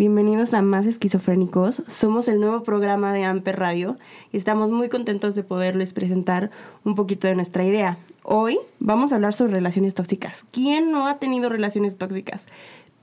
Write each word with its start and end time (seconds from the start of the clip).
Bienvenidos 0.00 0.54
a 0.54 0.62
Más 0.62 0.86
Esquizofrénicos. 0.86 1.82
Somos 1.86 2.26
el 2.28 2.40
nuevo 2.40 2.62
programa 2.62 3.12
de 3.12 3.24
Amper 3.24 3.58
Radio 3.58 3.96
y 4.32 4.38
estamos 4.38 4.70
muy 4.70 4.88
contentos 4.88 5.34
de 5.34 5.42
poderles 5.42 5.92
presentar 5.92 6.50
un 6.84 6.94
poquito 6.94 7.28
de 7.28 7.34
nuestra 7.34 7.64
idea. 7.64 7.98
Hoy 8.22 8.58
vamos 8.78 9.12
a 9.12 9.16
hablar 9.16 9.34
sobre 9.34 9.52
relaciones 9.52 9.92
tóxicas. 9.92 10.46
¿Quién 10.52 10.90
no 10.90 11.06
ha 11.06 11.18
tenido 11.18 11.50
relaciones 11.50 11.98
tóxicas? 11.98 12.46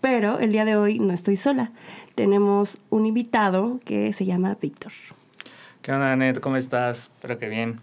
Pero 0.01 0.39
el 0.39 0.51
día 0.51 0.65
de 0.65 0.75
hoy 0.75 0.97
no 0.97 1.13
estoy 1.13 1.37
sola. 1.37 1.69
Tenemos 2.15 2.79
un 2.89 3.05
invitado 3.05 3.79
que 3.85 4.11
se 4.11 4.25
llama 4.25 4.57
Víctor. 4.59 4.91
¿Qué 5.83 5.91
onda, 5.91 6.15
Net? 6.15 6.39
¿Cómo 6.39 6.55
estás? 6.55 7.11
Espero 7.13 7.37
que 7.37 7.47
bien. 7.47 7.79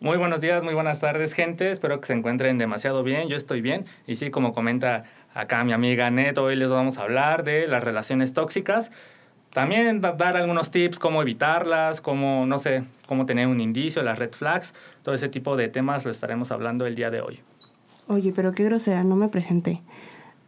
Muy 0.00 0.16
buenos 0.16 0.40
días, 0.40 0.64
muy 0.64 0.74
buenas 0.74 0.98
tardes, 0.98 1.32
gente. 1.32 1.70
Espero 1.70 2.00
que 2.00 2.08
se 2.08 2.14
encuentren 2.14 2.58
demasiado 2.58 3.04
bien. 3.04 3.28
Yo 3.28 3.36
estoy 3.36 3.60
bien. 3.60 3.84
Y 4.06 4.16
sí, 4.16 4.30
como 4.30 4.52
comenta 4.52 5.04
acá 5.34 5.64
mi 5.64 5.72
amiga 5.72 6.10
Net, 6.10 6.38
hoy 6.38 6.56
les 6.56 6.70
vamos 6.70 6.98
a 6.98 7.02
hablar 7.02 7.44
de 7.44 7.66
las 7.66 7.82
relaciones 7.82 8.32
tóxicas. 8.32 8.90
También 9.52 10.00
dar 10.00 10.36
algunos 10.36 10.70
tips, 10.70 10.98
cómo 10.98 11.20
evitarlas, 11.20 12.00
cómo, 12.00 12.46
no 12.46 12.58
sé, 12.58 12.84
cómo 13.06 13.26
tener 13.26 13.48
un 13.48 13.60
indicio, 13.60 14.02
las 14.02 14.18
red 14.18 14.32
flags, 14.32 14.72
todo 15.02 15.14
ese 15.14 15.28
tipo 15.28 15.56
de 15.56 15.68
temas 15.68 16.06
lo 16.06 16.10
estaremos 16.10 16.50
hablando 16.50 16.86
el 16.86 16.94
día 16.94 17.10
de 17.10 17.20
hoy. 17.20 17.40
Oye, 18.08 18.32
pero 18.34 18.52
qué 18.52 18.64
grosera, 18.64 19.04
no 19.04 19.14
me 19.14 19.28
presenté. 19.28 19.82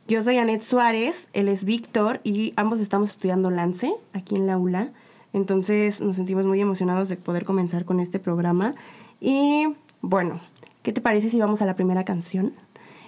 Yo 0.09 0.23
soy 0.23 0.39
Anet 0.39 0.63
Suárez, 0.63 1.29
él 1.33 1.49
es 1.49 1.65
Víctor 1.65 2.21
y 2.25 2.55
ambos 2.57 2.81
estamos 2.81 3.11
estudiando 3.11 3.51
Lance 3.51 3.93
aquí 4.13 4.37
en 4.37 4.47
la 4.47 4.57
ULA. 4.57 4.89
Entonces 5.33 6.01
nos 6.01 6.17
sentimos 6.17 6.47
muy 6.47 6.61
emocionados 6.61 7.09
de 7.09 7.17
poder 7.17 7.45
comenzar 7.45 7.85
con 7.85 8.01
este 8.01 8.19
programa. 8.19 8.75
Y 9.21 9.67
bueno, 10.01 10.41
¿qué 10.83 10.93
te 10.93 11.01
parece 11.01 11.29
si 11.29 11.39
vamos 11.39 11.61
a 11.61 11.67
la 11.67 11.75
primera 11.75 12.05
canción? 12.05 12.55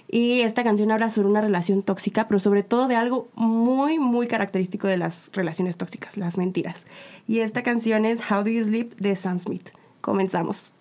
Y 0.09 0.41
esta 0.41 0.63
canción 0.63 0.91
habla 0.91 1.11
sobre 1.11 1.29
una 1.29 1.41
relación 1.41 1.83
tóxica, 1.83 2.29
pero 2.29 2.39
sobre 2.39 2.63
todo 2.63 2.89
de 2.89 2.97
algo 2.97 3.29
muy, 3.35 3.99
muy 3.99 4.27
característico 4.29 4.87
de 4.87 4.97
las 4.97 5.31
relaciones 5.33 5.77
tóxicas, 5.77 6.17
las 6.17 6.37
mentiras. 6.37 6.87
Y 7.27 7.41
esta 7.41 7.63
canción 7.63 8.05
es 8.07 8.21
How 8.31 8.45
Do 8.45 8.51
You 8.51 8.65
Sleep 8.65 8.97
de 8.97 9.17
Sam 9.17 9.39
Smith. 9.39 9.71
Comenzamos. 10.01 10.73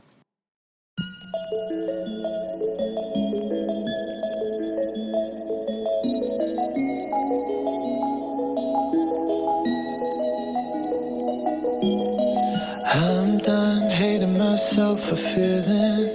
Myself 14.55 15.09
for. 15.09 16.14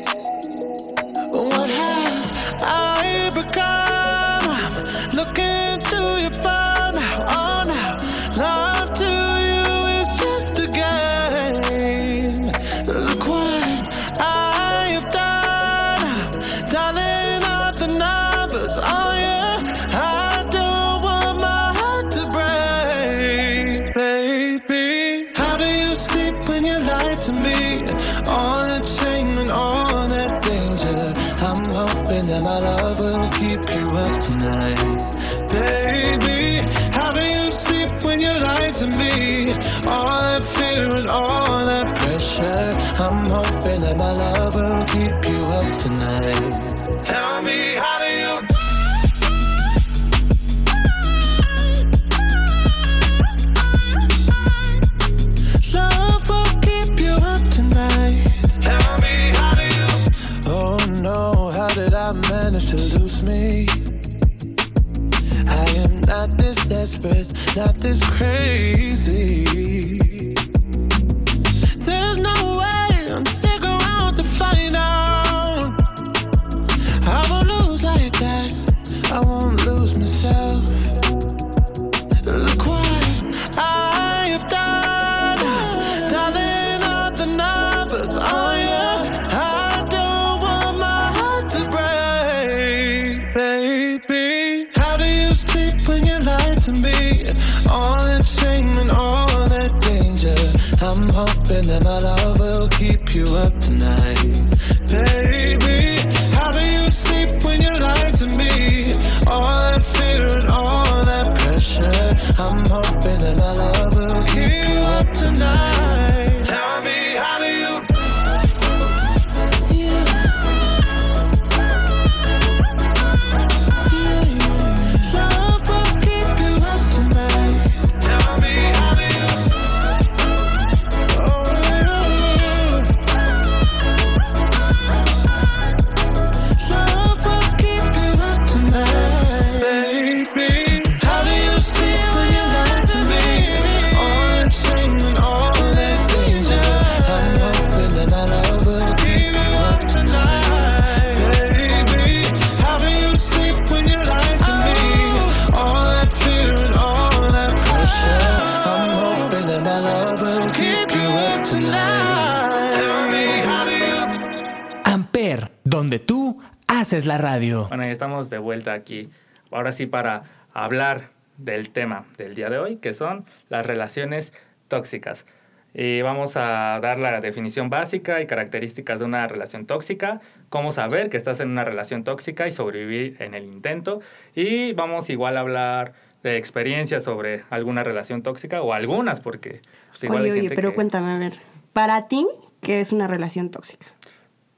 Radio. 167.21 167.67
Bueno, 167.67 167.83
ya 167.83 167.91
estamos 167.91 168.29
de 168.29 168.37
vuelta 168.37 168.73
aquí. 168.73 169.09
Ahora 169.51 169.71
sí 169.71 169.85
para 169.85 170.23
hablar 170.53 171.01
del 171.37 171.69
tema 171.69 172.05
del 172.17 172.35
día 172.35 172.49
de 172.49 172.59
hoy, 172.59 172.77
que 172.77 172.93
son 172.93 173.25
las 173.49 173.65
relaciones 173.65 174.33
tóxicas. 174.67 175.25
Y 175.73 176.01
vamos 176.01 176.35
a 176.35 176.79
dar 176.81 176.99
la 176.99 177.21
definición 177.21 177.69
básica 177.69 178.21
y 178.21 178.27
características 178.27 178.99
de 178.99 179.05
una 179.05 179.25
relación 179.27 179.65
tóxica, 179.65 180.19
cómo 180.49 180.73
saber 180.73 181.09
que 181.09 181.15
estás 181.15 181.39
en 181.39 181.49
una 181.49 181.63
relación 181.63 182.03
tóxica 182.03 182.45
y 182.47 182.51
sobrevivir 182.51 183.15
en 183.19 183.35
el 183.35 183.45
intento. 183.45 184.01
Y 184.35 184.73
vamos 184.73 185.09
igual 185.09 185.37
a 185.37 185.39
hablar 185.39 185.93
de 186.23 186.37
experiencias 186.37 187.05
sobre 187.05 187.43
alguna 187.49 187.83
relación 187.83 188.21
tóxica 188.21 188.61
o 188.61 188.73
algunas, 188.73 189.21
porque 189.21 189.61
pues, 189.89 190.03
igual 190.03 190.23
oye, 190.23 190.31
oye, 190.33 190.49
pero 190.49 190.75
cuéntame, 190.75 191.11
a 191.11 191.17
ver, 191.17 191.33
para 191.73 192.07
ti, 192.07 192.27
¿qué 192.59 192.81
es 192.81 192.91
una 192.91 193.07
relación 193.07 193.49
tóxica? 193.49 193.87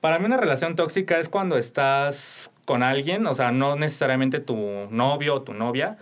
Para 0.02 0.20
mí 0.20 0.26
una 0.26 0.38
relación 0.38 0.76
tóxica 0.76 1.20
es 1.20 1.30
cuando 1.30 1.58
estás 1.58 2.52
con 2.66 2.84
alguien, 2.84 3.28
o 3.28 3.34
sea, 3.34 3.52
no 3.52 3.76
necesariamente 3.76 4.40
tu 4.40 4.58
novio 4.90 5.36
o 5.36 5.42
tu 5.42 5.54
novia, 5.54 5.98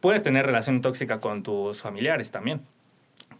puedes 0.00 0.22
tener 0.22 0.46
relación 0.46 0.80
tóxica 0.80 1.20
con 1.20 1.42
tus 1.42 1.82
familiares 1.82 2.30
también 2.30 2.62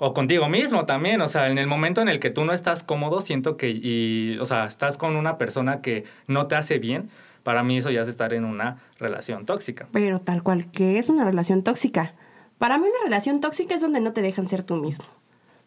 o 0.02 0.14
contigo 0.14 0.48
mismo 0.48 0.86
también, 0.86 1.20
o 1.20 1.28
sea, 1.28 1.50
en 1.50 1.58
el 1.58 1.66
momento 1.66 2.00
en 2.00 2.08
el 2.08 2.20
que 2.20 2.30
tú 2.30 2.46
no 2.46 2.54
estás 2.54 2.82
cómodo, 2.82 3.20
siento 3.20 3.58
que, 3.58 3.68
y, 3.68 4.38
o 4.40 4.46
sea, 4.46 4.64
estás 4.64 4.96
con 4.96 5.14
una 5.14 5.36
persona 5.36 5.82
que 5.82 6.04
no 6.26 6.46
te 6.46 6.56
hace 6.56 6.78
bien, 6.78 7.10
para 7.42 7.62
mí 7.62 7.76
eso 7.76 7.90
ya 7.90 8.00
es 8.00 8.08
estar 8.08 8.32
en 8.32 8.46
una 8.46 8.78
relación 8.98 9.44
tóxica. 9.44 9.88
Pero 9.92 10.18
tal 10.18 10.42
cual, 10.42 10.70
¿qué 10.72 10.98
es 10.98 11.10
una 11.10 11.26
relación 11.26 11.62
tóxica? 11.62 12.14
Para 12.56 12.78
mí 12.78 12.84
una 12.84 13.04
relación 13.04 13.42
tóxica 13.42 13.74
es 13.74 13.82
donde 13.82 14.00
no 14.00 14.14
te 14.14 14.22
dejan 14.22 14.48
ser 14.48 14.62
tú 14.62 14.76
mismo, 14.76 15.04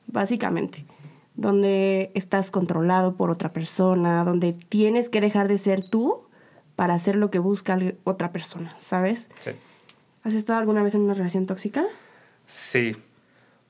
básicamente. 0.07 0.88
Donde 1.36 2.12
estás 2.16 2.50
controlado 2.50 3.16
por 3.16 3.30
otra 3.30 3.50
persona, 3.50 4.24
donde 4.24 4.54
tienes 4.54 5.10
que 5.10 5.22
dejar 5.22 5.48
de 5.48 5.60
ser 5.60 5.88
tú 5.88 6.22
para 6.75 6.93
hacer 6.93 7.15
lo 7.15 7.29
que 7.31 7.39
busca 7.39 7.77
otra 8.03 8.31
persona, 8.31 8.75
¿sabes? 8.79 9.29
Sí. 9.39 9.51
¿Has 10.23 10.33
estado 10.33 10.59
alguna 10.59 10.83
vez 10.83 10.95
en 10.95 11.01
una 11.01 11.13
relación 11.13 11.45
tóxica? 11.45 11.83
Sí, 12.45 12.95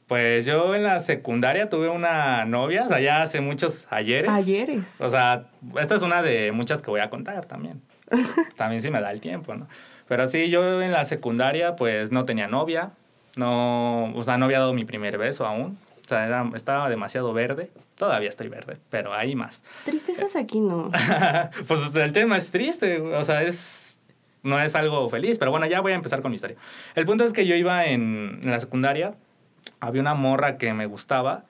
pues 0.08 0.46
yo 0.46 0.76
en 0.76 0.84
la 0.84 1.00
secundaria 1.00 1.70
tuve 1.70 1.90
una 1.90 2.46
novia, 2.46 2.86
o 2.86 2.90
sea, 2.90 3.00
ya 3.00 3.22
hace 3.22 3.42
muchos 3.42 3.88
ayeres. 3.90 4.30
Ayeres. 4.30 5.02
O 5.02 5.10
sea, 5.10 5.48
esta 5.80 5.96
es 5.96 6.02
una 6.02 6.22
de 6.22 6.52
muchas 6.52 6.82
que 6.82 6.92
voy 6.92 7.00
a 7.00 7.10
contar 7.10 7.46
también. 7.46 7.82
también 8.58 8.82
sí 8.82 8.92
me 8.92 9.02
da 9.02 9.12
el 9.12 9.22
tiempo, 9.22 9.56
¿no? 9.56 9.68
Pero 10.08 10.28
sí, 10.28 10.50
yo 10.50 10.82
en 10.82 10.92
la 10.92 11.06
secundaria 11.06 11.76
pues 11.76 12.12
no 12.12 12.26
tenía 12.26 12.48
novia, 12.48 12.92
no, 13.36 14.06
o 14.14 14.24
sea, 14.24 14.38
no 14.38 14.46
había 14.46 14.60
dado 14.60 14.74
mi 14.74 14.86
primer 14.86 15.18
beso 15.18 15.46
aún. 15.46 15.78
O 16.06 16.08
sea, 16.08 16.50
estaba 16.54 16.90
demasiado 16.90 17.34
verde. 17.34 17.72
Todavía 17.96 18.30
estoy 18.30 18.50
verde, 18.50 18.78
pero 18.90 19.14
hay 19.14 19.36
más. 19.36 19.64
Tristezas 19.86 20.36
aquí 20.36 20.60
no. 20.60 20.92
pues 21.68 21.96
el 21.96 22.12
tema 22.12 22.38
es 22.38 22.52
triste, 22.52 23.00
o 23.00 23.24
sea, 23.24 23.44
es 23.44 23.98
no 24.44 24.60
es 24.60 24.76
algo 24.76 25.08
feliz, 25.08 25.38
pero 25.38 25.52
bueno, 25.52 25.66
ya 25.68 25.80
voy 25.80 25.94
a 25.94 25.96
empezar 25.96 26.22
con 26.22 26.32
mi 26.32 26.36
historia. 26.36 26.58
El 26.96 27.06
punto 27.06 27.24
es 27.24 27.32
que 27.32 27.48
yo 27.48 27.56
iba 27.56 27.86
en, 27.86 28.42
en 28.44 28.52
la 28.52 28.60
secundaria 28.60 29.16
había 29.80 30.02
una 30.02 30.14
morra 30.14 30.58
que 30.58 30.74
me 30.74 30.86
gustaba 30.86 31.46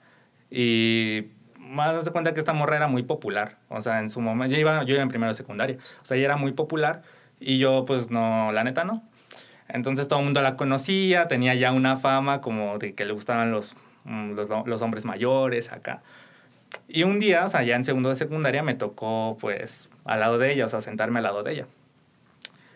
y 0.50 1.26
más 1.58 2.04
de 2.04 2.10
cuenta 2.10 2.32
que 2.32 2.40
esta 2.40 2.52
morra 2.52 2.76
era 2.76 2.88
muy 2.88 3.02
popular. 3.02 3.58
O 3.68 3.80
sea, 3.80 4.00
en 4.00 4.08
su 4.08 4.20
momento, 4.20 4.54
yo 4.54 4.60
iba, 4.60 4.82
yo 4.84 4.94
iba 4.94 5.02
en 5.02 5.08
primero 5.08 5.30
de 5.30 5.34
secundaria. 5.34 5.78
O 6.02 6.04
sea, 6.04 6.16
ella 6.16 6.26
era 6.26 6.36
muy 6.36 6.52
popular 6.52 7.02
y 7.40 7.58
yo 7.58 7.84
pues 7.84 8.10
no, 8.10 8.52
la 8.52 8.64
neta 8.64 8.84
no. 8.84 9.02
Entonces 9.68 10.08
todo 10.08 10.18
el 10.18 10.26
mundo 10.26 10.42
la 10.42 10.56
conocía, 10.56 11.26
tenía 11.26 11.54
ya 11.54 11.72
una 11.72 11.96
fama 11.96 12.40
como 12.40 12.78
de 12.78 12.94
que 12.94 13.04
le 13.04 13.12
gustaban 13.12 13.50
los, 13.50 13.74
los, 14.04 14.48
los 14.66 14.82
hombres 14.82 15.04
mayores 15.04 15.72
acá. 15.72 16.02
Y 16.88 17.04
un 17.04 17.20
día, 17.20 17.44
o 17.44 17.48
sea, 17.48 17.62
ya 17.62 17.76
en 17.76 17.84
segundo 17.84 18.08
de 18.08 18.16
secundaria 18.16 18.62
me 18.62 18.74
tocó 18.74 19.36
pues 19.40 19.88
al 20.04 20.20
lado 20.20 20.38
de 20.38 20.52
ella, 20.52 20.66
o 20.66 20.68
sea, 20.68 20.80
sentarme 20.80 21.18
al 21.18 21.24
lado 21.24 21.42
de 21.42 21.52
ella. 21.52 21.66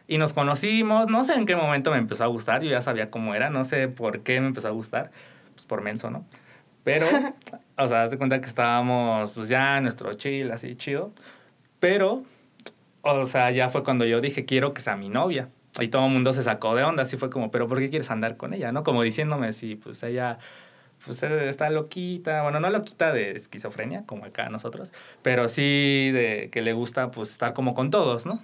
Y 0.07 0.19
nos 0.19 0.33
conocimos, 0.33 1.09
no 1.09 1.23
sé 1.25 1.35
en 1.35 1.45
qué 1.45 1.55
momento 1.55 1.91
me 1.91 1.99
empezó 1.99 2.25
a 2.25 2.29
gustar, 2.29 2.63
yo 2.63 2.71
ya 2.71 2.81
sabía 2.81 3.11
cómo 3.11 3.35
era, 3.35 3.51
no 3.51 3.65
sé 3.65 3.89
por 3.89 4.21
qué 4.21 4.41
me 4.41 4.47
empezó 4.47 4.69
a 4.69 4.71
gustar, 4.71 5.11
pues 5.55 5.67
por 5.67 5.83
menso, 5.83 6.11
¿no? 6.11 6.25
Pero, 6.83 7.07
o 7.77 7.89
sea, 7.89 8.05
haz 8.05 8.11
de 8.11 8.17
cuenta 8.17 8.41
que 8.41 8.47
estábamos 8.47 9.33
pues 9.33 9.49
ya 9.49 9.81
nuestro 9.83 10.15
chill, 10.15 10.51
así 10.51 10.75
chido. 10.77 11.13
Pero, 11.81 12.23
o 13.03 13.27
sea, 13.27 13.51
ya 13.51 13.69
fue 13.69 13.85
cuando 13.85 14.07
yo 14.07 14.21
dije, 14.23 14.47
quiero 14.47 14.73
que 14.73 14.81
sea 14.81 14.97
mi 14.97 15.11
novia. 15.11 15.51
Y 15.81 15.89
todo 15.89 16.07
el 16.07 16.13
mundo 16.13 16.33
se 16.33 16.43
sacó 16.43 16.75
de 16.75 16.83
onda, 16.83 17.03
así 17.03 17.17
fue 17.17 17.31
como, 17.31 17.51
pero 17.51 17.69
¿por 17.69 17.79
qué 17.79 17.91
quieres 17.91 18.11
andar 18.11 18.37
con 18.37 18.55
ella? 18.55 18.73
¿No? 18.73 18.83
Como 18.83 19.03
diciéndome, 19.03 19.53
si 19.53 19.77
pues 19.77 20.03
ella 20.03 20.39
pues 21.05 21.23
está 21.23 21.71
loquita, 21.71 22.43
bueno, 22.43 22.61
no 22.61 22.71
loquita 22.71 23.13
de 23.13 23.33
esquizofrenia, 23.33 24.05
como 24.07 24.25
acá 24.25 24.49
nosotros, 24.49 24.93
pero 25.23 25.49
sí 25.49 26.11
de 26.13 26.49
que 26.51 26.63
le 26.63 26.73
gusta 26.73 27.11
pues 27.11 27.31
estar 27.31 27.55
como 27.55 27.75
con 27.75 27.91
todos, 27.91 28.27
¿no? 28.27 28.43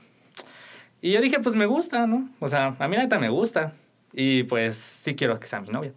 Y 1.04 1.12
yo 1.12 1.20
dije, 1.20 1.38
pues 1.40 1.54
me 1.54 1.66
gusta, 1.66 2.06
¿no? 2.06 2.30
O 2.40 2.48
sea, 2.48 2.76
a 2.78 2.88
mí 2.88 2.96
neta 2.96 3.18
me 3.18 3.28
gusta. 3.28 3.74
Y 4.14 4.44
pues 4.44 4.76
sí 4.76 5.14
quiero 5.14 5.38
que 5.38 5.46
sea 5.46 5.60
mi 5.60 5.68
novia. 5.68 5.92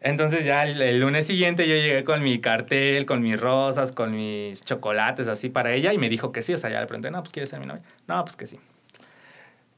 Entonces 0.00 0.46
ya 0.46 0.64
el, 0.64 1.00
lunes 1.00 1.26
siguiente 1.26 1.68
yo 1.68 1.74
llegué 1.74 2.02
con 2.02 2.22
mi 2.22 2.40
cartel, 2.40 3.04
con 3.04 3.20
mis 3.20 3.38
rosas, 3.38 3.92
con 3.92 4.12
mis 4.12 4.62
chocolates 4.62 5.28
así 5.28 5.50
para 5.50 5.74
ella 5.74 5.92
y 5.92 5.98
me 5.98 6.08
dijo 6.08 6.32
que 6.32 6.40
sí. 6.40 6.54
O 6.54 6.58
sea, 6.58 6.70
ya 6.70 6.80
le 6.80 6.86
pregunté, 6.86 7.10
no, 7.10 7.20
pues 7.22 7.32
quieres 7.32 7.50
ser 7.50 7.60
mi 7.60 7.66
novia. 7.66 7.82
No, 8.06 8.24
pues 8.24 8.36
que 8.36 8.46
sí. 8.46 8.58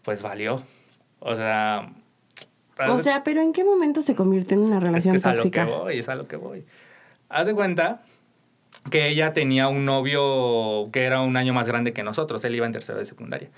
Pues 0.02 0.23
valió. 0.23 0.62
O 1.19 1.35
sea... 1.35 1.90
O 2.88 3.00
sea, 3.00 3.25
pero 3.25 3.40
¿en 3.40 3.52
qué 3.52 3.64
momento 3.64 4.02
se 4.02 4.14
convirtió 4.14 4.56
en 4.56 4.64
una 4.64 4.80
relación 4.80 5.14
es 5.14 5.22
que 5.22 5.30
es 5.30 5.38
a 5.38 5.44
lo 5.44 5.50
que 5.50 5.64
voy, 5.64 5.98
es 5.98 6.08
a 6.08 6.14
lo 6.14 6.28
que 6.28 6.36
voy. 6.36 6.64
Haz 7.28 7.46
de 7.46 7.54
cuenta 7.54 8.02
que 8.90 9.08
ella 9.08 9.32
tenía 9.32 9.69
un 9.69 9.84
novio 9.84 10.90
que 10.92 11.04
era 11.04 11.20
un 11.20 11.36
año 11.36 11.52
más 11.52 11.66
grande 11.66 11.92
que 11.92 12.02
nosotros. 12.02 12.44
Él 12.44 12.54
iba 12.54 12.66
en 12.66 12.72
tercero 12.72 12.98
de 12.98 13.04
secundaria. 13.04 13.48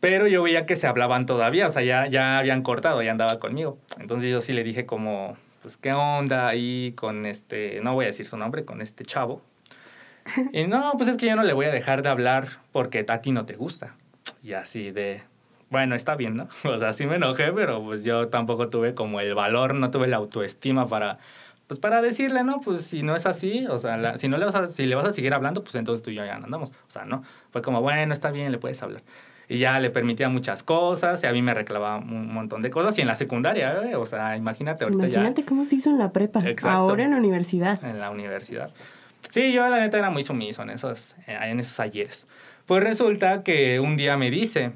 Pero 0.00 0.26
yo 0.26 0.42
veía 0.42 0.66
que 0.66 0.76
se 0.76 0.86
hablaban 0.86 1.26
todavía, 1.26 1.66
o 1.66 1.70
sea, 1.70 1.82
ya, 1.82 2.06
ya 2.06 2.38
habían 2.38 2.62
cortado, 2.62 3.02
ya 3.02 3.10
andaba 3.10 3.38
conmigo. 3.40 3.78
Entonces 3.98 4.30
yo 4.30 4.40
sí 4.40 4.52
le 4.52 4.62
dije 4.62 4.86
como, 4.86 5.36
pues, 5.62 5.76
¿qué 5.78 5.92
onda 5.92 6.48
ahí 6.48 6.92
con 6.96 7.26
este, 7.26 7.80
no 7.82 7.94
voy 7.94 8.04
a 8.04 8.08
decir 8.08 8.26
su 8.26 8.36
nombre, 8.36 8.64
con 8.64 8.82
este 8.82 9.04
chavo? 9.04 9.42
Y 10.52 10.66
no, 10.66 10.92
pues 10.96 11.08
es 11.08 11.16
que 11.16 11.26
yo 11.26 11.36
no 11.36 11.44
le 11.44 11.52
voy 11.52 11.66
a 11.66 11.70
dejar 11.70 12.02
de 12.02 12.08
hablar 12.08 12.48
porque 12.72 13.04
a 13.08 13.20
ti 13.20 13.32
no 13.32 13.46
te 13.46 13.56
gusta. 13.56 13.94
Y 14.42 14.52
así 14.52 14.90
de, 14.90 15.22
bueno, 15.70 15.94
está 15.94 16.16
bien, 16.16 16.36
¿no? 16.36 16.48
O 16.64 16.78
sea, 16.78 16.92
sí 16.92 17.06
me 17.06 17.16
enojé, 17.16 17.52
pero 17.52 17.82
pues 17.82 18.04
yo 18.04 18.28
tampoco 18.28 18.68
tuve 18.68 18.94
como 18.94 19.20
el 19.20 19.34
valor, 19.34 19.74
no 19.74 19.90
tuve 19.90 20.06
la 20.06 20.16
autoestima 20.16 20.86
para, 20.86 21.18
pues 21.66 21.80
para 21.80 22.02
decirle, 22.02 22.44
¿no? 22.44 22.60
Pues 22.60 22.82
si 22.82 23.02
no 23.02 23.16
es 23.16 23.26
así, 23.26 23.66
o 23.68 23.78
sea, 23.78 24.16
si 24.16 24.28
no 24.28 24.38
le 24.38 24.44
vas 24.44 24.54
a, 24.54 24.68
si 24.68 24.86
le 24.86 24.94
vas 24.94 25.06
a 25.06 25.10
seguir 25.12 25.34
hablando, 25.34 25.62
pues 25.62 25.74
entonces 25.74 26.02
tú 26.02 26.10
y 26.10 26.14
yo 26.14 26.24
ya 26.24 26.36
andamos. 26.36 26.70
O 26.70 26.90
sea, 26.90 27.04
no, 27.04 27.22
fue 27.50 27.62
como, 27.62 27.80
bueno, 27.82 28.12
está 28.12 28.30
bien, 28.30 28.52
le 28.52 28.58
puedes 28.58 28.82
hablar 28.82 29.02
y 29.48 29.58
ya 29.58 29.78
le 29.78 29.90
permitía 29.90 30.28
muchas 30.28 30.62
cosas 30.62 31.22
y 31.22 31.26
a 31.26 31.32
mí 31.32 31.40
me 31.42 31.54
reclamaba 31.54 31.98
un 31.98 32.32
montón 32.32 32.60
de 32.60 32.70
cosas 32.70 32.98
y 32.98 33.02
en 33.02 33.06
la 33.06 33.14
secundaria, 33.14 33.80
¿eh? 33.84 33.96
o 33.96 34.06
sea, 34.06 34.36
imagínate 34.36 34.84
ahorita 34.84 35.06
imagínate 35.06 35.44
cómo 35.44 35.64
se 35.64 35.76
hizo 35.76 35.90
en 35.90 35.98
la 35.98 36.12
prepa, 36.12 36.42
ahora 36.64 37.04
en 37.04 37.12
la 37.12 37.18
universidad. 37.18 37.82
En 37.84 38.00
la 38.00 38.10
universidad. 38.10 38.70
Sí, 39.30 39.52
yo 39.52 39.68
la 39.68 39.78
neta 39.78 39.98
era 39.98 40.10
muy 40.10 40.24
sumiso 40.24 40.62
en 40.62 40.70
esos, 40.70 41.16
en 41.26 41.60
esos 41.60 41.78
ayeres. 41.80 42.26
Pues 42.64 42.82
resulta 42.82 43.42
que 43.42 43.78
un 43.78 43.96
día 43.96 44.16
me 44.16 44.30
dice, 44.30 44.72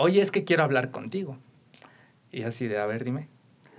oye, 0.00 0.20
es 0.20 0.32
que 0.32 0.44
quiero 0.44 0.64
hablar 0.64 0.90
contigo. 0.90 1.36
Y 2.32 2.42
así 2.42 2.66
de, 2.66 2.78
a 2.78 2.86
ver, 2.86 3.04
dime. 3.04 3.28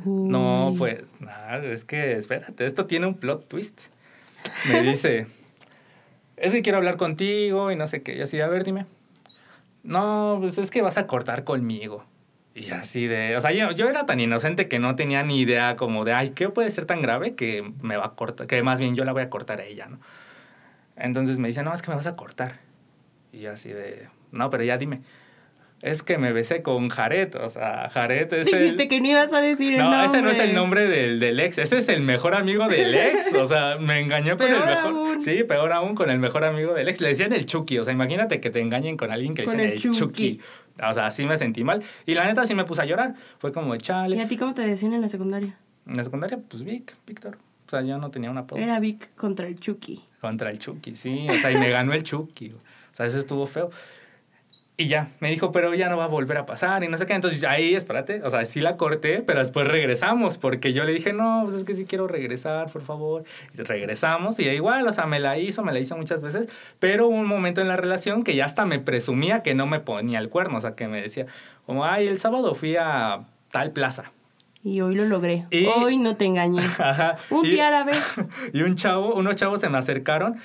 No, 0.06 0.74
pues, 0.78 1.02
nada, 1.20 1.64
es 1.66 1.86
que, 1.86 2.14
espérate, 2.18 2.66
esto 2.66 2.86
tiene 2.86 3.08
un 3.08 3.16
plot 3.16 3.48
twist. 3.48 3.80
Me 4.68 4.82
dice, 4.82 5.28
es 6.38 6.52
que 6.52 6.62
quiero 6.62 6.78
hablar 6.78 6.98
contigo 6.98 7.72
y 7.72 7.76
no 7.76 7.88
sé 7.88 8.02
qué. 8.02 8.16
Y 8.16 8.22
así 8.22 8.38
de, 8.38 8.44
a 8.44 8.48
ver, 8.48 8.64
dime 8.64 8.86
no, 9.84 10.38
pues 10.40 10.58
es 10.58 10.70
que 10.70 10.82
vas 10.82 10.98
a 10.98 11.08
cortar 11.08 11.44
conmigo. 11.44 12.06
Y 12.54 12.72
así 12.72 13.08
de, 13.08 13.36
o 13.38 13.42
sea, 13.42 13.52
yo, 13.52 13.72
yo, 13.72 13.90
era 13.90 14.06
tan 14.06 14.20
inocente 14.20 14.68
que 14.68 14.78
no 14.78 14.96
tenía 14.96 15.24
ni 15.24 15.40
idea 15.40 15.76
como 15.76 16.04
de, 16.04 16.14
ay, 16.14 16.32
¿qué 16.32 16.50
puede 16.50 16.70
ser 16.70 16.86
tan 16.86 17.02
grave 17.02 17.34
que 17.36 17.74
me 17.82 17.98
va 17.98 18.08
a 18.08 18.16
cortar, 18.16 18.46
que 18.46 18.62
más 18.62 18.80
bien 18.80 18.96
yo 18.96 19.06
la 19.06 19.14
voy 19.14 19.22
a 19.22 19.30
cortar 19.30 19.62
a 19.62 19.66
ella, 19.66 19.88
¿no? 19.88 20.00
Entonces 20.98 21.40
me 21.40 21.48
dice, 21.48 21.64
no, 21.64 21.74
es 21.74 21.82
que 21.82 21.90
me 21.90 21.96
vas 21.96 22.08
a 22.08 22.16
cortar. 22.16 22.60
Y 23.32 23.46
así 23.46 23.70
de, 23.70 24.10
no, 24.32 24.50
pero 24.50 24.64
ya 24.64 24.78
dime 24.78 25.02
es 25.82 26.04
que 26.04 26.18
me 26.18 26.32
besé 26.32 26.62
con 26.62 26.90
Jared. 26.90 27.36
O 27.36 27.50
sea, 27.50 27.90
Jared 27.90 28.32
es 28.34 28.52
Dijiste 28.52 28.88
que 28.88 29.02
no 29.02 29.08
ibas 29.08 29.34
a 29.34 29.42
decir 29.42 29.74
el 29.74 29.80
nombre. 29.80 29.98
No, 29.98 30.06
ese 30.06 30.22
no 30.22 30.30
es 30.30 30.40
el 30.40 30.54
nombre 30.54 30.88
del, 30.88 31.20
del, 31.20 31.40
ex. 31.40 31.58
Ese 31.58 31.78
es 31.78 31.90
el 31.90 32.02
mejor 32.02 32.36
amigo 32.36 32.68
del 32.68 32.94
ex. 32.94 33.34
O 33.34 33.46
sea, 33.46 33.78
me 33.78 34.00
engañó 34.00 34.38
con 34.38 34.48
el 34.48 34.66
mejor... 34.66 35.22
Sí, 35.22 35.44
peor 35.44 35.74
aún 35.74 35.96
con 35.96 36.10
el 36.10 36.20
mejor 36.20 36.44
amigo 36.44 36.74
del 36.74 36.88
ex. 36.88 37.02
Le 37.02 37.10
decían 37.10 37.34
el 37.34 37.46
Chucky. 37.46 37.80
O 37.80 37.84
sea, 37.84 37.94
imagínate 37.94 38.40
que 38.40 38.52
te 38.52 38.60
engañen 38.60 38.96
con 38.96 39.12
alguien 39.12 39.34
que 39.34 39.44
le 39.44 39.52
decían 39.52 39.72
el, 39.72 39.80
Chucky. 39.80 40.40
O 40.88 40.94
sea, 40.94 41.08
así 41.08 41.26
me 41.26 41.38
sentí 41.38 41.64
mal. 41.64 41.84
Y 42.06 42.14
la 42.14 42.26
neta 42.26 42.46
sí 42.46 42.54
me 42.54 42.64
puse 42.64 42.84
a 42.84 42.86
llorar. 42.86 43.16
Fue 43.40 43.52
como, 43.52 43.76
chale. 43.78 44.18
¿Y 44.18 44.20
a 44.20 44.28
ti 44.28 44.38
cómo 44.38 44.54
te 44.54 44.62
decían 44.62 44.94
en 44.94 45.02
la 45.02 45.10
secundaria? 45.10 45.58
En 45.88 45.98
la 45.98 46.04
secundaria, 46.04 46.40
pues 46.48 46.64
Vic, 46.64 46.96
Víctor. 47.08 47.38
O 47.66 47.70
sea, 47.72 47.82
yo 47.82 47.98
no 47.98 48.12
tenía 48.12 48.30
una 48.30 48.42
apodo. 48.42 48.60
Era 48.60 48.80
Vic 48.80 49.16
contra 49.16 49.48
el 49.48 49.60
Chucky. 49.60 50.02
Contra 50.20 50.52
el 50.52 50.60
Chucky, 50.60 50.96
sí. 50.96 51.26
O 51.30 51.34
sea, 51.34 51.52
y 51.52 51.58
me 51.58 51.70
ganó 51.70 51.94
el 51.94 52.04
Chucky. 52.04 52.52
O 52.52 52.96
sea, 52.96 53.06
eso 53.08 53.18
estuvo 53.18 53.48
feo. 53.48 53.72
Y 54.82 54.88
ya, 54.88 55.10
me 55.20 55.30
dijo, 55.30 55.52
pero 55.52 55.74
ya 55.76 55.90
no 55.90 55.98
va 55.98 56.06
a 56.06 56.08
volver 56.08 56.38
a 56.38 56.46
pasar 56.48 56.84
y 56.84 56.88
no 56.88 56.98
sé 56.98 57.06
qué. 57.06 57.14
Entonces 57.14 57.44
ahí, 57.44 57.76
espérate, 57.76 58.22
o 58.26 58.30
sea, 58.32 58.44
sí 58.46 58.62
la 58.62 58.78
corté, 58.78 59.22
pero 59.22 59.38
después 59.40 59.68
regresamos 59.68 60.40
porque 60.40 60.74
yo 60.74 60.86
le 60.86 60.92
dije, 60.92 61.14
no, 61.14 61.42
pues 61.44 61.54
es 61.56 61.64
que 61.64 61.76
sí 61.76 61.86
quiero 61.86 62.08
regresar, 62.08 62.72
por 62.72 62.82
favor. 62.82 63.24
Y 63.54 63.62
regresamos 63.62 64.40
y 64.40 64.48
igual, 64.50 64.88
o 64.88 64.92
sea, 64.92 65.06
me 65.06 65.20
la 65.20 65.38
hizo, 65.38 65.62
me 65.64 65.72
la 65.72 65.78
hizo 65.80 65.96
muchas 65.98 66.24
veces, 66.24 66.48
pero 66.80 67.08
hubo 67.08 67.16
un 67.16 67.28
momento 67.28 67.62
en 67.62 67.68
la 67.68 67.78
relación 67.78 68.24
que 68.24 68.36
ya 68.36 68.46
hasta 68.46 68.66
me 68.66 68.80
presumía 68.80 69.44
que 69.44 69.54
no 69.54 69.68
me 69.68 69.80
ponía 69.80 70.18
el 70.18 70.30
cuerno, 70.30 70.58
o 70.58 70.62
sea, 70.62 70.74
que 70.74 70.88
me 70.88 71.00
decía, 71.00 71.28
como, 71.68 71.86
ay, 71.86 72.08
el 72.08 72.18
sábado 72.18 72.56
fui 72.56 72.76
a 72.76 73.20
tal 73.52 73.72
plaza. 73.72 74.12
Y 74.64 74.82
hoy 74.82 74.94
lo 74.94 75.06
logré. 75.06 75.46
Y- 75.52 75.66
Hoy 75.68 75.98
no 75.98 76.16
te 76.18 76.26
engañé. 76.26 76.62
Ajá. 76.80 77.18
Un 77.30 77.46
Y- 77.46 77.50
día 77.52 77.68
a 77.68 77.72
la 77.72 77.84
vez. 77.84 78.16
Y 78.54 78.64
un 78.64 78.74
chavo, 78.76 79.14
unos 79.14 79.36
chavos 79.36 79.60
se 79.60 79.70
me 79.70 79.78
acercaron. 79.78 80.38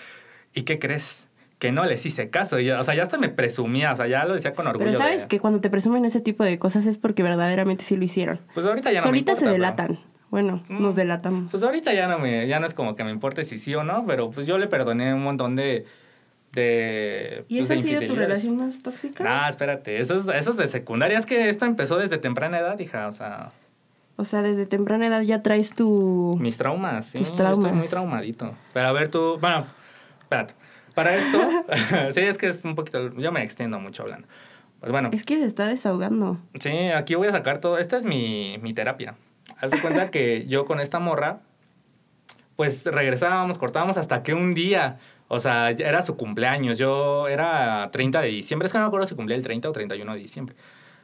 ¿Y 0.53 0.63
qué 0.63 0.79
crees? 0.79 1.26
Que 1.59 1.73
no 1.73 1.85
les 1.87 2.05
hice 2.05 2.29
caso. 2.29 2.57
O 2.57 2.85
sea, 2.85 2.95
ya 2.95 3.03
hasta 3.03 3.17
me 3.19 3.29
presumía, 3.31 3.93
o 3.93 3.97
sea, 3.97 4.07
ya 4.07 4.25
lo 4.27 4.35
decía 4.35 4.53
con 4.55 4.67
orgullo. 4.67 4.87
Pero 4.91 4.99
sabes 4.99 5.23
de- 5.23 5.29
que 5.29 5.41
cuando 5.41 5.61
te 5.61 5.71
presumen 5.71 6.05
ese 6.05 6.21
tipo 6.21 6.45
de 6.45 6.59
cosas 6.59 6.85
es 6.87 6.99
porque 6.99 7.23
verdaderamente 7.23 7.83
sí 7.85 7.97
lo 7.97 8.05
hicieron. 8.05 8.41
Pues 8.55 8.67
ahorita 8.67 8.93
ya 8.93 8.99
no 9.01 9.05
me 9.05 9.09
Ahorita 9.09 9.33
importa, 9.33 9.39
se 9.41 9.45
pero- 9.47 9.53
delatan. 9.55 9.99
Bueno, 10.29 10.63
Mm. 10.69 10.83
nos 10.83 10.97
delatamos. 10.97 11.51
Pues 11.51 11.63
ahorita 11.63 11.95
ya 11.95 12.09
no 12.09 12.19
me, 12.19 12.47
ya 12.47 12.61
no 12.61 12.67
es 12.67 12.75
como 12.75 12.95
que 12.95 13.05
me 13.05 13.11
importe 13.11 13.45
si 13.45 13.59
sí 13.59 13.75
o 13.75 13.85
no, 13.85 14.05
pero 14.07 14.31
pues 14.31 14.47
yo 14.47 14.59
le 14.59 14.67
perdoné 14.67 15.15
un 15.15 15.23
montón 15.23 15.57
de. 15.57 15.87
de 16.53 17.45
¿Y 17.49 17.59
pues, 17.59 17.71
esa 17.71 17.75
de 17.75 17.81
ha 17.81 18.01
sido 18.01 18.13
tu 18.13 18.17
relación 18.17 18.57
más 18.57 18.83
tóxica? 18.83 19.25
Nah, 19.25 19.49
espérate, 19.49 19.99
eso 19.99 20.17
es, 20.17 20.27
eso 20.27 20.51
es 20.51 20.57
de 20.57 20.69
secundaria. 20.69 21.17
Es 21.19 21.27
que 21.27 21.49
esto 21.49 21.65
empezó 21.65 21.97
desde 21.99 22.19
temprana 22.19 22.59
edad, 22.59 22.79
hija. 22.79 23.07
O 23.09 23.13
sea, 23.13 23.51
O 24.17 24.25
sea, 24.25 24.43
desde 24.43 24.65
temprana 24.67 25.07
edad 25.07 25.21
ya 25.23 25.43
traes 25.43 25.71
tu... 25.75 26.37
mis 26.41 26.57
traumas, 26.57 27.07
sí. 27.07 27.19
Tus 27.19 27.29
Estoy 27.29 27.47
traumas. 27.47 27.73
muy 27.75 27.87
traumadito. 27.89 28.55
Pero 28.73 28.89
a 28.89 28.93
ver, 28.93 29.09
tú. 29.09 29.37
Bueno, 29.41 29.67
espérate. 30.23 30.55
Para 30.97 31.15
esto, 31.15 31.39
sí, 32.11 32.21
es 32.21 32.39
que 32.39 32.47
es 32.47 32.65
un 32.65 32.75
poquito. 32.75 33.13
Yo 33.19 33.31
me 33.31 33.43
extiendo 33.43 33.79
mucho 33.79 34.03
hablando. 34.03 34.27
Pues 34.81 34.91
bueno, 34.91 35.11
Es 35.13 35.25
que 35.25 35.37
se 35.37 35.45
está 35.45 35.67
desahogando. 35.67 36.39
sí, 36.59 36.71
aquí 36.71 37.15
voy 37.15 37.29
a 37.29 37.33
sacar 37.33 37.59
todo. 37.59 37.77
Esta 37.77 37.99
es 37.99 38.05
mi, 38.05 38.57
mi 38.63 38.73
terapia. 38.73 39.15
Haz 39.61 39.73
de 39.73 39.81
cuenta 39.83 40.11
que 40.11 40.47
yo 40.49 40.65
con 40.65 40.81
esta 40.81 40.99
morra, 40.99 41.41
pues 42.57 42.87
regresábamos, 42.87 43.59
cortábamos 43.59 43.99
hasta 43.99 44.23
que 44.23 44.33
un 44.33 44.55
día, 44.55 44.97
o 45.29 45.39
sea, 45.39 45.69
era 45.69 46.01
su 46.01 46.17
cumpleaños. 46.17 46.79
Yo 46.79 47.29
era 47.29 47.91
30 47.93 48.23
de 48.23 48.29
diciembre, 48.29 48.65
es 48.65 48.73
que 48.73 48.79
no 48.79 48.85
me 48.85 48.89
acuerdo 48.89 49.07
si 49.07 49.15
cumplía 49.15 49.37
el 49.37 49.43
30 49.43 49.69
o 49.69 49.73
31 49.73 50.15
de 50.15 50.19
diciembre. 50.19 50.57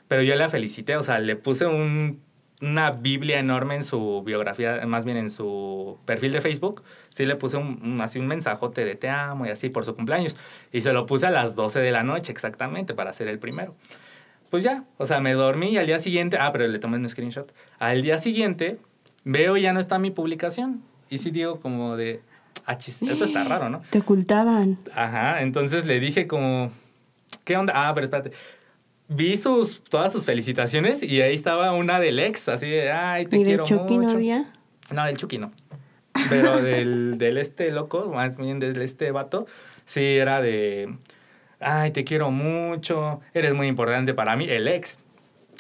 Pero 0.09 0.23
yo 0.23 0.35
la 0.37 0.49
felicité, 0.49 0.97
o 0.97 1.03
sea, 1.03 1.19
le 1.19 1.37
puse 1.37 1.67
un, 1.67 2.23
una 2.63 2.93
Biblia 2.93 3.41
enorme 3.41 3.75
en 3.75 3.83
su 3.83 4.23
biografía, 4.25 4.81
más 4.87 5.05
bien 5.05 5.17
en 5.17 5.31
su 5.31 5.99
perfil 6.05 6.33
de 6.33 6.41
Facebook. 6.41 6.85
Sí 7.09 7.27
le 7.27 7.35
puse 7.35 7.57
un, 7.57 8.01
así 8.01 8.21
un 8.21 8.29
mensajote 8.29 8.85
de 8.85 8.95
te 8.95 9.11
amo 9.11 9.47
y 9.47 9.51
así 9.51 9.69
por 9.69 9.85
su 9.85 9.97
cumpleaños. 9.97 10.37
Y 10.73 10.81
se 10.81 10.93
lo 10.93 11.05
puse 11.05 11.27
a 11.27 11.31
las 11.31 11.57
12 11.57 11.81
de 11.81 11.91
la 11.91 12.05
noche 12.05 12.31
exactamente 12.31 12.95
para 12.95 13.13
ser 13.13 13.27
el 13.27 13.41
primero. 13.41 13.75
Pues 14.49 14.63
ya, 14.63 14.85
o 14.97 15.07
sea, 15.07 15.21
me 15.21 15.33
dormí 15.33 15.71
y 15.71 15.77
al 15.77 15.87
día 15.87 15.99
siguiente, 15.99 16.39
ah, 16.41 16.53
pero 16.53 16.69
le 16.69 16.79
tomé 16.79 16.99
un 16.99 17.09
screenshot. 17.09 17.53
Al 17.81 18.03
día 18.03 18.17
siguiente 18.17 18.79
veo 19.25 19.57
y 19.57 19.63
ya 19.63 19.73
no 19.73 19.81
está 19.81 19.99
mi 19.99 20.13
publicación. 20.13 20.83
Y 21.11 21.19
sí 21.19 21.33
digo 21.33 21.59
como 21.59 21.97
de, 21.97 22.21
ah, 22.65 22.79
chis, 22.79 23.03
eso 23.03 23.25
está 23.25 23.43
raro, 23.43 23.71
¿no? 23.71 23.83
Te 23.91 23.99
ocultaban. 23.99 24.79
Ajá, 24.95 25.43
entonces 25.43 25.85
le 25.85 25.99
dije 25.99 26.29
como, 26.29 26.71
¿qué 27.45 27.57
onda? 27.57 27.73
Ah, 27.75 27.93
pero 27.93 28.05
espérate. 28.05 28.31
Vi 29.15 29.37
sus, 29.37 29.83
todas 29.85 30.13
sus 30.13 30.25
felicitaciones 30.25 31.03
y 31.03 31.21
ahí 31.21 31.35
estaba 31.35 31.73
una 31.73 32.01
del 32.01 32.19
ex, 32.19 32.49
así 32.49 32.69
de, 32.69 32.91
ay, 32.93 33.27
te 33.27 33.39
¿Y 33.39 33.45
quiero 33.45 33.65
Chucky 33.65 33.99
no 33.99 34.11
había? 34.11 34.53
No, 34.93 35.05
del 35.05 35.17
Chucky 35.17 35.39
no. 35.39 35.53
Pero 36.29 36.63
del, 36.63 37.19
del 37.19 37.39
este 37.39 37.71
loco, 37.71 38.11
más 38.15 38.37
bien 38.37 38.59
del 38.59 38.81
este 38.83 39.11
vato, 39.11 39.47
sí 39.85 40.17
era 40.17 40.41
de, 40.41 40.95
ay, 41.61 41.91
te 41.91 42.05
quiero 42.05 42.31
mucho, 42.31 43.21
eres 43.35 43.55
muy 43.55 43.67
importante 43.67 44.15
para 44.15 44.37
mí, 44.37 44.47
el 44.49 44.69
ex. 44.69 44.99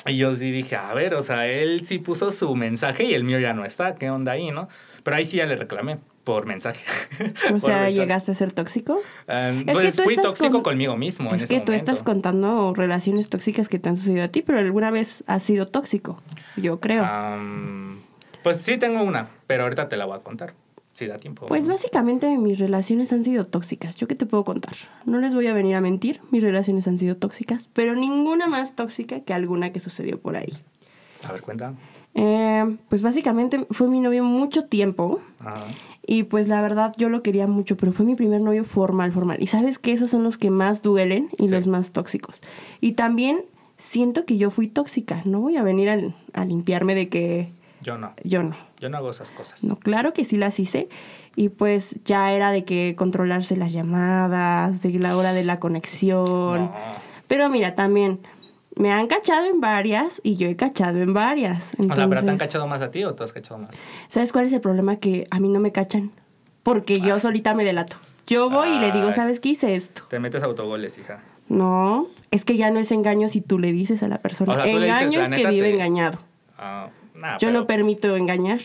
Y 0.07 0.17
yo 0.17 0.35
sí 0.35 0.51
dije, 0.51 0.77
a 0.77 0.93
ver, 0.95 1.15
o 1.15 1.23
sea, 1.23 1.47
él 1.47 1.85
sí 1.85 1.99
puso 1.99 2.31
su 2.31 2.55
mensaje 2.55 3.05
y 3.05 3.15
el 3.15 3.25
mío 3.25 3.39
ya 3.39 3.55
no 3.55 3.65
está, 3.65 3.95
¿qué 3.95 4.11
onda 4.11 4.33
ahí, 4.33 4.51
no? 4.51 4.69
Pero 5.03 5.17
ahí 5.17 5.27
sí 5.27 5.37
ya 5.37 5.47
le 5.47 5.57
reclamé 5.57 5.99
por 6.25 6.47
mensaje. 6.47 6.85
O 7.52 7.59
sea, 7.59 7.83
mensaje. 7.83 7.93
¿llegaste 7.95 8.33
a 8.33 8.35
ser 8.35 8.52
tóxico? 8.52 8.95
Um, 9.29 9.69
Es 9.69 9.73
pues 9.73 9.97
tú 9.97 10.02
fui 10.02 10.14
estás 10.14 10.26
tóxico 10.31 10.52
con- 10.52 10.62
conmigo 10.62 10.97
mismo 10.97 11.31
en 11.31 11.37
Es 11.37 11.43
ese 11.45 11.55
que 11.55 11.61
tú 11.61 11.73
momento. 11.73 11.91
estás 11.91 12.02
contando 12.05 12.73
relaciones 12.75 13.29
tóxicas 13.29 13.69
que 13.69 13.79
te 13.79 13.88
han 13.88 13.97
sucedido 13.97 14.25
a 14.25 14.29
ti, 14.29 14.43
pero 14.43 14.59
alguna 14.59 14.91
vez 14.91 15.25
has 15.26 15.43
sido 15.43 15.67
tóxico. 15.67 16.21
Yo 16.57 16.81
creo. 16.81 17.05
Um, 17.05 17.99
pues 18.43 18.59
sí 18.59 18.76
tengo 18.79 19.02
una, 19.02 19.29
pero 19.47 19.64
ahorita 19.64 19.88
te 19.88 19.97
la 19.97 20.05
voy 20.05 20.17
a 20.17 20.21
contar, 20.21 20.55
si 20.95 21.07
da 21.07 21.17
tiempo. 21.19 21.47
Pues 21.47 21.67
básicamente 21.69 22.37
mis 22.38 22.59
relaciones 22.59 23.12
han 23.12 23.25
sido 23.25 23.47
tóxicas. 23.47 23.97
¿Yo 23.97 24.07
qué 24.09 24.14
te 24.14 24.26
puedo 24.26 24.45
contar? 24.45 24.75
No 25.07 25.19
les 25.21 25.35
voy 25.35 25.47
a 25.47 25.52
venir 25.55 25.75
a 25.76 25.81
mentir, 25.81 26.21
mis 26.31 26.43
relaciones 26.43 26.87
han 26.88 26.99
sido 26.99 27.17
tóxicas, 27.17 27.69
pero 27.73 27.95
ninguna 27.95 28.47
más 28.49 28.75
tóxica 28.75 29.21
que 29.21 29.33
alguna 29.35 29.73
que 29.73 29.81
sucedió 29.81 30.19
por 30.21 30.37
ahí. 30.37 30.52
A 31.29 31.33
ver, 31.33 31.43
cuenta. 31.43 31.75
Eh, 32.14 32.76
pues 32.91 33.00
básicamente 33.00 33.67
fue 33.71 33.88
mi 33.88 33.99
novio 34.00 34.23
mucho 34.23 34.64
tiempo 34.67 35.23
Ajá. 35.41 35.64
Y 36.07 36.25
pues 36.25 36.49
la 36.49 36.61
verdad 36.63 36.93
yo 36.97 37.09
lo 37.09 37.23
quería 37.23 37.47
mucho, 37.47 37.77
pero 37.77 37.93
fue 37.93 38.05
mi 38.07 38.15
primer 38.15 38.41
novio 38.41 38.65
formal, 38.65 39.13
formal. 39.13 39.39
Y 39.41 39.47
sabes 39.47 39.79
que 39.79 39.93
esos 39.93 40.11
son 40.11 40.25
los 40.25 40.39
que 40.39 40.51
más 40.51 40.83
duelen 40.83 41.29
y 41.39 41.47
Sí. 41.49 41.55
los 41.55 41.67
más 41.67 41.93
tóxicos. 41.93 42.41
Y 42.81 42.93
también 42.93 43.45
siento 43.79 44.25
que 44.25 44.37
yo 44.37 44.51
fui 44.51 44.69
tóxica. 44.69 45.23
No 45.25 45.41
voy 45.41 45.57
a 45.57 45.63
venir 45.63 45.89
al- 45.89 46.15
a 46.33 46.45
limpiarme 46.45 46.95
de 46.95 47.09
que 47.09 47.49
Yo 47.83 47.99
no, 47.99 48.13
yo 48.25 48.43
no. 48.43 48.55
yo 48.81 48.89
no 48.91 48.97
hago 48.99 49.11
esas 49.11 49.31
cosas. 49.33 49.65
No, 49.65 49.77
claro 49.77 50.13
que 50.13 50.25
sí 50.25 50.37
las 50.37 50.59
hice. 50.61 50.89
Y 51.35 51.49
pues 51.49 51.97
ya 52.05 52.33
era 52.33 52.51
de 52.53 52.65
que 52.65 52.95
controlarse 52.97 53.57
las 53.57 53.73
llamadas, 53.73 54.83
de 54.83 54.91
la 54.99 55.17
hora 55.17 55.33
de 55.33 55.45
la 55.45 55.59
conexión. 55.61 56.67
No. 56.67 56.73
Pero 57.27 57.49
mira, 57.49 57.75
también 57.75 58.21
me 58.76 58.91
han 58.93 59.07
cachado 59.07 59.47
en 59.47 59.61
varias 59.61 60.21
y 60.23 60.37
yo 60.37 60.49
he 60.49 60.57
cachado 60.57 61.00
en 61.00 61.12
varias. 61.14 61.73
O 61.79 61.95
sea, 61.95 62.09
¿pero 62.09 62.23
te 62.23 62.31
han 62.31 62.38
cachado 62.38 62.67
más 62.67 62.83
a 62.83 62.91
ti 62.91 63.05
o 63.05 63.14
tú 63.14 63.23
has 63.25 63.33
cachado 63.33 63.59
más? 63.59 63.79
¿Sabes 64.09 64.33
cuál 64.33 64.47
es 64.47 64.52
el 64.52 64.61
problema? 64.61 64.97
Que 64.97 65.26
a 65.31 65.38
mí 65.41 65.49
no 65.49 65.61
me 65.61 65.73
cachan. 65.73 66.11
Porque 66.62 67.00
yo 67.00 67.19
solita 67.21 67.55
me 67.55 67.64
delato. 67.64 67.97
Yo 68.26 68.49
voy 68.50 68.69
y 68.71 68.79
le 68.79 68.93
digo. 68.93 69.12
¿sabes 69.12 69.41
qué 69.41 69.50
hice 69.50 69.75
esto? 69.75 70.02
Te 70.09 70.19
metes 70.21 70.43
autogoles, 70.43 70.97
hija. 70.99 71.21
No, 71.49 72.07
es 72.31 72.45
que 72.45 72.57
ya 72.57 72.71
no 72.71 72.79
es 72.79 72.93
engaño 72.93 73.29
si 73.29 73.41
tú 73.41 73.59
le 73.59 73.73
dices 73.73 74.02
a 74.02 74.09
la 74.09 74.19
persona. 74.19 74.52
O 74.52 74.55
sea, 74.57 74.64
dices, 74.64 74.83
engaño 74.83 75.21
la 75.29 75.37
es 75.37 75.43
que 75.43 75.49
vive 75.50 75.69
te- 75.69 75.75
engañado. 75.75 76.19
Ah, 76.57 76.88
nah, 77.14 77.33
Yo 77.38 77.49
pero- 77.49 77.61
no 77.61 77.67
permito 77.67 78.17
engañar. 78.17 78.61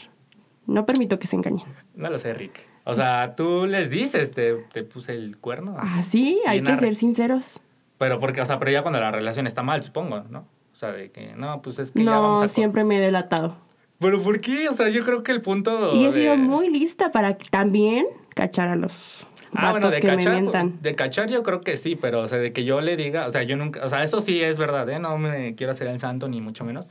No 0.67 0.85
permito 0.85 1.17
que 1.17 1.27
se 1.27 1.35
engañen. 1.37 1.65
No 1.95 2.09
lo 2.09 2.19
sé, 2.19 2.33
Rick. 2.33 2.59
O 2.83 2.93
sea, 2.93 3.35
tú 3.35 3.65
les 3.67 3.89
dices, 3.89 4.31
te, 4.31 4.53
te 4.71 4.83
puse 4.83 5.13
el 5.13 5.37
cuerno. 5.37 5.75
así. 5.79 5.89
Ah, 5.97 6.03
sí, 6.03 6.39
hay 6.45 6.61
que 6.61 6.77
ser 6.77 6.95
sinceros. 6.95 7.59
Pero 7.97 8.19
porque, 8.19 8.41
o 8.41 8.45
sea, 8.45 8.59
pero 8.59 8.71
ya 8.71 8.81
cuando 8.81 8.99
la 8.99 9.11
relación 9.11 9.47
está 9.47 9.63
mal, 9.63 9.83
supongo, 9.83 10.23
¿no? 10.29 10.39
O 10.71 10.75
sea, 10.75 10.91
de 10.91 11.09
que, 11.11 11.33
no, 11.35 11.61
pues 11.61 11.79
es 11.79 11.91
que 11.91 12.03
ya 12.03 12.19
vamos 12.19 12.39
No, 12.39 12.45
a... 12.45 12.47
siempre 12.47 12.83
me 12.83 12.97
he 12.97 12.99
delatado. 12.99 13.57
¿Pero 13.99 14.21
por 14.21 14.39
qué? 14.39 14.69
O 14.69 14.73
sea, 14.73 14.89
yo 14.89 15.03
creo 15.03 15.23
que 15.23 15.31
el 15.31 15.41
punto 15.41 15.95
Y 15.95 16.03
he 16.05 16.07
de- 16.07 16.13
sido 16.13 16.37
muy 16.37 16.69
lista 16.69 17.11
para 17.11 17.35
también 17.37 18.05
cachar 18.35 18.69
a 18.69 18.75
los 18.75 19.25
Ah, 19.53 19.71
bueno, 19.71 19.89
de 19.89 20.01
cachar, 20.01 20.43
de 20.81 20.95
cachar 20.95 21.29
yo 21.29 21.41
creo 21.41 21.61
que 21.61 21.77
sí, 21.77 21.95
pero 21.95 22.19
o 22.21 22.27
sea, 22.27 22.37
de 22.37 22.51
que 22.53 22.63
yo 22.65 22.81
le 22.81 22.95
diga, 22.97 23.25
o 23.25 23.31
sea, 23.31 23.41
yo 23.43 23.55
nunca, 23.57 23.83
o 23.83 23.89
sea, 23.89 24.03
eso 24.03 24.19
sí 24.21 24.41
es 24.43 24.59
verdad, 24.59 24.87
¿eh? 24.89 24.99
No 24.99 25.17
me 25.17 25.55
quiero 25.55 25.71
hacer 25.71 25.87
el 25.87 25.97
santo 25.99 26.27
ni 26.27 26.41
mucho 26.41 26.63
menos, 26.65 26.89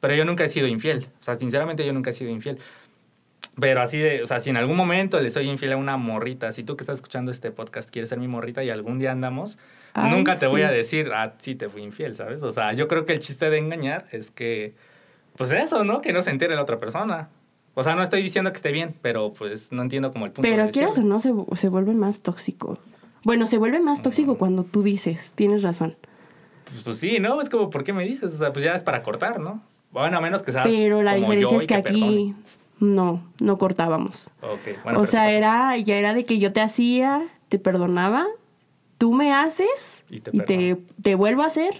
pero 0.00 0.14
yo 0.14 0.24
nunca 0.24 0.42
he 0.44 0.48
sido 0.48 0.66
infiel, 0.66 1.06
o 1.20 1.22
sea, 1.22 1.34
sinceramente 1.36 1.84
yo 1.86 1.92
nunca 1.92 2.10
he 2.10 2.12
sido 2.14 2.30
infiel. 2.30 2.58
Pero 3.60 3.82
así 3.82 3.98
de, 3.98 4.22
o 4.22 4.26
sea, 4.26 4.40
si 4.40 4.48
en 4.50 4.56
algún 4.56 4.76
momento 4.76 5.20
le 5.20 5.30
soy 5.30 5.48
infiel 5.48 5.72
a 5.72 5.76
una 5.76 5.96
morrita, 5.98 6.50
si 6.52 6.64
tú 6.64 6.76
que 6.76 6.82
estás 6.84 6.96
escuchando 6.96 7.30
este 7.30 7.50
podcast 7.52 7.90
quieres 7.90 8.08
ser 8.08 8.18
mi 8.18 8.28
morrita 8.28 8.64
y 8.64 8.70
algún 8.70 8.98
día 8.98 9.12
andamos, 9.12 9.58
Ay, 9.94 10.10
nunca 10.12 10.38
te 10.38 10.46
voy 10.46 10.60
sí. 10.60 10.66
a 10.66 10.70
decir, 10.70 11.10
ah, 11.14 11.34
sí 11.38 11.54
te 11.54 11.68
fui 11.68 11.82
infiel, 11.82 12.14
¿sabes? 12.14 12.42
O 12.42 12.52
sea, 12.52 12.72
yo 12.72 12.88
creo 12.88 13.04
que 13.04 13.12
el 13.12 13.18
chiste 13.18 13.50
de 13.50 13.58
engañar 13.58 14.06
es 14.12 14.30
que, 14.30 14.74
pues 15.36 15.50
eso, 15.50 15.84
¿no? 15.84 16.00
Que 16.00 16.12
no 16.12 16.22
se 16.22 16.30
entere 16.30 16.54
la 16.54 16.62
otra 16.62 16.78
persona. 16.78 17.28
O 17.74 17.82
sea, 17.82 17.94
no 17.94 18.02
estoy 18.02 18.22
diciendo 18.22 18.50
que 18.50 18.56
esté 18.56 18.72
bien, 18.72 18.94
pero 19.00 19.32
pues 19.32 19.72
no 19.72 19.82
entiendo 19.82 20.12
como 20.12 20.26
el 20.26 20.32
punto 20.32 20.48
Pero 20.48 20.64
de 20.64 20.70
quieras 20.70 20.98
o 20.98 21.02
no, 21.02 21.20
se, 21.20 21.32
se 21.54 21.68
vuelve 21.68 21.94
más 21.94 22.20
tóxico. 22.20 22.78
Bueno, 23.22 23.46
se 23.46 23.58
vuelve 23.58 23.80
más 23.80 24.02
tóxico 24.02 24.38
cuando 24.38 24.64
tú 24.64 24.82
dices, 24.82 25.32
tienes 25.34 25.62
razón. 25.62 25.96
Pues, 26.64 26.82
pues 26.82 26.96
sí, 26.98 27.18
¿no? 27.20 27.40
Es 27.40 27.50
como, 27.50 27.70
¿por 27.70 27.84
qué 27.84 27.92
me 27.92 28.04
dices? 28.04 28.34
O 28.34 28.38
sea, 28.38 28.52
pues 28.52 28.64
ya 28.64 28.74
es 28.74 28.82
para 28.82 29.02
cortar, 29.02 29.40
¿no? 29.40 29.62
Bueno, 29.92 30.18
a 30.18 30.20
menos 30.20 30.42
que 30.42 30.52
seas 30.52 30.66
Pero 30.68 31.02
la 31.02 31.14
como 31.14 31.22
diferencia 31.32 31.56
yo 31.56 31.60
es 31.60 31.66
que 31.66 31.74
aquí 31.74 32.34
no, 32.78 33.22
no 33.40 33.58
cortábamos. 33.58 34.30
perdone. 34.40 34.60
Ok, 34.60 34.82
bueno. 34.84 34.98
o 34.98 35.02
pero 35.02 35.10
sea, 35.10 35.30
era, 35.30 35.76
ya 35.76 35.96
era 35.96 36.14
de 36.14 36.24
que 36.24 36.38
yo 36.38 36.52
te 36.52 36.60
hacía, 36.60 37.28
te 37.48 37.58
perdonaba, 37.58 38.26
tú 39.00 39.14
me 39.14 39.32
haces 39.32 40.04
Y 40.10 40.20
te 40.20 40.30
y 40.36 40.40
te, 40.40 40.44
perdono. 40.76 40.86
te 41.02 41.14
vuelvo 41.14 41.42
a 41.42 41.46
hacer 41.46 41.72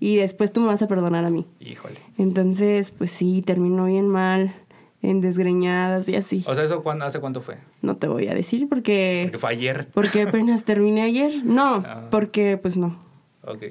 y 0.00 0.16
después 0.16 0.52
tú 0.54 0.60
me 0.62 0.68
vas 0.68 0.80
a 0.80 0.88
perdonar 0.88 1.24
a 1.26 1.30
mí. 1.30 1.46
Híjole. 1.60 1.96
Entonces, 2.16 2.90
pues 2.90 3.10
sí, 3.10 3.42
terminó 3.46 3.84
bien 3.84 4.08
mal, 4.08 4.54
en 5.02 5.20
desgreñadas 5.20 6.08
y 6.08 6.16
así. 6.16 6.42
O 6.46 6.54
sea, 6.54 6.64
¿eso 6.64 6.82
cuándo, 6.82 7.04
hace 7.04 7.20
cuánto 7.20 7.40
fue? 7.42 7.58
No 7.82 7.96
te 7.98 8.08
voy 8.08 8.26
a 8.28 8.34
decir 8.34 8.68
porque... 8.70 9.24
Porque 9.26 9.38
fue 9.38 9.50
ayer. 9.50 9.86
Porque 9.92 10.22
apenas 10.22 10.64
terminé 10.72 11.02
ayer. 11.02 11.44
No, 11.44 11.84
Ah. 11.86 12.08
porque 12.10 12.56
pues 12.56 12.76
no. 12.78 12.98
Ok, 13.44 13.64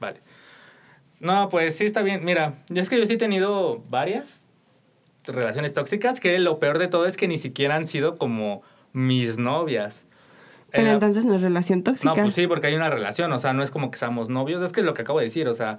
vale. 0.00 0.20
No, 1.20 1.48
pues 1.50 1.76
sí 1.76 1.84
está 1.84 2.00
bien. 2.02 2.24
Mira, 2.24 2.54
es 2.74 2.88
que 2.88 2.98
yo 2.98 3.04
sí 3.06 3.12
he 3.14 3.18
tenido 3.18 3.82
varias 3.90 4.44
relaciones 5.26 5.74
tóxicas 5.74 6.20
que 6.20 6.38
lo 6.38 6.58
peor 6.58 6.78
de 6.78 6.88
todo 6.88 7.04
es 7.06 7.16
que 7.18 7.28
ni 7.28 7.36
siquiera 7.38 7.76
han 7.76 7.86
sido 7.86 8.16
como 8.16 8.62
mis 8.94 9.36
novias. 9.38 10.05
Pero 10.72 10.90
entonces 10.90 11.24
no 11.24 11.34
es 11.34 11.42
relación 11.42 11.82
tóxica. 11.82 12.08
No, 12.14 12.20
pues 12.22 12.34
sí, 12.34 12.46
porque 12.46 12.66
hay 12.66 12.74
una 12.74 12.90
relación, 12.90 13.32
o 13.32 13.38
sea, 13.38 13.52
no 13.52 13.62
es 13.62 13.70
como 13.70 13.90
que 13.90 13.98
seamos 13.98 14.28
novios, 14.28 14.62
es 14.62 14.72
que 14.72 14.80
es 14.80 14.86
lo 14.86 14.94
que 14.94 15.02
acabo 15.02 15.18
de 15.20 15.24
decir, 15.26 15.48
o 15.48 15.54
sea, 15.54 15.78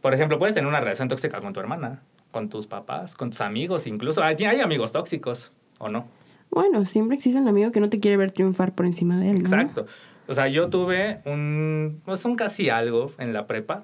por 0.00 0.14
ejemplo, 0.14 0.38
puedes 0.38 0.54
tener 0.54 0.68
una 0.68 0.80
relación 0.80 1.08
tóxica 1.08 1.40
con 1.40 1.52
tu 1.52 1.60
hermana, 1.60 2.02
con 2.30 2.48
tus 2.48 2.66
papás, 2.66 3.14
con 3.14 3.30
tus 3.30 3.40
amigos, 3.40 3.86
incluso 3.86 4.22
hay, 4.22 4.36
hay 4.44 4.60
amigos 4.60 4.92
tóxicos, 4.92 5.52
¿o 5.78 5.88
no? 5.88 6.06
Bueno, 6.50 6.84
siempre 6.84 7.16
existe 7.16 7.38
un 7.38 7.48
amigo 7.48 7.72
que 7.72 7.80
no 7.80 7.90
te 7.90 8.00
quiere 8.00 8.16
ver 8.16 8.30
triunfar 8.32 8.74
por 8.74 8.86
encima 8.86 9.18
de 9.18 9.30
él, 9.30 9.34
¿no? 9.36 9.40
Exacto. 9.42 9.86
O 10.28 10.34
sea, 10.34 10.46
yo 10.48 10.68
tuve 10.70 11.18
un, 11.24 12.00
pues 12.04 12.24
un 12.24 12.36
casi 12.36 12.70
algo 12.70 13.12
en 13.18 13.32
la 13.32 13.46
prepa, 13.46 13.82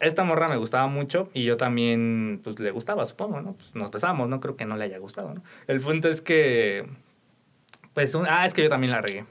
esta 0.00 0.24
morra 0.24 0.48
me 0.48 0.56
gustaba 0.56 0.86
mucho 0.88 1.30
y 1.32 1.44
yo 1.44 1.56
también, 1.56 2.40
pues 2.44 2.58
le 2.58 2.70
gustaba, 2.70 3.06
supongo, 3.06 3.40
¿no? 3.40 3.52
Pues 3.54 3.74
nos 3.74 3.90
besamos, 3.90 4.28
no 4.28 4.40
creo 4.40 4.56
que 4.56 4.66
no 4.66 4.76
le 4.76 4.84
haya 4.84 4.98
gustado, 4.98 5.32
¿no? 5.32 5.42
El 5.66 5.80
punto 5.80 6.08
es 6.08 6.20
que, 6.20 6.86
pues, 7.94 8.14
un- 8.14 8.26
ah, 8.28 8.44
es 8.44 8.52
que 8.52 8.62
yo 8.62 8.68
también 8.68 8.90
la 8.90 9.00
regué. 9.00 9.24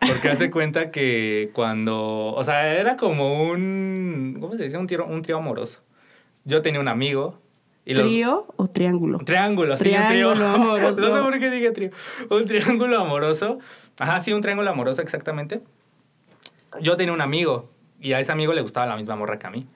Por- 0.00 0.08
porque 0.10 0.28
haz 0.28 0.38
de 0.38 0.50
cuenta 0.50 0.88
que 0.90 1.50
cuando, 1.52 2.32
o 2.34 2.44
sea, 2.44 2.74
era 2.76 2.96
como 2.96 3.44
un, 3.50 4.36
¿cómo 4.40 4.56
se 4.56 4.64
dice? 4.64 4.78
Un 4.78 4.86
trío, 4.86 5.06
un 5.06 5.22
trío 5.22 5.38
amoroso. 5.38 5.80
Yo 6.44 6.62
tenía 6.62 6.80
un 6.80 6.88
amigo 6.88 7.38
y 7.84 7.94
los... 7.94 8.04
¿Trío 8.04 8.46
o 8.56 8.68
triángulo? 8.68 9.18
Triángulo, 9.18 9.76
sí, 9.76 9.84
Triángulo 9.84 10.28
un 10.30 10.34
trío. 10.34 10.46
amoroso. 10.54 10.96
no 11.00 11.16
sé 11.16 11.22
por 11.22 11.38
qué 11.38 11.50
dije 11.50 11.70
trío. 11.72 11.90
Un 12.30 12.44
triángulo 12.46 12.98
amoroso. 13.00 13.58
Ajá, 13.98 14.20
sí, 14.20 14.32
un 14.32 14.40
triángulo 14.42 14.70
amoroso, 14.70 15.02
exactamente. 15.02 15.60
Yo 16.80 16.96
tenía 16.96 17.12
un 17.14 17.20
amigo 17.20 17.70
y 18.00 18.12
a 18.12 18.20
ese 18.20 18.30
amigo 18.32 18.52
le 18.52 18.60
gustaba 18.62 18.86
la 18.86 18.96
misma 18.96 19.16
morra 19.16 19.38
que 19.38 19.46
a 19.46 19.50
mí. 19.50 19.66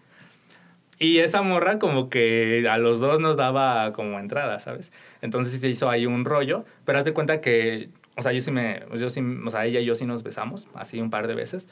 Y 0.99 1.19
esa 1.19 1.43
morra 1.43 1.79
como 1.81 2.09
que 2.11 2.65
a 2.71 2.79
los 2.79 3.01
dos 3.01 3.19
nos 3.19 3.37
daba 3.37 3.93
como 3.93 4.21
entrada, 4.21 4.61
¿sabes? 4.61 4.93
Entonces 5.21 5.61
se 5.61 5.69
hizo 5.69 5.91
ahí 5.91 6.07
un 6.07 6.25
rollo, 6.25 6.65
pero 6.85 6.99
haz 6.99 7.05
de 7.05 7.13
cuenta 7.13 7.41
que, 7.41 7.89
o 8.17 8.23
sea, 8.23 8.33
yo 8.33 8.43
sí 8.43 8.51
me, 8.51 8.83
yo 8.99 9.11
sí, 9.11 9.23
o 9.45 9.51
sea, 9.51 9.65
ella 9.65 9.81
y 9.81 9.85
yo 9.85 9.95
sí 9.95 10.07
nos 10.07 10.23
besamos, 10.23 10.69
así 10.75 11.01
un 11.01 11.11
par 11.11 11.29
de 11.29 11.35
veces, 11.35 11.69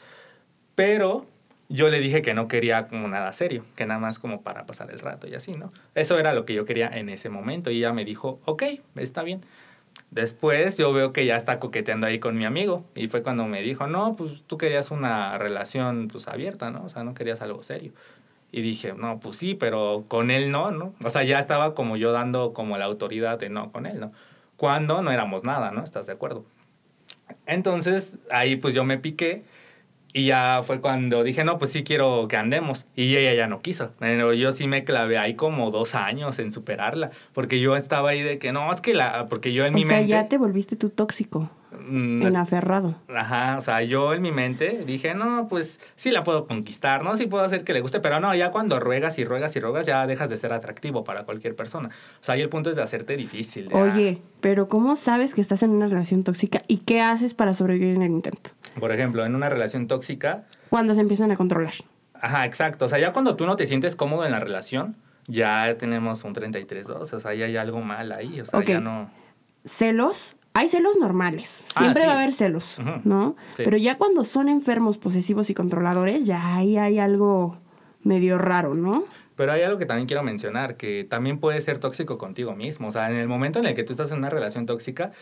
pero 0.75 1.27
yo 1.69 1.89
le 1.89 2.01
dije 2.01 2.21
que 2.21 2.35
no 2.35 2.49
quería 2.49 2.89
como 2.89 3.07
nada 3.09 3.33
serio, 3.33 3.65
que 3.77 3.87
nada 3.87 4.01
más 4.01 4.19
como 4.19 4.43
para 4.43 4.67
pasar 4.67 4.91
el 4.91 4.99
rato 4.99 5.29
y 5.29 5.35
así, 5.35 5.53
¿no? 5.53 5.73
Eso 5.95 6.19
era 6.19 6.33
lo 6.33 6.45
que 6.45 6.55
yo 6.55 6.65
quería 6.65 6.89
en 6.89 7.09
ese 7.09 7.29
momento 7.29 7.71
y 7.71 7.79
ella 7.79 7.93
me 7.93 8.05
dijo, 8.05 8.41
ok, 8.45 8.65
está 8.97 9.23
bien. 9.23 9.45
Después 10.11 10.77
yo 10.77 10.93
veo 10.93 11.13
que 11.13 11.25
ya 11.27 11.37
está 11.37 11.61
coqueteando 11.61 12.09
ahí 12.09 12.19
con 12.19 12.37
mi 12.37 12.45
amigo 12.45 12.85
y 12.97 13.07
fue 13.07 13.23
cuando 13.23 13.47
me 13.47 13.63
dijo, 13.63 13.87
no, 13.87 14.17
pues 14.17 14.43
tú 14.47 14.59
querías 14.59 14.91
una 14.91 15.39
relación 15.39 16.09
pues 16.09 16.27
abierta, 16.27 16.73
¿no? 16.73 16.85
O 16.85 16.89
sea, 16.89 17.05
no 17.05 17.15
querías 17.15 17.41
algo 17.41 17.63
serio. 17.63 17.93
Y 18.51 18.63
dije, 18.63 18.95
no, 18.95 19.21
pues 19.21 19.37
sí, 19.37 19.55
pero 19.55 20.05
con 20.09 20.33
él 20.33 20.51
no, 20.51 20.73
¿no? 20.73 20.93
O 21.05 21.11
sea, 21.11 21.23
ya 21.23 21.39
estaba 21.39 21.75
como 21.77 21.97
yo 21.97 22.11
dando 22.11 22.53
como 22.53 22.79
la 22.79 22.87
autoridad 22.87 23.39
de 23.39 23.49
no 23.49 23.71
con 23.71 23.87
él, 23.87 24.01
¿no? 24.01 24.13
Cuando 24.61 25.01
no 25.01 25.11
éramos 25.11 25.43
nada, 25.43 25.71
¿no? 25.71 25.83
¿Estás 25.83 26.07
de 26.07 26.13
acuerdo? 26.13 26.45
Entonces 27.47 28.13
ahí 28.31 28.57
pues 28.57 28.75
yo 28.75 28.85
me 28.85 28.99
piqué 28.99 29.43
y 30.13 30.27
ya 30.27 30.61
fue 30.63 30.83
cuando 30.83 31.23
dije, 31.23 31.45
no, 31.45 31.57
pues 31.57 31.73
sí 31.73 31.83
quiero 31.83 32.29
que 32.29 32.37
andemos. 32.37 32.85
Y 32.95 33.17
ella 33.17 33.33
ya 33.33 33.47
no 33.47 33.63
quiso. 33.63 33.93
Pero 33.99 34.35
yo 34.35 34.53
sí 34.53 34.69
me 34.69 34.85
clavé 34.85 35.17
ahí 35.17 35.35
como 35.35 35.71
dos 35.71 35.95
años 35.95 36.39
en 36.41 36.53
superarla. 36.53 37.11
Porque 37.33 37.59
yo 37.59 37.75
estaba 37.75 38.11
ahí 38.11 38.21
de 38.21 38.39
que 38.39 38.53
no, 38.53 38.71
es 38.71 38.83
que 38.83 38.93
la. 38.93 39.29
Porque 39.29 39.55
yo 39.55 39.65
en 39.65 39.73
O 39.73 39.77
mi 39.77 39.85
sea, 39.85 39.97
mente. 39.97 40.09
ya 40.09 40.29
te 40.29 40.37
volviste 40.37 40.77
tú 40.77 40.91
tóxico, 40.91 41.49
mm, 41.81 42.23
en 42.27 42.37
aferrado. 42.37 42.95
Ajá, 43.15 43.57
o 43.59 43.61
sea, 43.61 43.83
yo 43.83 44.13
en 44.15 44.23
mi 44.23 44.33
mente 44.33 44.85
dije, 44.87 45.15
no, 45.15 45.49
pues 45.49 45.79
sí 45.97 46.11
la 46.11 46.23
puedo 46.25 46.47
conquistar, 46.47 47.03
¿no? 47.03 47.17
Sí 47.17 47.27
puedo 47.27 47.45
hacer 47.45 47.65
que 47.65 47.73
le 47.73 47.81
guste, 47.81 48.01
pero 48.01 48.21
no, 48.21 48.35
ya 48.35 48.51
cuando 48.51 48.79
ruegas 48.81 49.19
y 49.19 49.25
ruegas 49.25 49.55
y 49.57 49.61
ruegas 49.61 49.87
ya 49.87 50.07
dejas 50.07 50.31
de 50.31 50.37
ser 50.37 50.53
atractivo 50.53 51.05
para 51.05 51.25
cualquier 51.25 51.57
persona. 51.57 51.89
O 51.89 52.25
sea, 52.25 52.35
ahí 52.35 52.41
el 52.43 52.49
punto 52.49 52.71
es 52.71 52.77
de 52.77 52.83
hacerte 52.83 53.17
difícil. 53.17 53.69
de, 53.69 53.75
ah, 53.77 53.83
Oye, 53.83 54.19
pero 54.41 54.69
¿cómo 54.69 54.97
sabes 54.97 55.35
que 55.35 55.41
estás 55.41 55.63
en 55.63 55.71
una 55.71 55.87
relación 55.87 56.25
tóxica 56.25 56.63
y 56.69 56.79
qué 56.79 57.01
haces 57.01 57.35
para 57.35 57.55
sobrevivir 57.55 57.97
en 57.97 58.03
el 58.03 58.11
intento? 58.11 58.51
Por 58.79 58.93
ejemplo, 58.93 59.25
en 59.25 59.35
una 59.35 59.49
relación 59.49 59.87
tóxica, 59.89 60.45
Cuando 60.69 60.95
se 60.95 61.01
empiezan 61.01 61.33
a 61.33 61.37
controlar. 61.37 61.75
ajá, 62.15 62.47
exacto. 62.47 62.85
O 62.85 62.89
sea, 62.89 62.99
ya 62.99 63.13
cuando 63.13 63.35
tú 63.37 63.47
no 63.47 63.57
te 63.57 63.67
sientes 63.67 63.97
cómodo 63.97 64.25
en 64.25 64.31
la 64.33 64.39
relación, 64.41 64.95
ya 65.27 65.77
tenemos 65.79 66.25
un 66.25 66.35
33-2. 66.35 67.13
O 67.13 67.21
sea, 67.21 67.35
ya 67.35 67.47
hay 67.47 67.57
algo 67.57 67.81
mal 67.83 68.13
ahí. 68.13 68.41
O 68.41 68.45
sea, 68.45 68.63
ya 68.65 68.81
no. 68.81 69.11
Celos, 69.65 70.37
hay 70.55 70.69
celos 70.69 70.97
normales. 70.99 71.65
Ah, 71.75 71.81
Siempre 71.81 72.03
sí. 72.03 72.07
va 72.09 72.15
a 72.15 72.17
haber 72.21 72.33
celos. 72.35 72.77
¿no? 73.05 73.37
Sí. 73.57 73.63
Pero 73.65 73.77
ya 73.77 73.97
cuando 73.99 74.25
son 74.25 74.49
enfermos, 74.49 74.99
posesivos 74.99 75.49
y 75.51 75.55
controladores, 75.55 76.27
ya 76.27 76.57
ahí 76.57 76.77
hay 76.77 76.99
algo 76.99 77.57
medio 78.03 78.39
raro, 78.39 78.75
¿no? 78.75 79.05
Pero 79.37 79.53
hay 79.53 79.63
algo 79.63 79.79
que 79.79 79.87
también 79.87 80.07
quiero 80.07 80.23
mencionar, 80.23 80.77
que 80.77 81.05
también 81.09 81.39
puede 81.39 81.61
ser 81.61 81.79
tóxico 81.79 82.19
contigo 82.19 82.55
mismo. 82.55 82.89
O 82.89 82.91
sea, 82.91 83.11
en 83.11 83.17
el 83.17 83.29
momento 83.29 83.59
en 83.59 83.67
el 83.67 83.75
que 83.75 83.85
tú 83.85 83.93
estás 83.93 84.11
en 84.13 84.19
una 84.19 84.29
relación 84.31 84.67
tóxica, 84.67 85.13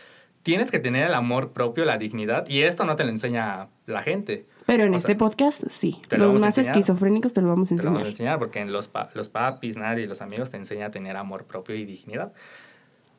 tienes 0.43 0.71
que 0.71 0.79
tener 0.79 1.05
el 1.07 1.13
amor 1.13 1.51
propio, 1.51 1.85
la 1.85 1.97
dignidad, 1.97 2.47
y 2.49 2.61
esto 2.63 2.85
no 2.85 2.95
te 2.95 3.03
lo 3.03 3.09
enseña 3.11 3.67
la 3.85 4.01
gente. 4.01 4.45
Pero 4.65 4.83
en 4.83 4.93
O 4.93 4.97
este 4.97 5.09
sea, 5.13 5.17
podcast, 5.17 5.63
sí. 5.69 6.01
te 6.07 6.17
Los 6.17 6.33
más 6.39 6.57
enseñar. 6.57 6.77
esquizofrénicos 6.77 7.33
te 7.33 7.41
lo 7.41 7.49
vamos 7.49 7.71
a 7.71 7.75
Te 7.75 7.83
lo 7.83 7.89
vamos 7.91 8.03
a 8.03 8.07
enseñar. 8.07 8.33
enseñar 8.35 8.39
porque 8.39 8.59
en 8.59 8.71
los, 8.71 8.87
pa- 8.87 9.09
los 9.13 9.29
papis, 9.29 9.77
nadie, 9.77 10.05
los 10.07 10.21
amigos 10.21 10.51
te 10.51 10.57
enseña 10.57 10.87
a 10.87 10.91
tener 10.91 11.15
amor 11.17 11.45
propio 11.45 11.75
y 11.75 11.85
dignidad. 11.85 12.33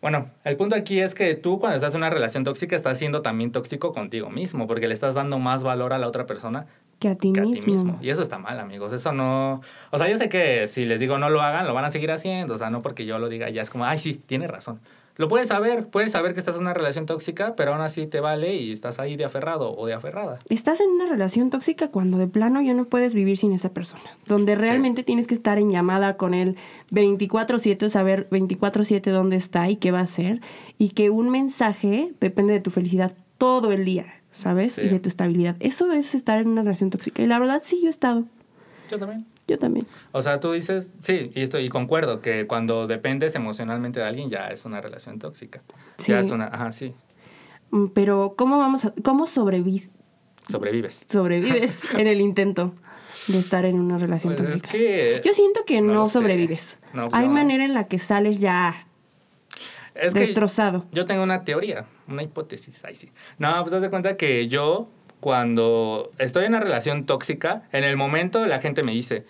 Bueno, 0.00 0.28
el 0.44 0.56
punto 0.56 0.76
aquí 0.76 0.98
es 1.00 1.14
que 1.14 1.34
tú 1.34 1.58
cuando 1.58 1.76
estás 1.76 1.94
en 1.94 1.98
una 1.98 2.08
relación 2.08 2.42
tóxica 2.42 2.74
estás 2.74 2.96
siendo 2.96 3.20
también 3.20 3.52
tóxico 3.52 3.92
contigo 3.92 4.30
mismo 4.30 4.66
porque 4.66 4.86
le 4.88 4.94
estás 4.94 5.14
dando 5.14 5.38
más 5.38 5.62
valor 5.62 5.92
a 5.92 5.98
la 5.98 6.08
otra 6.08 6.24
persona 6.24 6.66
Que 6.98 7.08
a 7.08 7.14
ti 7.16 7.32
que 7.34 7.40
a 7.40 7.44
mismo. 7.44 7.64
ti 7.64 7.70
mismo. 7.70 7.98
Y 8.00 8.08
eso 8.08 8.22
está 8.22 8.38
mal, 8.38 8.58
amigos. 8.60 8.94
Eso 8.94 9.12
no... 9.12 9.60
O 9.90 9.98
sea, 9.98 10.08
yo 10.08 10.16
sé 10.16 10.30
que 10.30 10.66
si 10.66 10.86
les 10.86 11.00
digo 11.00 11.18
no 11.18 11.28
lo 11.28 11.42
hagan, 11.42 11.66
lo 11.66 11.74
van 11.74 11.84
a 11.84 11.90
seguir 11.90 12.10
haciendo. 12.12 12.54
O 12.54 12.58
sea, 12.58 12.70
no 12.70 12.80
porque 12.80 13.04
yo 13.04 13.18
lo 13.18 13.28
diga, 13.28 13.50
ya 13.50 13.60
es 13.60 13.68
como, 13.68 13.84
ay, 13.84 13.98
sí, 13.98 14.14
tiene 14.14 14.46
razón. 14.46 14.80
Lo 15.20 15.28
puedes 15.28 15.48
saber, 15.48 15.86
puedes 15.86 16.12
saber 16.12 16.32
que 16.32 16.40
estás 16.40 16.54
en 16.54 16.62
una 16.62 16.72
relación 16.72 17.04
tóxica, 17.04 17.54
pero 17.54 17.74
aún 17.74 17.82
así 17.82 18.06
te 18.06 18.20
vale 18.20 18.56
y 18.56 18.72
estás 18.72 18.98
ahí 18.98 19.16
de 19.18 19.26
aferrado 19.26 19.76
o 19.76 19.86
de 19.86 19.92
aferrada. 19.92 20.38
Estás 20.48 20.80
en 20.80 20.88
una 20.88 21.04
relación 21.04 21.50
tóxica 21.50 21.88
cuando 21.88 22.16
de 22.16 22.26
plano 22.26 22.62
ya 22.62 22.72
no 22.72 22.86
puedes 22.86 23.12
vivir 23.12 23.36
sin 23.36 23.52
esa 23.52 23.68
persona. 23.68 24.16
Donde 24.26 24.54
realmente 24.54 25.02
tienes 25.02 25.26
que 25.26 25.34
estar 25.34 25.58
en 25.58 25.70
llamada 25.70 26.16
con 26.16 26.32
él 26.32 26.56
24/7, 26.90 27.90
saber 27.90 28.28
24/7 28.30 29.10
dónde 29.10 29.36
está 29.36 29.68
y 29.68 29.76
qué 29.76 29.90
va 29.90 29.98
a 29.98 30.04
hacer. 30.04 30.40
Y 30.78 30.88
que 30.88 31.10
un 31.10 31.28
mensaje 31.28 32.14
depende 32.18 32.54
de 32.54 32.60
tu 32.60 32.70
felicidad 32.70 33.12
todo 33.36 33.72
el 33.72 33.84
día, 33.84 34.06
¿sabes? 34.32 34.72
Sí. 34.72 34.84
Y 34.84 34.88
de 34.88 35.00
tu 35.00 35.10
estabilidad. 35.10 35.54
Eso 35.60 35.92
es 35.92 36.14
estar 36.14 36.40
en 36.40 36.48
una 36.48 36.62
relación 36.62 36.88
tóxica. 36.88 37.20
Y 37.20 37.26
la 37.26 37.38
verdad 37.38 37.60
sí, 37.62 37.78
yo 37.82 37.88
he 37.88 37.90
estado. 37.90 38.24
Yo 38.90 38.98
también. 38.98 39.26
Yo 39.50 39.58
también. 39.58 39.84
O 40.12 40.22
sea, 40.22 40.38
tú 40.38 40.52
dices, 40.52 40.92
sí, 41.00 41.30
y 41.34 41.42
estoy 41.42 41.64
y 41.64 41.68
concuerdo 41.68 42.20
que 42.20 42.46
cuando 42.46 42.86
dependes 42.86 43.34
emocionalmente 43.34 43.98
de 43.98 44.06
alguien 44.06 44.30
ya 44.30 44.46
es 44.48 44.64
una 44.64 44.80
relación 44.80 45.18
tóxica. 45.18 45.60
Sí. 45.98 46.12
Ya 46.12 46.20
es 46.20 46.30
una, 46.30 46.46
ajá, 46.46 46.70
sí, 46.72 46.94
Mm, 47.72 47.86
Pero 47.94 48.34
¿cómo 48.36 48.58
vamos 48.58 48.84
a, 48.84 48.94
cómo 49.04 49.26
sobrevi- 49.26 49.90
sobrevives. 50.48 51.04
sobrevives 51.10 51.80
en 51.94 52.06
el 52.06 52.20
intento 52.20 52.74
de 53.28 53.38
estar 53.38 53.64
en 53.64 53.78
una 53.80 53.96
relación 53.98 54.34
Pues 54.36 54.46
es 54.48 54.62
tóxica? 54.62 54.72
que 54.78 55.22
Yo 55.24 55.34
siento 55.34 55.64
que 55.64 55.80
no 55.80 56.06
sobrevives. 56.06 56.78
No, 56.94 57.08
pues 57.08 57.14
Hay 57.20 57.28
no. 57.28 57.34
manera 57.34 57.64
en 57.64 57.74
la 57.74 57.86
que 57.88 57.98
sales 57.98 58.38
ya 58.40 58.86
es 59.94 60.14
que 60.14 60.20
destrozado. 60.20 60.86
yo 60.92 61.04
tengo 61.04 61.22
una 61.24 61.44
teoría, 61.44 61.86
una 62.08 62.22
hipótesis, 62.22 62.84
ahí 62.84 62.94
sí. 62.96 63.10
No, 63.38 63.60
pues 63.62 63.72
haz 63.72 63.82
de 63.82 63.90
cuenta 63.90 64.16
que 64.16 64.46
yo 64.48 64.88
cuando 65.20 66.10
estoy 66.18 66.44
en 66.44 66.50
una 66.54 66.60
relación 66.60 67.06
tóxica, 67.06 67.62
en 67.72 67.84
el 67.84 67.96
momento 67.96 68.46
la 68.46 68.58
gente 68.60 68.82
me 68.82 68.92
dice, 68.92 69.24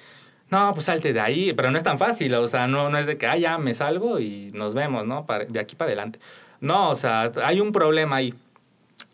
no, 0.50 0.72
pues 0.74 0.86
salte 0.86 1.12
de 1.12 1.20
ahí, 1.20 1.52
pero 1.52 1.70
no 1.70 1.78
es 1.78 1.84
tan 1.84 1.98
fácil, 1.98 2.34
o 2.34 2.48
sea, 2.48 2.66
no, 2.66 2.88
no 2.88 2.98
es 2.98 3.06
de 3.06 3.16
que, 3.18 3.26
ah, 3.26 3.36
ya 3.36 3.58
me 3.58 3.74
salgo 3.74 4.18
y 4.20 4.50
nos 4.54 4.74
vemos, 4.74 5.06
¿no? 5.06 5.26
Para- 5.26 5.44
de 5.44 5.60
aquí 5.60 5.76
para 5.76 5.88
adelante. 5.88 6.18
No, 6.60 6.90
o 6.90 6.94
sea, 6.94 7.30
hay 7.44 7.60
un 7.60 7.72
problema 7.72 8.16
ahí. 8.16 8.34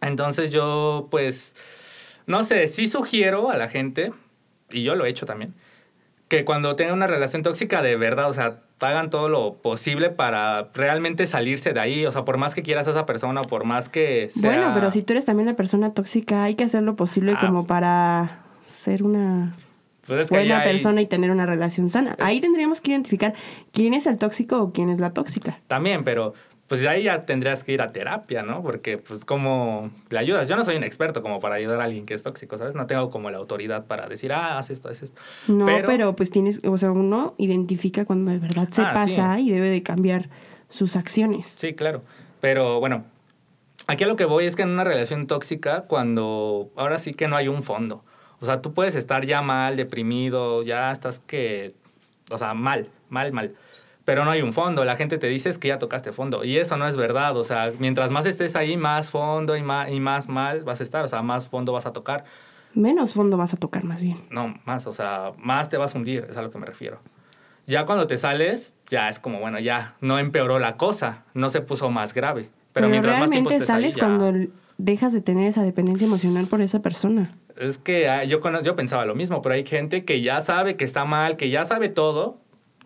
Entonces 0.01 0.51
yo, 0.51 1.09
pues, 1.11 1.55
no 2.27 2.43
sé, 2.45 2.67
sí 2.69 2.89
sugiero 2.89 3.51
a 3.51 3.57
la 3.57 3.69
gente, 3.69 4.13
y 4.71 4.83
yo 4.83 4.95
lo 4.95 5.05
he 5.05 5.09
hecho 5.09 5.27
también, 5.27 5.55
que 6.29 6.45
cuando 6.45 6.75
tengan 6.77 6.95
una 6.95 7.07
relación 7.07 7.43
tóxica 7.43 7.83
de 7.83 7.97
verdad, 7.97 8.29
o 8.29 8.33
sea, 8.33 8.59
hagan 8.81 9.11
todo 9.11 9.29
lo 9.29 9.55
posible 9.55 10.11
para 10.11 10.69
realmente 10.75 11.27
salirse 11.27 11.73
de 11.73 11.81
ahí, 11.81 12.05
o 12.07 12.13
sea, 12.13 12.25
por 12.25 12.37
más 12.37 12.55
que 12.55 12.63
quieras 12.63 12.89
a 12.89 12.91
esa 12.91 13.07
persona, 13.07 13.43
por 13.43 13.65
más 13.65 13.89
que 13.89 14.29
sea... 14.31 14.51
Bueno, 14.51 14.73
pero 14.75 14.91
si 14.91 15.03
tú 15.03 15.13
eres 15.13 15.25
también 15.25 15.47
la 15.47 15.55
persona 15.55 15.93
tóxica, 15.95 16.43
hay 16.45 16.55
que 16.57 16.65
hacer 16.65 16.83
lo 16.83 16.97
posible 16.97 17.33
Ah. 17.37 17.41
como 17.41 17.67
para 17.67 18.41
ser 18.67 19.03
una 19.05 19.55
Pues 20.07 20.21
es 20.21 20.29
que 20.29 20.37
ahí 20.37 20.49
buena 20.49 20.63
hay- 20.63 20.73
persona 20.73 21.01
y 21.01 21.07
tener 21.07 21.31
una 21.31 21.47
relación 21.47 21.91
sana. 21.91 22.17
Ahí 22.19 22.41
tendríamos 22.41 22.81
que 22.81 22.91
identificar 22.91 23.35
quién 23.73 23.95
es 23.95 24.07
el 24.07 24.19
tóxico 24.19 24.61
o 24.61 24.73
quién 24.73 24.91
es 24.91 24.99
la 25.01 25.11
tóxica. 25.11 25.59
También, 25.69 26.05
pero 26.05 26.35
pues 26.69 26.85
ahí 26.87 27.05
ya 27.05 27.25
tendrías 27.27 27.63
que 27.63 27.73
ir 27.73 27.81
a 27.83 27.93
terapia, 27.93 28.43
¿no? 28.43 28.63
Porque 28.63 28.99
pues 28.99 29.25
como 29.25 29.91
le 30.11 30.19
ayudas. 30.19 30.49
Yo 30.49 30.57
no 30.57 30.65
soy 30.65 30.77
un 30.77 30.83
experto 30.85 31.23
como 31.23 31.39
para 31.39 31.55
ayudar 31.55 31.81
a 31.81 31.85
alguien 31.85 32.07
que 32.07 32.15
es 32.15 32.23
tóxico, 32.23 32.59
¿sabes? 32.59 32.75
No 32.75 32.87
tengo 32.87 33.09
como 33.09 33.31
la 33.31 33.39
autoridad 33.39 33.87
para 33.87 34.09
decir, 34.09 34.33
ah, 34.33 34.59
haz 34.59 34.71
esto, 34.71 34.89
haz 34.89 35.03
esto. 35.03 35.21
No, 35.47 35.67
pero, 35.87 36.17
pues 36.17 36.31
tienes, 36.31 36.59
o 36.65 36.77
sea, 36.77 36.91
uno 36.91 37.35
identifica 37.39 38.05
cuando 38.05 38.33
de 38.33 38.39
verdad 38.39 38.69
se 38.71 38.83
Ah, 38.83 38.93
pasa 38.95 39.39
y 39.39 39.51
debe 39.51 39.71
de 39.71 39.83
cambiar 39.83 40.29
sus 40.69 40.97
acciones. 40.97 41.55
Sí, 41.57 41.75
claro. 41.75 42.03
Pero 42.41 42.81
bueno, 42.81 43.05
aquí 43.87 44.03
a 44.05 44.07
lo 44.09 44.17
que 44.17 44.25
voy 44.25 44.47
es 44.47 44.57
que 44.57 44.63
en 44.63 44.71
una 44.71 44.85
relación 44.85 45.29
tóxica, 45.29 45.83
cuando 45.83 46.71
ahora 46.77 46.99
sí 46.99 47.15
que 47.15 47.29
no 47.29 47.37
hay 47.37 47.47
un 47.47 47.63
fondo. 47.63 48.05
O 48.41 48.47
sea, 48.47 48.61
tú 48.61 48.75
puedes 48.75 48.97
estar 48.97 49.25
ya 49.25 49.41
mal, 49.41 49.77
deprimido, 49.77 50.63
ya 50.63 50.91
estás 50.91 51.21
que, 51.21 51.75
o 52.31 52.39
sea, 52.39 52.55
mal, 52.55 52.91
mal, 53.09 53.33
mal. 53.33 53.55
Pero 54.07 54.25
no 54.25 54.31
hay 54.31 54.41
un 54.41 54.55
fondo. 54.55 54.85
La 54.87 54.97
gente 54.97 55.19
te 55.19 55.27
dice 55.27 55.51
es 55.51 55.59
que 55.59 55.69
ya 55.69 55.79
tocaste 55.79 56.13
fondo. 56.13 56.45
Y 56.45 56.57
eso 56.57 56.77
no 56.79 56.87
es 56.87 56.97
verdad. 56.97 57.37
O 57.37 57.45
sea, 57.45 57.73
mientras 57.79 58.11
más 58.11 58.25
estés 58.25 58.57
ahí, 58.57 58.77
más 58.79 59.11
fondo 59.11 59.57
y 59.57 59.63
más, 59.63 59.91
y 59.91 60.01
más 60.01 60.29
mal 60.29 60.63
vas 60.63 60.81
a 60.81 60.85
estar. 60.85 61.05
O 61.05 61.09
sea, 61.09 61.21
más 61.23 61.49
fondo 61.49 61.73
vas 61.73 61.87
a 61.87 61.93
tocar. 61.93 62.25
Menos 62.73 63.13
fondo 63.15 63.37
vas 63.37 63.53
a 63.53 63.57
tocar 63.57 63.85
más 63.85 64.01
bien. 64.01 64.23
No, 64.31 64.55
más, 64.65 64.87
o 64.87 64.93
sea, 64.93 65.33
más 65.39 65.69
te 65.69 65.77
vas 65.77 65.95
a 65.95 65.99
hundir, 65.99 66.27
es 66.31 66.37
a 66.37 66.43
lo 66.43 66.51
que 66.51 66.59
me 66.59 66.67
refiero. 66.67 67.01
Ya 67.67 67.85
cuando 67.85 68.07
te 68.07 68.17
sales, 68.17 68.75
ya 68.87 69.09
es 69.09 69.19
como, 69.19 69.41
bueno, 69.41 69.59
ya 69.59 69.97
no 70.01 70.19
empeoró 70.21 70.59
la 70.61 70.77
cosa, 70.77 71.25
no 71.35 71.51
se 71.51 71.61
puso 71.61 71.91
más 71.91 72.15
grave. 72.15 72.49
Pero, 72.73 72.89
mientras 72.89 73.19
más 73.19 73.31
tiempo 73.31 73.51
estés 73.51 73.69
ahí, 73.71 73.91
sales 73.91 73.95
ya- 73.97 74.01
cuando 74.05 74.33
dejas 74.79 75.13
de 75.13 75.21
tener 75.21 75.47
esa 75.49 75.63
dependencia 75.63 76.07
emocional 76.07 76.47
por 76.47 76.61
esa 76.61 76.81
persona. 76.81 77.35
es 77.57 77.79
que 77.79 78.09
ah, 78.09 78.23
yo, 78.25 78.41
yo 78.63 78.77
pensaba 78.77 79.05
lo 79.07 79.15
mismo, 79.15 79.41
pero 79.43 79.55
hay 79.55 79.65
gente 79.65 80.05
que 80.05 80.21
ya 80.21 80.41
sabe 80.43 80.77
que 80.77 80.85
está 80.85 81.05
mal, 81.07 81.37
que 81.37 81.49
ya 81.51 81.65
sabe 81.65 81.89
todo, 81.89 82.39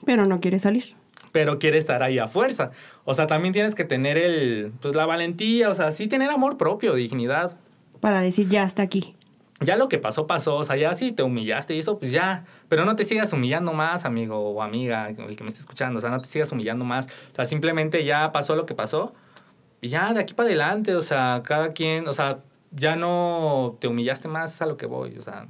Pero 0.07 0.25
no 0.25 0.41
quiere 0.41 0.59
salir. 0.61 0.95
Pero 1.33 1.59
quiere 1.59 1.79
estar 1.79 2.03
ahí 2.03 2.19
a 2.19 2.27
fuerza. 2.27 2.71
O 3.05 3.15
sea, 3.15 3.27
también 3.27 3.53
tienes 3.53 3.75
que 3.75 3.85
tener 3.85 4.19
el, 4.19 4.73
pues 4.81 4.95
la 4.95 5.07
valentía, 5.07 5.71
o 5.71 5.75
sea, 5.75 5.93
sí 5.93 6.07
tener 6.07 6.31
amor 6.31 6.57
propio, 6.57 6.95
dignidad. 6.95 7.57
Para 8.01 8.21
decir, 8.21 8.49
ya 8.49 8.65
está 8.65 8.83
aquí. 8.83 9.17
Ya 9.63 9.77
lo 9.77 9.89
que 9.89 9.99
pasó, 9.99 10.27
pasó. 10.27 10.57
O 10.57 10.65
sea, 10.65 10.77
ya 10.77 10.93
si 10.95 11.13
te 11.13 11.23
humillaste 11.23 11.75
y 11.75 11.81
eso, 11.81 11.99
pues 11.99 12.13
ya. 12.13 12.45
Pero 12.69 12.87
no 12.87 12.97
te 12.97 13.05
sigas 13.05 13.33
humillando 13.33 13.75
más, 13.75 14.07
amigo 14.07 14.39
o 14.39 14.63
amiga, 14.63 15.11
el 15.11 15.37
que 15.37 15.45
me 15.45 15.49
esté 15.49 15.61
escuchando. 15.61 15.99
O 15.99 16.01
sea, 16.01 16.11
no 16.11 16.21
te 16.21 16.29
sigas 16.29 16.51
humillando 16.53 16.85
más. 16.85 17.07
O 17.33 17.35
sea, 17.35 17.45
simplemente 17.45 18.05
ya 18.05 18.33
pasó 18.33 18.57
lo 18.57 18.65
que 18.65 18.75
pasó. 18.75 19.13
Y 19.83 19.89
ya, 19.89 20.13
de 20.15 20.21
aquí 20.21 20.33
para 20.33 20.49
adelante, 20.49 20.95
o 20.95 21.03
sea, 21.03 21.43
cada 21.45 21.73
quien, 21.73 22.09
o 22.09 22.13
sea, 22.15 22.39
ya 22.71 22.97
no 22.97 23.77
te 23.81 23.89
humillaste 23.89 24.29
más 24.29 24.55
es 24.55 24.63
a 24.63 24.67
lo 24.67 24.79
que 24.79 24.87
voy. 24.87 25.17
O 25.19 25.23
sea, 25.23 25.47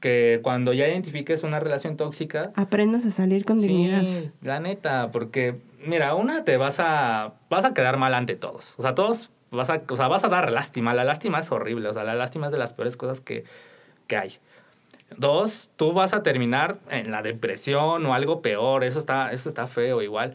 que 0.00 0.40
cuando 0.42 0.72
ya 0.72 0.86
identifiques 0.88 1.42
una 1.42 1.60
relación 1.60 1.96
tóxica, 1.96 2.52
Aprendas 2.54 3.06
a 3.06 3.10
salir 3.10 3.44
con 3.44 3.60
dignidad. 3.60 4.02
Sí, 4.02 4.30
la 4.42 4.60
neta, 4.60 5.10
porque 5.10 5.56
mira, 5.84 6.14
una 6.14 6.44
te 6.44 6.56
vas 6.56 6.80
a 6.80 7.34
vas 7.48 7.64
a 7.64 7.74
quedar 7.74 7.96
mal 7.96 8.14
ante 8.14 8.36
todos. 8.36 8.74
O 8.78 8.82
sea, 8.82 8.94
todos 8.94 9.30
vas 9.50 9.70
a, 9.70 9.82
o 9.88 9.96
sea, 9.96 10.08
vas 10.08 10.24
a 10.24 10.28
dar 10.28 10.50
lástima. 10.52 10.94
La 10.94 11.04
lástima 11.04 11.38
es 11.38 11.50
horrible, 11.50 11.88
o 11.88 11.92
sea, 11.92 12.04
la 12.04 12.14
lástima 12.14 12.46
es 12.46 12.52
de 12.52 12.58
las 12.58 12.72
peores 12.72 12.96
cosas 12.96 13.20
que, 13.20 13.44
que 14.06 14.16
hay. 14.16 14.32
Dos, 15.16 15.70
tú 15.76 15.92
vas 15.92 16.14
a 16.14 16.22
terminar 16.22 16.78
en 16.90 17.10
la 17.10 17.22
depresión 17.22 18.04
o 18.04 18.14
algo 18.14 18.42
peor, 18.42 18.84
eso 18.84 18.98
está 18.98 19.32
eso 19.32 19.48
está 19.48 19.66
feo 19.66 20.02
igual. 20.02 20.34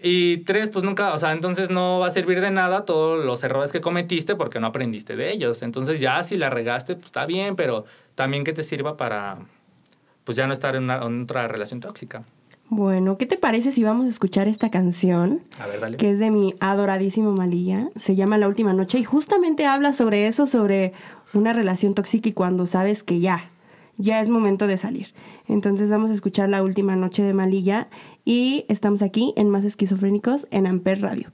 Y 0.00 0.38
tres, 0.38 0.70
pues 0.70 0.84
nunca, 0.84 1.12
o 1.12 1.18
sea, 1.18 1.32
entonces 1.32 1.70
no 1.70 1.98
va 1.98 2.06
a 2.06 2.10
servir 2.12 2.40
de 2.40 2.52
nada 2.52 2.84
todos 2.84 3.24
los 3.24 3.42
errores 3.42 3.72
que 3.72 3.80
cometiste 3.80 4.36
porque 4.36 4.60
no 4.60 4.68
aprendiste 4.68 5.16
de 5.16 5.32
ellos. 5.32 5.62
Entonces 5.62 5.98
ya 5.98 6.22
si 6.22 6.36
la 6.36 6.50
regaste, 6.50 6.94
pues 6.94 7.06
está 7.06 7.26
bien, 7.26 7.56
pero 7.56 7.84
también 8.18 8.42
que 8.42 8.52
te 8.52 8.64
sirva 8.64 8.96
para, 8.96 9.38
pues 10.24 10.34
ya 10.36 10.48
no 10.48 10.52
estar 10.52 10.74
en, 10.74 10.82
una, 10.82 10.96
en 10.96 11.22
otra 11.22 11.46
relación 11.46 11.78
tóxica. 11.78 12.24
Bueno, 12.68 13.16
¿qué 13.16 13.26
te 13.26 13.38
parece 13.38 13.70
si 13.70 13.84
vamos 13.84 14.06
a 14.06 14.08
escuchar 14.08 14.48
esta 14.48 14.72
canción? 14.72 15.44
A 15.60 15.68
ver, 15.68 15.78
dale. 15.78 15.96
que 15.98 16.10
es 16.10 16.18
de 16.18 16.32
mi 16.32 16.52
adoradísimo 16.58 17.30
Malilla. 17.30 17.90
Se 17.94 18.16
llama 18.16 18.36
La 18.36 18.48
Última 18.48 18.72
Noche 18.72 18.98
y 18.98 19.04
justamente 19.04 19.66
habla 19.66 19.92
sobre 19.92 20.26
eso, 20.26 20.46
sobre 20.46 20.94
una 21.32 21.52
relación 21.52 21.94
tóxica 21.94 22.28
y 22.28 22.32
cuando 22.32 22.66
sabes 22.66 23.04
que 23.04 23.20
ya, 23.20 23.50
ya 23.98 24.20
es 24.20 24.28
momento 24.28 24.66
de 24.66 24.78
salir. 24.78 25.14
Entonces 25.46 25.88
vamos 25.88 26.10
a 26.10 26.14
escuchar 26.14 26.48
La 26.48 26.64
Última 26.64 26.96
Noche 26.96 27.22
de 27.22 27.34
Malilla 27.34 27.86
y 28.24 28.64
estamos 28.68 29.00
aquí 29.02 29.32
en 29.36 29.48
Más 29.48 29.64
Esquizofrénicos 29.64 30.48
en 30.50 30.66
Amper 30.66 31.02
Radio. 31.02 31.30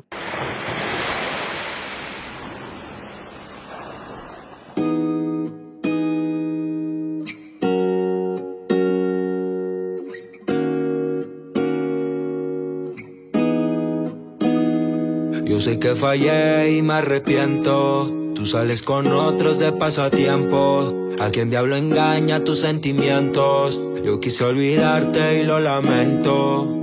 Yo 15.44 15.60
sé 15.60 15.78
que 15.78 15.94
fallé 15.94 16.78
y 16.78 16.82
me 16.82 16.94
arrepiento. 16.94 18.10
Tú 18.34 18.46
sales 18.46 18.82
con 18.82 19.06
otros 19.08 19.58
de 19.58 19.72
pasatiempo. 19.72 21.10
A 21.20 21.28
quien 21.28 21.50
diablo 21.50 21.76
engaña 21.76 22.44
tus 22.44 22.60
sentimientos. 22.60 23.80
Yo 24.02 24.20
quise 24.20 24.42
olvidarte 24.44 25.40
y 25.40 25.44
lo 25.44 25.60
lamento. 25.60 26.74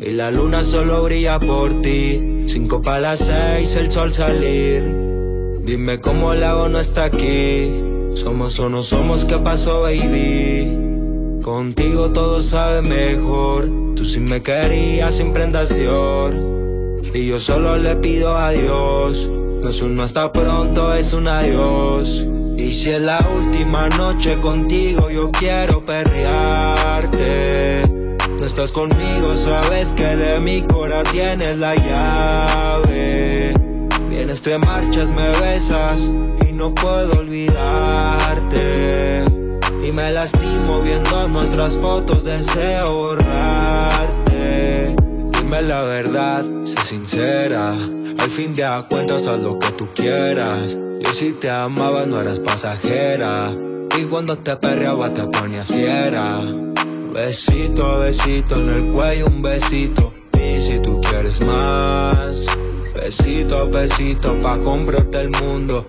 Y 0.00 0.12
la 0.12 0.30
luna 0.30 0.64
solo 0.64 1.02
brilla 1.02 1.38
por 1.38 1.82
ti. 1.82 2.44
Cinco 2.46 2.80
para 2.80 3.00
las 3.00 3.20
seis, 3.20 3.76
el 3.76 3.92
sol 3.92 4.12
salir. 4.12 4.82
Dime 5.62 6.00
cómo 6.00 6.32
el 6.32 6.40
lago 6.40 6.68
no 6.70 6.80
está 6.80 7.04
aquí. 7.04 7.70
Somos 8.14 8.58
o 8.60 8.70
no 8.70 8.82
somos, 8.82 9.26
¿qué 9.26 9.36
pasó, 9.36 9.82
baby? 9.82 11.40
Contigo 11.42 12.12
todo 12.12 12.40
sabe 12.40 12.80
mejor. 12.80 13.70
Tú 13.94 14.06
sí 14.06 14.20
me 14.20 14.42
querías 14.42 15.16
sin 15.16 15.34
prendas 15.34 15.68
Dior. 15.68 16.55
Y 17.14 17.26
yo 17.26 17.40
solo 17.40 17.76
le 17.76 17.96
pido 17.96 18.36
a 18.36 18.50
Dios. 18.50 19.30
No 19.62 19.68
es 19.68 19.82
un 19.82 19.98
hasta 20.00 20.32
pronto, 20.32 20.94
es 20.94 21.12
un 21.12 21.28
adiós. 21.28 22.26
Y 22.56 22.70
si 22.70 22.90
es 22.90 23.02
la 23.02 23.18
última 23.36 23.88
noche 23.90 24.38
contigo, 24.38 25.10
yo 25.10 25.30
quiero 25.30 25.84
perrearte. 25.84 27.36
No 28.38 28.44
estás 28.44 28.72
conmigo, 28.72 29.36
sabes 29.36 29.92
que 29.92 30.16
de 30.16 30.40
mi 30.40 30.62
cora 30.62 31.02
tienes 31.04 31.58
la 31.58 31.74
llave. 31.74 33.54
Vienes, 34.08 34.42
te 34.42 34.58
marchas, 34.58 35.10
me 35.10 35.28
besas 35.40 36.12
y 36.48 36.52
no 36.52 36.74
puedo 36.74 37.20
olvidarte. 37.20 38.56
Y 39.82 39.92
me 39.92 40.10
lastimo 40.12 40.80
viendo 40.82 41.28
nuestras 41.28 41.76
fotos, 41.78 42.24
deseo 42.24 42.94
borrarte. 42.94 43.95
Dime 45.46 45.62
la 45.62 45.82
verdad, 45.82 46.44
sé 46.64 46.76
sincera. 46.84 47.70
Al 47.70 48.30
fin 48.30 48.56
de 48.56 48.66
cuentas, 48.88 49.28
haz 49.28 49.38
lo 49.38 49.56
que 49.60 49.68
tú 49.78 49.86
quieras. 49.94 50.76
Yo 51.00 51.14
si 51.14 51.34
te 51.34 51.48
amaba, 51.48 52.04
no 52.04 52.20
eras 52.20 52.40
pasajera. 52.40 53.54
Y 53.96 54.06
cuando 54.06 54.36
te 54.38 54.56
perreaba, 54.56 55.14
te 55.14 55.22
ponías 55.22 55.68
fiera. 55.68 56.40
Besito 57.14 57.86
a 57.86 57.98
besito 57.98 58.56
en 58.56 58.70
el 58.70 58.84
cuello, 58.86 59.26
un 59.26 59.40
besito. 59.40 60.12
Y 60.32 60.60
si 60.60 60.80
tú 60.80 61.00
quieres 61.00 61.40
más, 61.42 62.46
besito 62.96 63.58
a 63.58 63.64
besito 63.66 64.34
pa' 64.42 64.58
comprarte 64.58 65.20
el 65.20 65.30
mundo. 65.30 65.86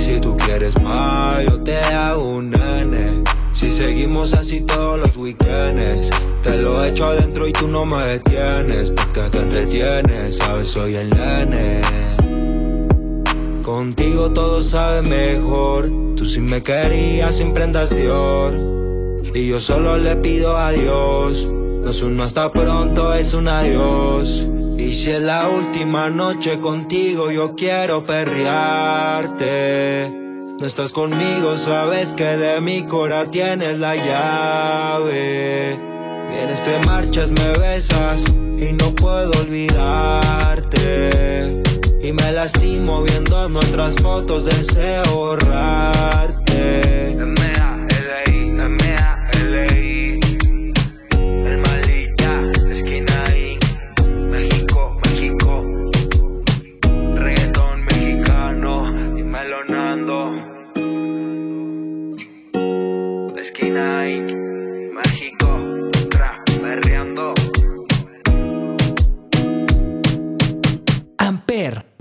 Si 0.00 0.18
tú 0.18 0.34
quieres 0.36 0.80
más, 0.80 1.44
yo 1.44 1.60
te 1.60 1.76
hago 1.76 2.36
un 2.36 2.50
nene. 2.50 3.22
Si 3.52 3.70
seguimos 3.70 4.32
así 4.32 4.62
todos 4.62 4.98
los 4.98 5.14
weekends, 5.16 6.08
te 6.42 6.56
lo 6.56 6.82
echo 6.82 7.06
adentro 7.06 7.46
y 7.46 7.52
tú 7.52 7.68
no 7.68 7.84
me 7.84 8.02
detienes. 8.06 8.90
Porque 8.90 9.20
te 9.30 9.38
entretienes, 9.38 10.38
sabes, 10.38 10.68
soy 10.68 10.96
el 10.96 11.10
nene. 11.10 11.82
Contigo 13.62 14.30
todo 14.30 14.62
sabe 14.62 15.02
mejor. 15.02 15.92
Tú 16.16 16.24
sí 16.24 16.40
me 16.40 16.62
querías 16.62 17.36
sin 17.36 17.52
prendas 17.52 17.94
Dior. 17.94 18.54
Y 19.34 19.48
yo 19.48 19.60
solo 19.60 19.98
le 19.98 20.16
pido 20.16 20.56
a 20.56 20.72
Dios. 20.72 21.46
No 21.46 21.90
es 21.90 22.02
un 22.02 22.18
hasta 22.20 22.50
pronto, 22.50 23.12
es 23.12 23.34
un 23.34 23.48
adiós. 23.48 24.46
Y 24.80 24.92
si 24.92 25.10
es 25.10 25.22
la 25.22 25.48
última 25.48 26.08
noche 26.08 26.58
contigo, 26.58 27.30
yo 27.30 27.54
quiero 27.54 28.06
perrearte. 28.06 29.40
No 30.58 30.66
estás 30.66 30.90
conmigo, 30.92 31.58
sabes 31.58 32.14
que 32.14 32.24
de 32.24 32.60
mi 32.62 32.86
cora 32.86 33.26
tienes 33.26 33.78
la 33.78 33.94
llave. 33.94 35.78
Vienes, 36.30 36.62
te 36.62 36.78
marchas, 36.86 37.30
me 37.30 37.52
besas 37.60 38.24
y 38.28 38.72
no 38.72 38.94
puedo 38.94 39.30
olvidarte. 39.38 40.70
Y 42.02 42.12
me 42.12 42.32
lastimo 42.32 43.02
viendo 43.02 43.50
nuestras 43.50 43.96
fotos, 43.96 44.46
deseo 44.46 45.04
borrarte. 45.14 47.10
M.A.L.I., 47.12 48.38
M.A.L.I. 48.38 48.99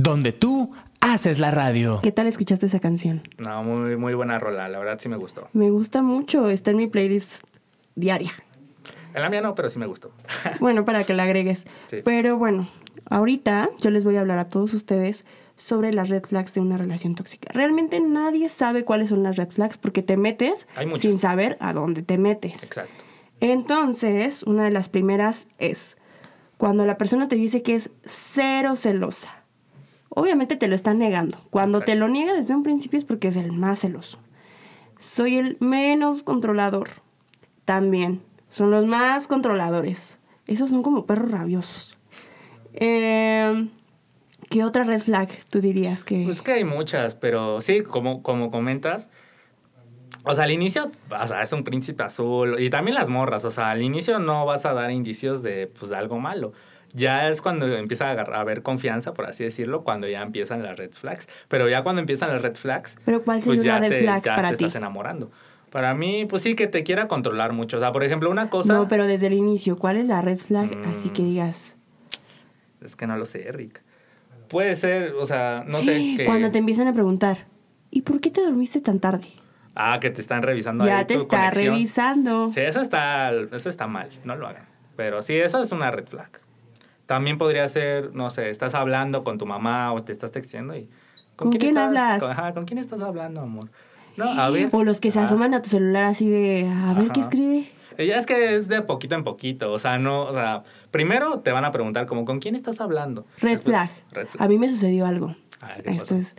donde 0.10 0.32
tú 0.32 0.72
haces 1.02 1.39
la 1.39 1.52
radio. 1.52 2.00
¿Qué 2.02 2.12
tal 2.12 2.28
escuchaste 2.28 2.65
esa 2.65 2.80
canción? 2.80 3.22
No, 3.38 3.63
muy, 3.63 3.95
muy 3.95 4.13
buena 4.13 4.39
rola, 4.39 4.67
la 4.67 4.80
verdad 4.80 5.00
sí 5.00 5.08
me 5.08 5.17
gustó. 5.17 5.48
Me 5.54 5.69
gusta 5.69 6.02
mucho, 6.02 6.50
está 6.50 6.72
en 6.72 6.78
mi 6.78 6.88
playlist 6.88 7.32
diaria. 7.95 8.34
En 9.13 9.22
la 9.22 9.30
mía 9.30 9.41
no, 9.41 9.56
pero 9.56 9.69
sí 9.69 9.80
me 9.80 9.86
gustó. 9.86 10.12
Bueno, 10.60 10.86
para 10.86 11.04
que 11.04 11.13
la 11.13 11.24
agregues. 11.24 11.65
Sí. 11.86 11.98
Pero 12.04 12.38
bueno, 12.38 12.69
ahorita 13.10 13.69
yo 13.80 13.89
les 13.91 14.04
voy 14.04 14.17
a 14.17 14.22
hablar 14.22 14.39
a 14.39 14.50
todos 14.50 14.74
ustedes 14.74 15.26
sobre 15.56 15.93
las 15.93 16.10
red 16.10 16.24
flags 16.24 16.54
de 16.54 16.62
una 16.62 16.78
relación 16.78 17.15
tóxica. 17.15 17.52
Realmente 17.54 18.00
nadie 18.00 18.50
sabe 18.50 18.86
cuáles 18.86 19.10
son 19.10 19.24
las 19.24 19.36
red 19.36 19.50
flags 19.50 19.78
porque 19.78 20.02
te 20.02 20.17
metes 20.17 20.67
sin 21.00 21.19
saber 21.19 21.58
a 21.60 21.74
dónde 21.74 22.02
te 22.02 22.17
metes. 22.17 22.63
Exacto. 22.63 23.04
Entonces, 23.41 24.43
una 24.43 24.63
de 24.65 24.72
las 24.72 24.89
primeras 24.89 25.48
es 25.58 25.98
cuando 26.58 26.86
la 26.86 26.98
persona 26.98 27.28
te 27.28 27.36
dice 27.36 27.62
que 27.62 27.76
es 27.76 27.89
cero 28.06 28.76
celosa. 28.76 29.38
Obviamente 30.10 30.56
te 30.56 30.67
lo 30.67 30.76
está 30.76 30.93
negando. 30.93 31.39
Cuando 31.50 31.82
te 31.82 31.95
lo 31.95 32.08
niega 32.08 32.34
desde 32.34 32.56
un 32.56 32.63
principio 32.63 32.98
es 32.98 33.06
porque 33.06 33.28
es 33.28 33.36
el 33.38 33.52
más 33.52 33.80
celoso. 33.80 34.19
Soy 35.00 35.38
el 35.38 35.58
menos 35.60 36.24
controlador. 36.24 36.89
También. 37.65 38.22
Son 38.50 38.72
los 38.72 38.86
más 38.86 39.28
controladores. 39.28 40.17
Esos 40.48 40.72
son 40.72 40.82
como 40.82 41.06
perros 41.06 41.32
rabiosos. 41.32 41.98
Eh, 42.74 43.67
¿Qué 44.50 44.63
otra 44.63 44.84
red 44.84 45.00
flag 45.00 45.30
tú 45.50 45.62
dirías 45.62 46.04
que... 46.04 46.24
Pues 46.26 46.41
que 46.41 46.54
hay 46.54 46.63
muchas, 46.63 47.13
pero 47.13 47.62
sí, 47.62 47.84
como, 47.84 48.24
como 48.24 48.50
comentas, 48.50 49.12
O 50.24 50.34
sea, 50.34 50.45
al 50.45 50.52
inicio, 50.52 50.91
o 51.22 51.28
sea, 51.28 51.43
es 51.43 51.54
un 51.54 51.63
príncipe 51.63 52.04
azul. 52.04 52.60
Y 52.60 52.69
también 52.69 52.95
las 52.95 53.10
morras. 53.10 53.45
O 53.45 53.52
sea, 53.52 53.69
al 53.69 53.84
inicio 53.84 54.19
no 54.19 54.45
vas 54.45 54.65
a 54.65 54.74
dar 54.74 54.91
indicios 54.91 55.43
de, 55.43 55.67
pues, 55.67 55.91
de 55.91 55.98
algo 55.98 56.19
malo. 56.19 56.52
Ya 56.93 57.30
es 57.30 57.41
cuando 57.41 57.67
empieza 57.67 58.12
a, 58.12 58.21
haber 58.39 58.63
confianza, 58.63 59.13
por 59.13 59.25
así 59.25 59.43
decirlo, 59.43 59.84
cuando 59.84 60.08
ya 60.08 60.21
empiezan 60.21 60.63
las 60.63 60.78
red 60.78 60.91
flags. 60.91 61.28
Pero 61.47 61.69
ya 61.69 61.84
cuando 61.84 61.99
empiezan 61.99 62.30
las 62.34 62.41
red 62.41 62.56
flags, 62.56 62.97
Pero 63.06 63.23
¿cuál 63.23 63.41
pues 63.43 63.63
ya 63.63 63.80
red 63.80 63.89
te, 63.89 63.99
flag 64.02 64.23
ya 64.23 64.36
para 64.36 64.49
te 64.52 64.58
ti? 64.58 64.65
estás 64.65 64.75
enamorando. 64.75 65.32
Para 65.69 65.93
mí, 65.93 66.25
pues 66.25 66.41
sí, 66.41 66.56
que 66.56 66.65
te 66.65 66.84
quiera 66.84 67.08
controlar 67.08 67.54
mucho. 67.54 67.78
O 67.78 67.80
sea, 67.80 67.91
por 67.91 68.04
ejemplo, 68.04 68.32
una 68.32 68.49
cosa... 68.49 68.73
No, 68.73 68.88
pero 68.88 69.06
desde 69.06 69.28
el 69.28 69.34
inicio, 69.34 69.78
¿cuál 69.78 69.97
es 69.97 70.06
la 70.06 70.21
red 70.21 70.38
flag? 70.39 70.75
Mm. 70.75 70.89
Así 70.89 71.10
que 71.10 71.21
digas. 71.23 71.75
Es 72.84 72.95
que 72.95 73.06
no 73.06 73.17
lo 73.17 73.25
sé, 73.28 73.52
Rick. 73.52 73.82
Puede 74.47 74.75
ser, 74.75 75.13
o 75.13 75.28
sea, 75.28 75.63
no 75.67 75.82
sé. 75.82 76.15
Que... 76.17 76.25
Cuando 76.25 76.49
te 76.49 76.58
empiezan 76.58 76.88
a 76.88 76.93
preguntar, 76.93 77.45
¿y 77.91 78.02
por 78.02 78.19
qué 78.19 78.32
te 78.32 78.41
dormiste 78.41 78.82
tan 78.82 78.99
tarde? 78.99 79.28
Ah, 79.75 79.99
que 80.02 80.10
te 80.10 80.21
están 80.21 80.41
revisando 80.41 80.86
ya 80.88 80.97
ahí 80.99 81.06
te 81.06 81.13
tu 81.13 81.21
está 81.21 81.38
conexión. 81.38 81.75
revisando. 81.75 82.49
Sí, 82.49 82.62
eso 82.62 82.82
está, 82.82 83.32
eso 83.32 83.69
está 83.69 83.86
mal, 83.86 84.10
no 84.23 84.36
lo 84.36 84.47
hagan. 84.47 84.65
Pero 84.95 85.21
sí, 85.21 85.36
eso 85.36 85.62
es 85.62 85.71
una 85.71 85.91
red 85.91 86.08
flag. 86.08 86.32
También 87.10 87.39
podría 87.39 87.67
ser, 87.67 88.13
no 88.13 88.30
sé, 88.30 88.52
estás 88.52 88.76
hablando 88.76 89.24
con 89.24 89.39
tu 89.39 89.48
mamá 89.48 89.91
o 89.93 90.04
te 90.04 90.12
estás 90.12 90.32
texteando 90.32 90.76
y... 90.78 90.88
¿Con 91.36 91.50
quién 91.50 91.63
estás? 91.69 91.88
hablas? 91.88 92.19
Con, 92.22 92.30
ajá, 92.32 92.54
¿con 92.54 92.65
quién 92.65 92.78
estás 92.78 93.02
hablando, 93.02 93.41
amor? 93.41 93.67
No, 94.15 94.26
a 94.30 94.48
ver. 94.52 94.69
O 94.74 94.84
los 94.84 95.00
que 95.00 95.10
se 95.10 95.19
asoman 95.19 95.56
a 95.56 95.62
tu 95.63 95.69
celular 95.69 96.04
así 96.06 96.30
de, 96.30 96.67
a 96.69 96.93
ver 96.93 97.10
qué 97.10 97.22
escribe. 97.22 97.65
Ella 97.98 98.15
es 98.19 98.28
que 98.28 98.54
es 98.54 98.67
de 98.67 98.84
poquito 98.84 99.15
en 99.15 99.24
poquito, 99.24 99.72
o 99.74 99.80
sea, 99.80 99.98
no, 99.98 100.22
o 100.26 100.34
sea, 100.34 100.62
primero 100.91 101.39
te 101.39 101.52
van 101.52 101.65
a 101.65 101.72
preguntar 101.72 102.06
como, 102.06 102.26
¿con 102.26 102.38
quién 102.38 102.54
estás 102.54 102.80
hablando? 102.80 103.26
Red 103.39 103.54
Después- 103.54 103.63
flag. 103.63 103.89
Red 104.12 104.28
flag. 104.28 104.43
A 104.45 104.48
mí 104.48 104.60
me 104.60 104.69
sucedió 104.69 105.08
algo. 105.08 105.36
A 105.62 105.67
ver, 105.69 105.84
¿qué 105.86 105.89
Esto 105.89 106.15
es, 106.15 106.36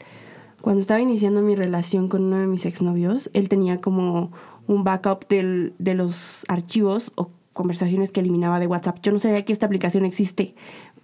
cuando 0.60 0.80
estaba 0.82 1.00
iniciando 1.00 1.42
mi 1.42 1.56
relación 1.56 2.08
con 2.08 2.22
uno 2.22 2.38
de 2.38 2.46
mis 2.46 2.64
exnovios, 2.64 3.28
él 3.32 3.48
tenía 3.48 3.80
como 3.80 4.30
un 4.68 4.84
backup 4.84 5.26
del- 5.26 5.74
de 5.80 5.94
los 5.94 6.44
archivos 6.46 7.10
o 7.16 7.32
conversaciones 7.60 8.10
que 8.10 8.20
eliminaba 8.20 8.58
de 8.58 8.66
WhatsApp. 8.66 8.98
Yo 9.02 9.12
no 9.12 9.18
sabía 9.18 9.44
que 9.44 9.52
esta 9.52 9.66
aplicación 9.66 10.06
existe, 10.06 10.54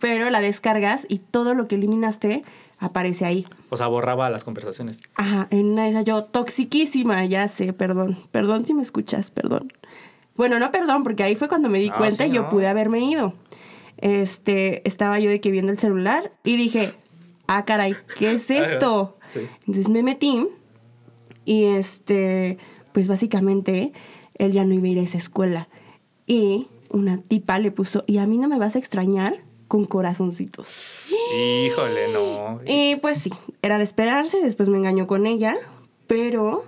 pero 0.01 0.31
la 0.31 0.40
descargas 0.40 1.05
y 1.09 1.19
todo 1.19 1.53
lo 1.53 1.69
que 1.69 1.75
eliminaste 1.75 2.45
aparece 2.79 3.25
ahí. 3.27 3.47
O 3.71 3.77
sea, 3.77 3.87
borraba 3.88 4.31
las 4.31 4.42
conversaciones. 4.42 5.03
Ajá, 5.16 5.49
en 5.51 5.66
una 5.73 5.85
de 5.85 5.90
esas 5.90 6.05
yo, 6.07 6.25
toxiquísima, 6.25 7.25
ya 7.27 7.47
sé, 7.49 7.73
perdón. 7.73 8.19
Perdón 8.31 8.64
si 8.64 8.73
me 8.75 8.83
escuchas, 8.83 9.31
perdón. 9.31 9.73
Bueno, 10.37 10.59
no 10.59 10.71
perdón, 10.73 11.03
porque 11.03 11.23
ahí 11.23 11.35
fue 11.37 11.49
cuando 11.49 11.69
me 11.69 11.79
di 11.79 11.90
Ah, 11.92 11.97
cuenta 11.97 12.25
sí, 12.25 12.31
y 12.31 12.35
yo 12.35 12.42
¿no? 12.42 12.49
pude 12.51 12.66
haberme 12.69 13.01
ido. 13.01 13.35
Este, 13.99 14.87
estaba 14.87 15.19
yo 15.19 15.31
de 15.31 15.40
que 15.40 15.51
viendo 15.51 15.73
el 15.73 15.79
celular 15.79 16.33
y 16.45 16.57
dije, 16.57 16.92
ah, 17.47 17.64
caray, 17.64 17.95
¿qué 18.19 18.33
es 18.33 18.51
esto? 18.51 19.16
Sí. 19.23 19.40
Entonces 19.61 19.88
me 19.88 20.03
metí 20.03 20.47
y 21.45 21.64
este, 21.64 22.59
pues 22.92 23.09
básicamente 23.09 23.92
él 24.35 24.53
ya 24.53 24.64
no 24.66 24.75
iba 24.75 24.87
a 24.87 24.90
ir 24.90 24.99
a 24.99 25.03
esa 25.03 25.16
escuela. 25.19 25.69
Y 26.27 26.69
una 26.91 27.19
tipa 27.19 27.59
le 27.59 27.71
puso, 27.71 28.03
y 28.07 28.19
a 28.19 28.27
mí 28.27 28.39
no 28.39 28.49
me 28.49 28.59
vas 28.59 28.77
a 28.77 28.79
extrañar 28.79 29.39
con 29.69 29.85
corazoncitos. 29.85 31.09
Híjole, 31.37 32.12
no. 32.12 32.61
Y 32.67 32.97
pues 32.97 33.19
sí, 33.19 33.31
era 33.62 33.79
de 33.79 33.85
esperarse, 33.85 34.41
después 34.41 34.69
me 34.69 34.79
engañó 34.79 35.07
con 35.07 35.27
ella, 35.27 35.57
pero 36.07 36.65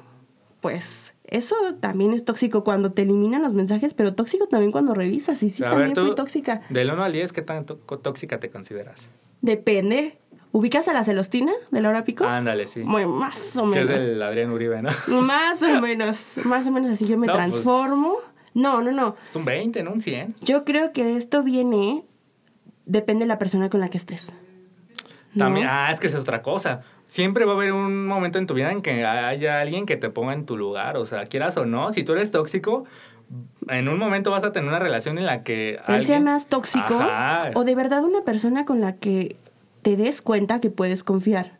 pues 0.60 1.14
eso 1.24 1.54
también 1.80 2.12
es 2.12 2.24
tóxico 2.24 2.64
cuando 2.64 2.92
te 2.92 3.02
eliminan 3.02 3.42
los 3.42 3.54
mensajes, 3.54 3.94
pero 3.94 4.14
tóxico 4.14 4.46
también 4.48 4.72
cuando 4.72 4.94
revisas. 4.94 5.42
Y 5.42 5.50
sí, 5.50 5.62
A 5.62 5.70
también 5.70 5.88
ver, 5.90 5.96
tú, 5.96 6.06
fui 6.06 6.14
tóxica. 6.14 6.62
Del 6.70 6.90
1 6.90 7.04
al 7.04 7.12
10, 7.12 7.32
¿qué 7.32 7.42
tan 7.42 7.64
tó- 7.66 7.76
tóxica 7.76 8.40
te 8.40 8.50
consideras? 8.50 9.08
Depende. 9.42 10.18
¿Ubicas 10.50 10.88
a 10.88 10.94
la 10.94 11.04
Celostina 11.04 11.52
de 11.70 11.80
Laura 11.82 12.04
Pico? 12.04 12.24
Ándale, 12.24 12.66
sí. 12.66 12.80
Muy, 12.80 13.06
más 13.06 13.54
o 13.56 13.62
Que 13.70 13.80
menos. 13.80 13.90
es 13.90 13.96
el 13.96 14.22
Adrián 14.22 14.50
Uribe, 14.50 14.80
¿no? 14.82 14.88
Más 15.22 15.62
o 15.62 15.80
menos. 15.80 16.18
Más 16.44 16.66
o 16.66 16.70
menos 16.72 16.90
así 16.90 17.06
yo 17.06 17.18
me 17.18 17.26
No, 17.26 17.34
pues- 17.34 17.50
transformo. 17.50 18.16
No, 18.54 18.82
no, 18.82 18.92
no. 18.92 19.16
Es 19.24 19.34
un 19.36 19.44
20, 19.44 19.82
¿no? 19.82 19.92
Un 19.92 20.00
100. 20.00 20.36
Yo 20.42 20.64
creo 20.64 20.92
que 20.92 21.16
esto 21.16 21.42
viene. 21.42 22.04
Depende 22.86 23.24
de 23.24 23.28
la 23.28 23.38
persona 23.38 23.68
con 23.70 23.80
la 23.80 23.88
que 23.90 23.98
estés. 23.98 24.26
¿No? 25.34 25.44
También, 25.44 25.66
ah, 25.70 25.90
es 25.90 26.00
que 26.00 26.06
esa 26.06 26.16
es 26.16 26.22
otra 26.22 26.40
cosa. 26.42 26.80
Siempre 27.04 27.44
va 27.44 27.52
a 27.52 27.54
haber 27.54 27.72
un 27.72 28.06
momento 28.06 28.38
en 28.38 28.46
tu 28.46 28.54
vida 28.54 28.72
en 28.72 28.80
que 28.82 29.04
haya 29.04 29.60
alguien 29.60 29.84
que 29.86 29.96
te 29.96 30.08
ponga 30.10 30.32
en 30.32 30.46
tu 30.46 30.56
lugar. 30.56 30.96
O 30.96 31.04
sea, 31.04 31.26
quieras 31.26 31.56
o 31.58 31.66
no, 31.66 31.90
si 31.90 32.02
tú 32.02 32.12
eres 32.12 32.30
tóxico, 32.30 32.84
en 33.68 33.88
un 33.88 33.98
momento 33.98 34.30
vas 34.30 34.44
a 34.44 34.52
tener 34.52 34.68
una 34.68 34.78
relación 34.78 35.18
en 35.18 35.26
la 35.26 35.42
que. 35.42 35.72
Él 35.74 35.80
sea 35.86 35.94
alguien- 35.96 36.24
más 36.24 36.46
tóxico 36.46 36.94
Ajá. 36.94 37.50
o 37.54 37.64
de 37.64 37.74
verdad 37.74 38.02
una 38.04 38.22
persona 38.24 38.64
con 38.64 38.80
la 38.80 38.96
que 38.96 39.36
te 39.82 39.96
des 39.96 40.22
cuenta 40.22 40.60
que 40.60 40.70
puedes 40.70 41.04
confiar, 41.04 41.57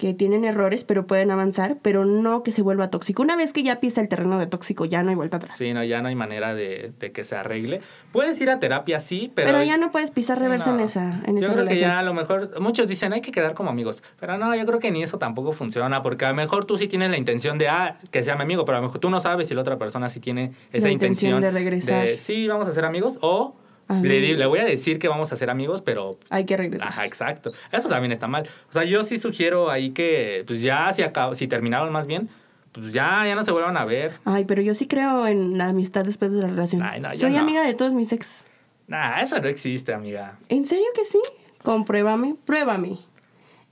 que 0.00 0.14
tienen 0.14 0.46
errores 0.46 0.82
pero 0.84 1.06
pueden 1.06 1.30
avanzar, 1.30 1.76
pero 1.82 2.06
no 2.06 2.42
que 2.42 2.52
se 2.52 2.62
vuelva 2.62 2.88
tóxico. 2.88 3.22
Una 3.22 3.36
vez 3.36 3.52
que 3.52 3.62
ya 3.62 3.80
pisa 3.80 4.00
el 4.00 4.08
terreno 4.08 4.38
de 4.38 4.46
tóxico, 4.46 4.86
ya 4.86 5.02
no 5.02 5.10
hay 5.10 5.14
vuelta 5.14 5.36
atrás. 5.36 5.58
Sí, 5.58 5.74
no, 5.74 5.84
ya 5.84 6.00
no 6.00 6.08
hay 6.08 6.14
manera 6.14 6.54
de, 6.54 6.92
de 6.98 7.12
que 7.12 7.22
se 7.22 7.36
arregle. 7.36 7.80
Puedes 8.10 8.40
ir 8.40 8.48
a 8.48 8.58
terapia, 8.58 8.98
sí, 8.98 9.30
pero. 9.34 9.48
pero, 9.48 9.62
ya 9.62 9.76
no 9.76 9.90
puedes 9.90 10.10
pisar 10.10 10.38
reversa 10.38 10.70
No. 10.70 10.78
en 10.78 10.84
esa, 10.84 11.20
en 11.26 11.36
yo 11.36 11.44
esa 11.44 11.52
creo 11.52 11.66
que 11.66 11.76
ya 11.76 11.98
a 11.98 12.02
lo 12.02 12.14
mejor, 12.14 12.58
muchos 12.60 12.88
dicen 12.88 13.12
hay 13.12 13.20
que 13.20 13.30
quedar 13.30 13.52
como 13.52 13.68
amigos, 13.68 14.02
pero 14.18 14.38
no, 14.38 14.54
yo 14.56 14.64
creo 14.64 14.78
que 14.78 14.90
ni 14.90 15.02
eso 15.02 15.18
tampoco 15.18 15.52
funciona, 15.52 16.00
porque 16.02 16.24
a 16.24 16.30
lo 16.30 16.34
mejor 16.34 16.64
tú 16.64 16.78
sí 16.78 16.88
tienes 16.88 17.10
la 17.10 17.18
intención 17.18 17.58
de, 17.58 17.68
ah, 17.68 17.96
que 18.10 18.24
sea 18.24 18.36
mi 18.36 18.42
amigo, 18.42 18.64
pero 18.64 18.78
a 18.78 18.80
lo 18.80 18.86
mejor 18.86 19.00
tú 19.00 19.10
no 19.10 19.20
sabes 19.20 19.48
si 19.48 19.54
la 19.54 19.60
otra 19.60 19.76
persona 19.76 20.08
sí 20.08 20.18
tiene 20.20 20.52
esa 20.72 20.86
La 20.86 20.92
intención 20.92 21.10
intención 21.36 21.40
de 21.42 21.50
regresar. 21.50 22.08
sí, 22.16 22.48
vamos 22.48 22.66
a 22.68 22.72
ser 22.72 22.86
amigos, 22.86 23.18
o. 23.20 23.54
le, 24.02 24.34
le 24.36 24.46
voy 24.46 24.58
a 24.60 24.64
decir 24.64 24.98
que 24.98 25.08
vamos 25.08 25.32
a 25.32 25.36
ser 25.36 25.50
amigos, 25.50 25.82
pero... 25.82 26.18
Hay 26.30 26.44
que 26.46 26.56
regresar. 26.56 26.88
Ajá, 26.88 27.04
exacto. 27.06 27.52
Eso 27.72 27.88
también 27.88 28.12
está 28.12 28.28
mal. 28.28 28.46
O 28.68 28.72
sea, 28.72 28.84
yo 28.84 29.04
sí 29.04 29.18
sugiero 29.18 29.70
ahí 29.70 29.90
que, 29.90 30.44
pues 30.46 30.62
ya, 30.62 30.92
si, 30.92 31.02
acab- 31.02 31.34
si 31.34 31.46
terminaron 31.48 31.92
más 31.92 32.06
bien, 32.06 32.28
pues 32.72 32.92
ya, 32.92 33.24
ya 33.26 33.34
no 33.34 33.42
se 33.42 33.50
vuelvan 33.52 33.76
a 33.76 33.84
ver. 33.84 34.12
Ay, 34.24 34.44
pero 34.44 34.62
yo 34.62 34.74
sí 34.74 34.86
creo 34.86 35.26
en 35.26 35.58
la 35.58 35.68
amistad 35.68 36.04
después 36.04 36.32
de 36.32 36.40
la 36.42 36.48
relación. 36.48 36.82
Ay, 36.82 37.00
no, 37.00 37.12
yo 37.14 37.20
Soy 37.22 37.32
no. 37.32 37.38
amiga 37.40 37.62
de 37.64 37.74
todos 37.74 37.92
mis 37.94 38.12
ex. 38.12 38.44
Nah, 38.86 39.20
eso 39.20 39.40
no 39.40 39.48
existe, 39.48 39.92
amiga. 39.94 40.38
¿En 40.48 40.66
serio 40.66 40.86
que 40.94 41.04
sí? 41.04 41.18
Compruébame, 41.62 42.36
pruébame. 42.44 42.98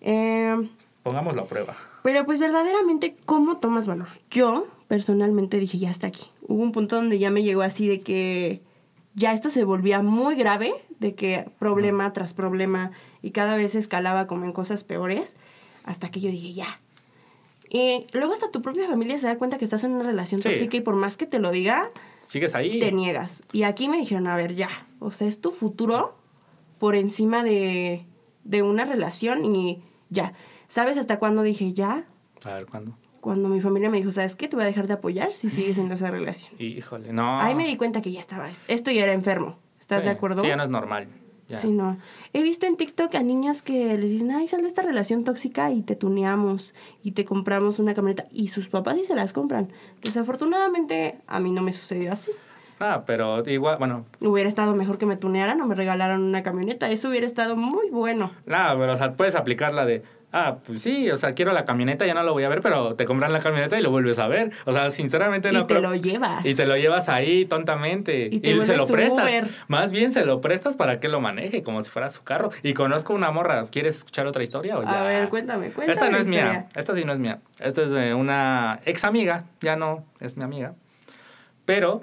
Eh, 0.00 0.54
Pongámoslo 1.02 1.42
a 1.42 1.46
prueba. 1.46 1.74
Pero 2.02 2.24
pues 2.26 2.38
verdaderamente, 2.40 3.16
¿cómo 3.24 3.58
tomas 3.58 3.86
valor? 3.86 4.08
Yo 4.30 4.66
personalmente 4.88 5.58
dije, 5.58 5.78
ya 5.78 5.90
está 5.90 6.06
aquí. 6.08 6.26
Hubo 6.42 6.62
un 6.62 6.72
punto 6.72 6.96
donde 6.96 7.18
ya 7.18 7.30
me 7.30 7.42
llegó 7.42 7.62
así 7.62 7.88
de 7.88 8.00
que 8.00 8.60
ya 9.18 9.32
esto 9.34 9.50
se 9.50 9.64
volvía 9.64 10.00
muy 10.02 10.34
grave, 10.36 10.72
de 11.00 11.14
que 11.14 11.46
problema 11.58 12.12
tras 12.12 12.32
problema 12.34 12.92
y 13.22 13.32
cada 13.32 13.56
vez 13.56 13.74
escalaba 13.74 14.26
como 14.26 14.44
en 14.44 14.52
cosas 14.52 14.84
peores, 14.84 15.36
hasta 15.84 16.08
que 16.10 16.20
yo 16.20 16.30
dije, 16.30 16.52
ya. 16.54 16.80
Y 17.70 18.06
luego 18.12 18.32
hasta 18.32 18.50
tu 18.50 18.62
propia 18.62 18.86
familia 18.88 19.18
se 19.18 19.26
da 19.26 19.36
cuenta 19.36 19.58
que 19.58 19.64
estás 19.64 19.84
en 19.84 19.92
una 19.92 20.04
relación 20.04 20.40
Sí. 20.40 20.48
tóxica 20.48 20.76
y 20.78 20.80
por 20.80 20.94
más 20.94 21.16
que 21.16 21.26
te 21.26 21.38
lo 21.38 21.50
diga, 21.50 21.90
¿Sigues 22.26 22.54
ahí? 22.54 22.78
te 22.80 22.92
niegas. 22.92 23.40
Y 23.52 23.64
aquí 23.64 23.88
me 23.88 23.98
dijeron, 23.98 24.26
a 24.26 24.36
ver, 24.36 24.54
ya. 24.54 24.68
O 25.00 25.10
sea, 25.10 25.28
es 25.28 25.40
tu 25.40 25.50
futuro 25.50 26.16
por 26.78 26.94
encima 26.94 27.42
de, 27.42 28.06
de 28.44 28.62
una 28.62 28.84
relación 28.84 29.44
y 29.54 29.82
ya. 30.10 30.32
¿Sabes 30.68 30.96
hasta 30.98 31.18
cuándo 31.18 31.42
dije 31.42 31.72
ya? 31.74 32.04
A 32.44 32.54
ver, 32.54 32.66
¿cuándo? 32.66 32.96
Cuando 33.28 33.50
mi 33.50 33.60
familia 33.60 33.90
me 33.90 33.98
dijo, 33.98 34.10
¿sabes 34.10 34.34
qué? 34.34 34.48
Te 34.48 34.56
voy 34.56 34.62
a 34.62 34.68
dejar 34.68 34.86
de 34.86 34.94
apoyar 34.94 35.30
si 35.32 35.50
sigues 35.50 35.76
en 35.76 35.92
esa 35.92 36.10
relación. 36.10 36.50
Híjole, 36.58 37.12
no. 37.12 37.38
Ahí 37.38 37.54
me 37.54 37.66
di 37.66 37.76
cuenta 37.76 38.00
que 38.00 38.10
ya 38.10 38.20
estaba. 38.20 38.48
Esto 38.68 38.90
ya 38.90 39.02
era 39.02 39.12
enfermo. 39.12 39.58
¿Estás 39.78 39.98
Sí, 39.98 40.04
de 40.06 40.10
acuerdo? 40.12 40.40
Sí, 40.40 40.48
ya 40.48 40.56
no 40.56 40.62
es 40.62 40.70
normal. 40.70 41.08
Ya. 41.46 41.58
Sí, 41.58 41.68
no. 41.70 41.98
He 42.32 42.42
visto 42.42 42.64
en 42.64 42.78
TikTok 42.78 43.14
a 43.16 43.22
niñas 43.22 43.60
que 43.60 43.98
les 43.98 44.08
dicen, 44.08 44.30
ay, 44.30 44.48
sal 44.48 44.62
de 44.62 44.68
esta 44.68 44.80
relación 44.80 45.24
tóxica 45.24 45.70
y 45.70 45.82
te 45.82 45.94
tuneamos 45.94 46.74
y 47.02 47.10
te 47.12 47.26
compramos 47.26 47.78
una 47.78 47.92
camioneta. 47.92 48.24
Y 48.32 48.48
sus 48.48 48.68
papás 48.70 48.96
sí 48.96 49.04
se 49.04 49.14
las 49.14 49.34
compran. 49.34 49.68
Desafortunadamente, 50.02 51.18
a 51.26 51.38
mí 51.38 51.52
no 51.52 51.60
me 51.60 51.74
sucedió 51.74 52.12
así. 52.12 52.30
Ah, 52.80 53.02
pero 53.06 53.46
igual, 53.46 53.76
bueno, 53.78 54.04
Hubiera 54.20 54.48
estado 54.48 54.74
mejor 54.74 54.96
que 54.98 55.04
me 55.04 55.16
tunearan 55.16 55.60
o 55.60 55.66
me 55.66 55.74
regalaran 55.74 56.22
una 56.22 56.42
camioneta. 56.42 56.90
Eso 56.90 57.08
hubiera 57.10 57.26
estado 57.26 57.56
muy 57.56 57.90
bueno. 57.90 58.30
nada, 58.46 58.74
pero 58.78 58.92
o 58.92 58.96
sea, 58.96 59.14
puedes 59.16 59.34
aplicar 59.34 59.74
la 59.74 59.84
de, 59.84 60.02
ah, 60.32 60.58
pues 60.66 60.82
sí, 60.82 61.10
o 61.10 61.16
sea, 61.16 61.32
quiero 61.32 61.52
la 61.52 61.64
camioneta, 61.64 62.06
ya 62.06 62.14
no 62.14 62.22
lo 62.22 62.32
voy 62.32 62.44
a 62.44 62.48
ver, 62.48 62.60
pero 62.60 62.94
te 62.94 63.04
compran 63.04 63.32
la 63.32 63.40
camioneta 63.40 63.78
y 63.78 63.82
lo 63.82 63.90
vuelves 63.90 64.18
a 64.18 64.28
ver. 64.28 64.50
O 64.66 64.72
sea, 64.72 64.90
sinceramente 64.90 65.52
no 65.52 65.60
y 65.60 65.64
te 65.64 65.80
lo 65.80 65.94
llevas. 65.94 66.44
Y 66.44 66.54
te 66.54 66.66
lo 66.66 66.76
llevas 66.76 67.08
ahí 67.08 67.44
tontamente. 67.44 68.28
Y 68.30 68.36
Y, 68.36 68.40
te 68.40 68.48
se 68.48 68.56
vuelves 68.56 68.76
lo 68.76 68.86
prestas. 68.86 69.24
Uber. 69.24 69.48
Más 69.68 69.92
bien 69.92 70.12
se 70.12 70.24
lo 70.24 70.40
prestas 70.40 70.76
para 70.76 71.00
que 71.00 71.08
lo 71.08 71.20
maneje, 71.20 71.62
como 71.62 71.82
si 71.82 71.90
fuera 71.90 72.10
su 72.10 72.22
carro. 72.22 72.50
Y 72.62 72.74
conozco 72.74 73.14
una 73.14 73.30
morra. 73.30 73.66
¿Quieres 73.70 73.96
escuchar 73.98 74.26
otra 74.26 74.42
historia 74.42 74.78
o 74.78 74.82
ya? 74.82 75.02
A 75.02 75.06
ver, 75.06 75.28
cuéntame, 75.28 75.70
cuéntame. 75.70 75.92
Esta 75.92 76.10
no 76.10 76.18
es 76.18 76.26
mía. 76.26 76.68
Esta 76.74 76.94
sí 76.94 77.04
no 77.04 77.12
es 77.12 77.18
mía. 77.18 77.40
Esta 77.58 77.82
es 77.82 77.90
de 77.90 78.14
una 78.14 78.80
ex 78.84 79.04
amiga. 79.04 79.44
Ya 79.60 79.76
no 79.76 80.04
es 80.20 80.36
mi 80.36 80.44
amiga. 80.44 80.74
Pero 81.64 82.02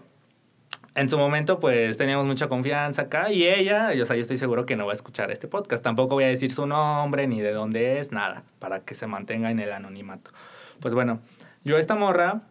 en 0.96 1.10
su 1.10 1.18
momento, 1.18 1.60
pues 1.60 1.98
teníamos 1.98 2.26
mucha 2.26 2.48
confianza 2.48 3.04
acá. 3.04 3.32
Y 3.32 3.46
ella, 3.46 3.90
o 4.02 4.06
sea, 4.06 4.16
yo 4.16 4.22
estoy 4.22 4.38
seguro 4.38 4.66
que 4.66 4.78
no 4.78 4.86
va 4.86 4.94
a 4.94 4.96
escuchar 4.96 5.30
este 5.30 5.48
podcast. 5.48 5.84
Tampoco 5.84 6.16
voy 6.16 6.24
a 6.24 6.28
decir 6.28 6.52
su 6.52 6.66
nombre 6.66 7.28
ni 7.28 7.42
de 7.42 7.52
dónde 7.52 8.00
es, 8.00 8.12
nada. 8.12 8.44
Para 8.60 8.80
que 8.80 8.96
se 8.96 9.06
mantenga 9.06 9.52
en 9.52 9.60
el 9.60 9.74
anonimato. 9.74 10.32
Pues 10.80 10.94
bueno, 10.94 11.20
yo 11.64 11.76
a 11.76 11.80
esta 11.80 11.96
morra. 11.96 12.42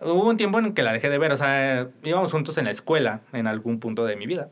Hubo 0.00 0.28
un 0.28 0.36
tiempo 0.36 0.58
en 0.58 0.74
que 0.74 0.82
la 0.82 0.92
dejé 0.92 1.08
de 1.08 1.18
ver, 1.18 1.32
o 1.32 1.36
sea, 1.36 1.88
íbamos 2.02 2.30
juntos 2.32 2.58
en 2.58 2.64
la 2.64 2.72
escuela 2.72 3.20
en 3.32 3.46
algún 3.46 3.78
punto 3.78 4.04
de 4.04 4.16
mi 4.16 4.26
vida. 4.26 4.48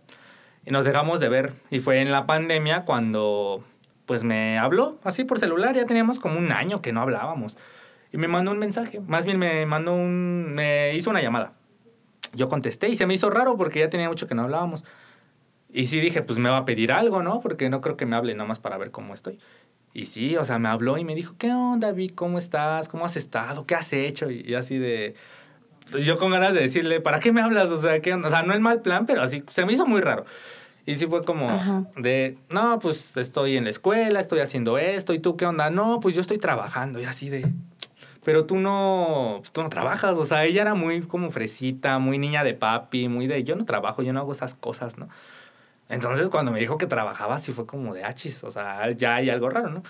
Y 0.65 0.71
nos 0.71 0.85
dejamos 0.85 1.19
de 1.19 1.29
ver. 1.29 1.53
Y 1.71 1.81
fue 1.81 2.01
en 2.01 2.13
la 2.13 2.27
pandemia 2.27 2.85
cuando, 2.85 3.65
pues 4.07 4.23
me 4.23 4.57
habló 4.57 4.99
así 5.03 5.25
por 5.25 5.41
celular. 5.41 5.75
Ya 5.75 5.85
teníamos 5.85 6.21
como 6.21 6.39
un 6.39 6.53
año 6.53 6.81
que 6.81 6.93
no 6.93 7.01
hablábamos. 7.01 7.59
Y 8.13 8.19
me 8.19 8.29
mandó 8.29 8.53
un 8.53 8.59
mensaje, 8.59 9.01
más 9.01 9.25
bien 9.25 9.39
me 9.39 9.65
mandó 9.65 9.95
un, 9.95 10.53
me 10.55 10.95
hizo 10.95 11.11
una 11.11 11.23
llamada. 11.23 11.55
Yo 12.35 12.49
contesté 12.49 12.89
y 12.89 12.95
se 12.95 13.07
me 13.07 13.15
hizo 13.15 13.31
raro 13.31 13.57
porque 13.57 13.81
ya 13.81 13.91
tenía 13.91 14.09
mucho 14.09 14.27
que 14.27 14.35
no 14.35 14.43
hablábamos. 14.43 14.85
Y 15.71 15.87
sí 15.87 16.01
dije, 16.01 16.23
pues 16.23 16.39
me 16.39 16.51
va 16.51 16.59
a 16.59 16.65
pedir 16.65 16.93
algo, 16.93 17.23
¿no? 17.23 17.41
Porque 17.41 17.71
no 17.71 17.81
creo 17.81 17.97
que 17.97 18.07
me 18.07 18.17
hable 18.17 18.35
nomás 18.35 18.59
para 18.59 18.77
ver 18.79 18.91
cómo 18.91 19.15
estoy. 19.15 19.39
Y 19.95 20.07
sí, 20.07 20.37
o 20.37 20.45
sea, 20.45 20.59
me 20.59 20.69
habló 20.69 20.99
y 20.99 21.05
me 21.05 21.15
dijo, 21.15 21.35
¿qué 21.39 21.51
onda, 21.53 21.89
David? 21.89 22.13
¿Cómo 22.15 22.39
estás? 22.39 22.89
¿Cómo 22.89 23.05
has 23.05 23.17
estado? 23.17 23.67
¿Qué 23.67 23.75
has 23.75 23.93
hecho? 23.93 24.31
Y, 24.31 24.41
y 24.41 24.55
así 24.55 24.79
de... 24.79 25.15
pues 25.91 26.05
yo 26.07 26.19
con 26.19 26.31
ganas 26.31 26.55
de 26.55 26.61
decirle, 26.61 27.01
¿para 27.01 27.21
qué 27.21 27.33
me 27.33 27.41
hablas? 27.43 27.69
O 27.71 27.81
sea, 27.81 28.01
¿qué 28.01 28.13
onda? 28.15 28.29
O 28.29 28.31
sea, 28.31 28.43
no 28.43 28.55
el 28.55 28.61
mal 28.61 28.81
plan, 28.81 29.07
pero 29.07 29.23
así 29.23 29.45
se 29.49 29.67
me 29.67 29.73
hizo 29.73 29.87
muy 29.87 30.01
raro. 30.01 30.25
Y 30.85 30.97
sí 30.97 31.07
fue 31.07 31.25
como 31.25 31.49
Ajá. 31.49 31.85
de, 31.97 32.39
no, 32.51 32.79
pues 32.81 33.17
estoy 33.17 33.57
en 33.57 33.65
la 33.65 33.71
escuela, 33.71 34.19
estoy 34.19 34.41
haciendo 34.41 34.79
esto, 34.79 35.15
¿y 35.15 35.21
tú 35.21 35.37
qué 35.37 35.47
onda? 35.47 35.71
No, 35.71 36.01
pues 36.01 36.15
yo 36.15 36.21
estoy 36.21 36.39
trabajando, 36.39 37.01
y 37.01 37.05
así 37.05 37.29
de, 37.31 37.53
pero 38.25 38.47
tú 38.47 38.57
no, 38.57 39.43
tú 39.53 39.63
no 39.63 39.69
trabajas, 39.69 40.17
o 40.17 40.25
sea, 40.25 40.45
ella 40.45 40.63
era 40.63 40.75
muy 40.75 41.03
como 41.03 41.31
fresita, 41.31 41.99
muy 41.99 42.19
niña 42.19 42.45
de 42.45 42.55
papi, 42.55 43.09
muy 43.09 43.27
de, 43.27 43.43
yo 43.43 43.57
no 43.57 43.65
trabajo, 43.65 44.03
yo 44.03 44.13
no 44.13 44.21
hago 44.21 44.33
esas 44.33 44.55
cosas, 44.55 44.99
¿no? 44.99 45.09
Entonces 45.89 46.29
cuando 46.29 46.53
me 46.53 46.61
dijo 46.61 46.79
que 46.79 46.87
trabajaba, 46.87 47.39
sí 47.39 47.53
fue 47.53 47.67
como 47.67 47.95
de 47.95 48.05
achis, 48.05 48.45
o 48.45 48.51
sea, 48.51 48.91
ya 48.93 49.17
hay 49.17 49.31
algo 49.31 49.51
raro, 49.51 49.71
¿no? 49.71 49.83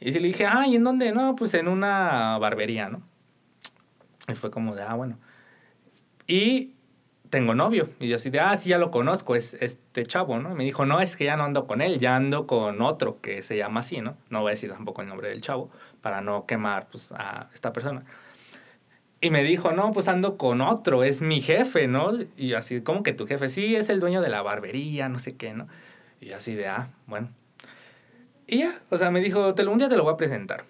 Y 0.00 0.10
le 0.10 0.26
dije, 0.26 0.46
ah, 0.46 0.66
¿y 0.66 0.76
en 0.76 0.84
dónde? 0.84 1.12
No, 1.12 1.36
pues 1.36 1.54
en 1.54 1.68
una 1.68 2.36
barbería, 2.38 2.88
¿no? 2.88 3.02
Y 4.28 4.34
fue 4.34 4.50
como 4.50 4.74
de, 4.74 4.82
ah, 4.82 4.94
bueno. 4.94 5.18
Y 6.26 6.74
tengo 7.30 7.54
novio. 7.54 7.88
Y 8.00 8.08
yo 8.08 8.16
así 8.16 8.28
de, 8.30 8.40
ah, 8.40 8.56
sí, 8.56 8.68
ya 8.68 8.78
lo 8.78 8.90
conozco, 8.90 9.36
es 9.36 9.54
este 9.54 10.04
chavo, 10.04 10.38
¿no? 10.38 10.52
Y 10.52 10.54
me 10.54 10.64
dijo, 10.64 10.84
no, 10.84 11.00
es 11.00 11.16
que 11.16 11.24
ya 11.24 11.36
no 11.36 11.44
ando 11.44 11.66
con 11.66 11.80
él, 11.80 11.98
ya 11.98 12.16
ando 12.16 12.46
con 12.46 12.82
otro 12.82 13.20
que 13.20 13.42
se 13.42 13.56
llama 13.56 13.80
así, 13.80 14.00
¿no? 14.00 14.16
No 14.28 14.42
voy 14.42 14.50
a 14.50 14.54
decir 14.54 14.70
tampoco 14.70 15.02
el 15.02 15.08
nombre 15.08 15.28
del 15.28 15.40
chavo 15.40 15.70
para 16.06 16.20
no 16.20 16.46
quemar 16.46 16.86
pues, 16.86 17.10
a 17.10 17.50
esta 17.52 17.72
persona. 17.72 18.04
Y 19.20 19.30
me 19.30 19.42
dijo, 19.42 19.72
no, 19.72 19.90
pues 19.90 20.06
ando 20.06 20.36
con 20.38 20.60
otro, 20.60 21.02
es 21.02 21.20
mi 21.20 21.40
jefe, 21.40 21.88
¿no? 21.88 22.12
Y 22.36 22.46
yo 22.46 22.58
así, 22.58 22.80
¿cómo 22.80 23.02
que 23.02 23.12
tu 23.12 23.26
jefe? 23.26 23.48
Sí, 23.48 23.74
es 23.74 23.88
el 23.88 23.98
dueño 23.98 24.20
de 24.20 24.28
la 24.28 24.40
barbería, 24.40 25.08
no 25.08 25.18
sé 25.18 25.36
qué, 25.36 25.52
¿no? 25.52 25.66
Y 26.20 26.26
yo 26.26 26.36
así 26.36 26.54
de, 26.54 26.68
ah, 26.68 26.90
bueno. 27.08 27.30
Y 28.46 28.58
ya, 28.58 28.78
o 28.88 28.96
sea, 28.96 29.10
me 29.10 29.20
dijo, 29.20 29.56
te 29.56 29.64
lo, 29.64 29.72
un 29.72 29.78
día 29.78 29.88
te 29.88 29.96
lo 29.96 30.04
voy 30.04 30.14
a 30.14 30.16
presentar. 30.16 30.64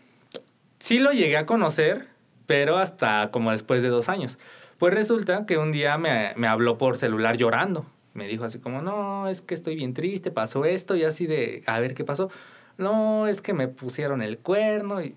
Sí 0.78 1.00
lo 1.00 1.12
llegué 1.12 1.36
a 1.36 1.44
conocer, 1.44 2.06
pero 2.46 2.78
hasta 2.78 3.30
como 3.30 3.50
después 3.50 3.82
de 3.82 3.88
dos 3.88 4.08
años. 4.08 4.38
Pues 4.78 4.94
resulta 4.94 5.44
que 5.44 5.58
un 5.58 5.70
día 5.70 5.98
me, 5.98 6.32
me 6.36 6.46
habló 6.46 6.78
por 6.78 6.96
celular 6.96 7.36
llorando. 7.36 7.84
Me 8.14 8.26
dijo 8.26 8.44
así 8.44 8.58
como, 8.58 8.80
no, 8.80 9.28
es 9.28 9.42
que 9.42 9.52
estoy 9.52 9.76
bien 9.76 9.92
triste, 9.92 10.30
pasó 10.30 10.64
esto, 10.64 10.96
y 10.96 11.04
así 11.04 11.26
de, 11.26 11.62
a 11.66 11.78
ver 11.78 11.92
qué 11.92 12.04
pasó. 12.04 12.30
No, 12.78 13.26
es 13.26 13.42
que 13.42 13.52
me 13.52 13.68
pusieron 13.68 14.22
el 14.22 14.38
cuerno 14.38 15.02
y, 15.02 15.14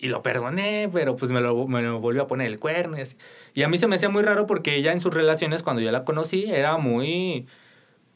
y 0.00 0.08
lo 0.08 0.22
perdoné, 0.22 0.88
pero 0.92 1.14
pues 1.16 1.30
me 1.30 1.40
lo, 1.40 1.66
me 1.66 1.82
lo 1.82 2.00
volvió 2.00 2.22
a 2.22 2.26
poner 2.26 2.46
el 2.46 2.58
cuerno 2.58 2.96
y 2.98 3.02
así. 3.02 3.16
Y 3.54 3.62
a 3.62 3.68
mí 3.68 3.78
se 3.78 3.86
me 3.86 3.96
hacía 3.96 4.08
muy 4.08 4.22
raro 4.22 4.46
porque 4.46 4.74
ella 4.74 4.92
en 4.92 5.00
sus 5.00 5.12
relaciones, 5.14 5.62
cuando 5.62 5.82
yo 5.82 5.92
la 5.92 6.04
conocí, 6.04 6.44
era 6.50 6.76
muy... 6.78 7.46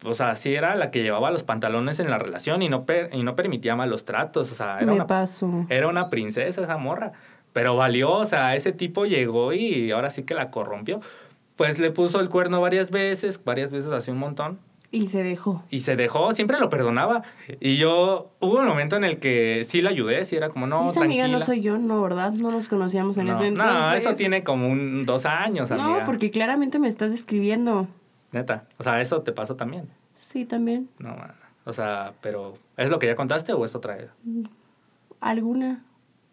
O 0.04 0.12
sea, 0.12 0.34
sí 0.36 0.54
era 0.54 0.74
la 0.74 0.90
que 0.90 1.02
llevaba 1.02 1.30
los 1.30 1.44
pantalones 1.44 1.98
en 2.00 2.10
la 2.10 2.18
relación 2.18 2.60
y 2.62 2.68
no, 2.68 2.84
per- 2.84 3.08
y 3.12 3.22
no 3.22 3.36
permitía 3.36 3.74
malos 3.76 4.04
tratos. 4.04 4.50
O 4.52 4.54
sea, 4.54 4.76
era 4.78 4.86
Me 4.86 4.92
una 4.92 5.06
paso. 5.06 5.66
era 5.70 5.88
una 5.88 6.10
princesa 6.10 6.62
esa 6.62 6.76
morra. 6.76 7.12
Pero 7.54 7.76
valió, 7.76 8.12
o 8.12 8.24
sea, 8.24 8.54
ese 8.56 8.72
tipo 8.72 9.06
llegó 9.06 9.52
y 9.52 9.92
ahora 9.92 10.10
sí 10.10 10.24
que 10.24 10.34
la 10.34 10.50
corrompió. 10.50 11.00
Pues 11.56 11.78
le 11.78 11.90
puso 11.90 12.20
el 12.20 12.28
cuerno 12.28 12.60
varias 12.60 12.90
veces, 12.90 13.42
varias 13.44 13.70
veces 13.70 13.92
hace 13.92 14.10
un 14.10 14.18
montón. 14.18 14.58
Y 14.94 15.08
se 15.08 15.24
dejó. 15.24 15.64
Y 15.70 15.80
se 15.80 15.96
dejó, 15.96 16.30
siempre 16.30 16.60
lo 16.60 16.70
perdonaba. 16.70 17.22
Y 17.58 17.78
yo, 17.78 18.30
hubo 18.38 18.60
un 18.60 18.66
momento 18.66 18.94
en 18.94 19.02
el 19.02 19.18
que 19.18 19.64
sí 19.64 19.82
la 19.82 19.90
ayudé, 19.90 20.24
sí 20.24 20.36
era 20.36 20.50
como, 20.50 20.68
no, 20.68 20.84
Esa 20.84 21.00
tranquila. 21.00 21.24
amiga 21.24 21.38
no 21.40 21.44
soy 21.44 21.60
yo, 21.62 21.78
no, 21.78 22.00
¿verdad? 22.00 22.32
No 22.34 22.52
nos 22.52 22.68
conocíamos 22.68 23.18
en 23.18 23.24
no, 23.24 23.34
ese 23.34 23.48
entonces. 23.48 23.74
no, 23.74 23.92
eso 23.92 24.14
tiene 24.14 24.44
como 24.44 24.68
un 24.68 25.04
dos 25.04 25.26
años, 25.26 25.72
amiga. 25.72 25.98
No, 25.98 26.04
porque 26.04 26.30
claramente 26.30 26.78
me 26.78 26.86
estás 26.86 27.10
describiendo. 27.10 27.88
Neta, 28.30 28.66
o 28.78 28.84
sea, 28.84 29.00
eso 29.00 29.22
te 29.22 29.32
pasó 29.32 29.56
también. 29.56 29.88
Sí, 30.16 30.44
también. 30.44 30.88
No, 31.00 31.16
o 31.64 31.72
sea, 31.72 32.12
pero, 32.20 32.56
¿es 32.76 32.88
lo 32.88 33.00
que 33.00 33.08
ya 33.08 33.16
contaste 33.16 33.52
o 33.52 33.64
es 33.64 33.74
otra? 33.74 33.98
¿Alguna? 35.18 35.82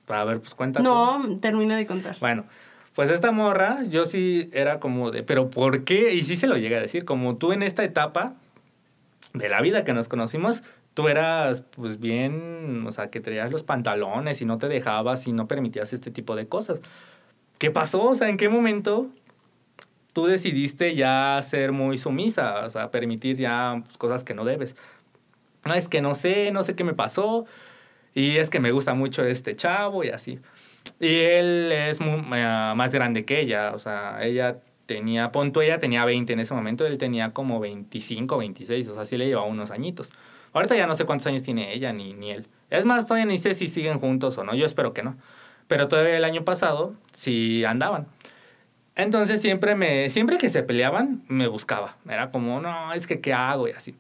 A 0.07 0.23
ver, 0.23 0.39
pues 0.39 0.53
cuéntate. 0.53 0.83
No, 0.83 1.39
termina 1.39 1.75
de 1.77 1.87
contar. 1.87 2.15
Bueno, 2.19 2.45
pues 2.93 3.09
esta 3.09 3.31
morra, 3.31 3.83
yo 3.89 4.05
sí 4.05 4.51
era 4.53 4.79
como 4.79 5.09
de, 5.09 5.23
pero 5.23 5.49
¿por 5.49 5.83
qué? 5.83 6.13
Y 6.13 6.21
sí 6.21 6.35
se 6.37 6.45
lo 6.45 6.57
llega 6.57 6.77
a 6.77 6.81
decir, 6.81 7.05
como 7.05 7.37
tú 7.37 7.53
en 7.53 7.63
esta 7.63 7.83
etapa 7.83 8.35
de 9.33 9.49
la 9.49 9.61
vida 9.61 9.83
que 9.83 9.93
nos 9.93 10.07
conocimos, 10.07 10.63
tú 10.93 11.07
eras 11.07 11.61
pues 11.61 11.99
bien, 11.99 12.85
o 12.85 12.91
sea, 12.91 13.09
que 13.09 13.21
traías 13.21 13.51
los 13.51 13.63
pantalones 13.63 14.41
y 14.41 14.45
no 14.45 14.57
te 14.57 14.67
dejabas 14.67 15.27
y 15.27 15.33
no 15.33 15.47
permitías 15.47 15.93
este 15.93 16.11
tipo 16.11 16.35
de 16.35 16.47
cosas. 16.47 16.81
¿Qué 17.57 17.71
pasó? 17.71 18.03
O 18.03 18.15
sea, 18.15 18.29
¿en 18.29 18.37
qué 18.37 18.49
momento 18.49 19.09
tú 20.13 20.25
decidiste 20.25 20.95
ya 20.95 21.39
ser 21.43 21.71
muy 21.71 21.97
sumisa? 21.97 22.65
O 22.65 22.69
sea, 22.69 22.91
permitir 22.91 23.37
ya 23.37 23.81
pues, 23.85 23.97
cosas 23.97 24.23
que 24.23 24.33
no 24.33 24.45
debes. 24.45 24.75
No, 25.65 25.75
es 25.75 25.87
que 25.87 26.01
no 26.01 26.15
sé, 26.15 26.51
no 26.51 26.63
sé 26.63 26.75
qué 26.75 26.83
me 26.83 26.93
pasó. 26.93 27.45
Y 28.13 28.37
es 28.37 28.49
que 28.49 28.59
me 28.59 28.71
gusta 28.71 28.93
mucho 28.93 29.23
este 29.23 29.55
chavo 29.55 30.03
y 30.03 30.09
así. 30.09 30.39
Y 30.99 31.19
él 31.19 31.71
es 31.71 31.99
eh, 32.01 32.73
más 32.75 32.91
grande 32.91 33.25
que 33.25 33.39
ella. 33.39 33.71
O 33.73 33.79
sea, 33.79 34.23
ella 34.23 34.57
tenía, 34.93 35.31
punto, 35.31 35.61
ella 35.61 35.79
tenía 35.79 36.03
20 36.03 36.33
en 36.33 36.39
ese 36.39 36.53
momento, 36.53 36.85
él 36.85 36.97
tenía 36.97 37.31
como 37.31 37.59
25, 37.59 38.37
26. 38.37 38.87
O 38.89 38.95
sea, 38.95 39.05
sí 39.05 39.17
le 39.17 39.27
llevaba 39.27 39.47
unos 39.47 39.71
añitos. 39.71 40.11
Ahorita 40.53 40.75
ya 40.75 40.85
no 40.87 40.95
sé 40.95 41.05
cuántos 41.05 41.27
años 41.27 41.43
tiene 41.43 41.73
ella 41.73 41.93
ni, 41.93 42.13
ni 42.13 42.31
él. 42.31 42.47
Es 42.69 42.85
más, 42.85 43.05
todavía 43.05 43.25
ni 43.25 43.37
sé 43.37 43.53
si 43.53 43.67
siguen 43.67 43.99
juntos 43.99 44.37
o 44.37 44.43
no. 44.43 44.53
Yo 44.53 44.65
espero 44.65 44.93
que 44.93 45.03
no. 45.03 45.15
Pero 45.67 45.87
todavía 45.87 46.17
el 46.17 46.25
año 46.25 46.43
pasado 46.43 46.93
sí 47.13 47.63
andaban. 47.63 48.07
Entonces 48.95 49.41
siempre 49.41 49.75
me, 49.75 50.09
siempre 50.09 50.37
que 50.37 50.49
se 50.49 50.63
peleaban, 50.63 51.23
me 51.27 51.47
buscaba. 51.47 51.95
Era 52.07 52.31
como, 52.31 52.59
no, 52.59 52.91
es 52.93 53.07
que 53.07 53.21
qué 53.21 53.33
hago 53.33 53.67
y 53.67 53.71
así. 53.71 53.95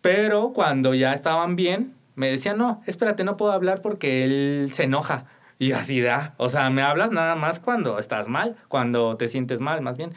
Pero 0.00 0.52
cuando 0.52 0.94
ya 0.94 1.12
estaban 1.12 1.56
bien, 1.56 1.94
me 2.14 2.30
decía, 2.30 2.54
no, 2.54 2.82
espérate, 2.86 3.24
no 3.24 3.36
puedo 3.36 3.52
hablar 3.52 3.82
porque 3.82 4.24
él 4.24 4.70
se 4.72 4.84
enoja. 4.84 5.26
Y 5.58 5.72
así 5.72 6.00
da. 6.00 6.34
O 6.36 6.48
sea, 6.48 6.70
me 6.70 6.82
hablas 6.82 7.10
nada 7.10 7.34
más 7.34 7.60
cuando 7.60 7.98
estás 7.98 8.28
mal, 8.28 8.56
cuando 8.68 9.16
te 9.16 9.26
sientes 9.28 9.60
mal, 9.60 9.80
más 9.80 9.96
bien. 9.96 10.10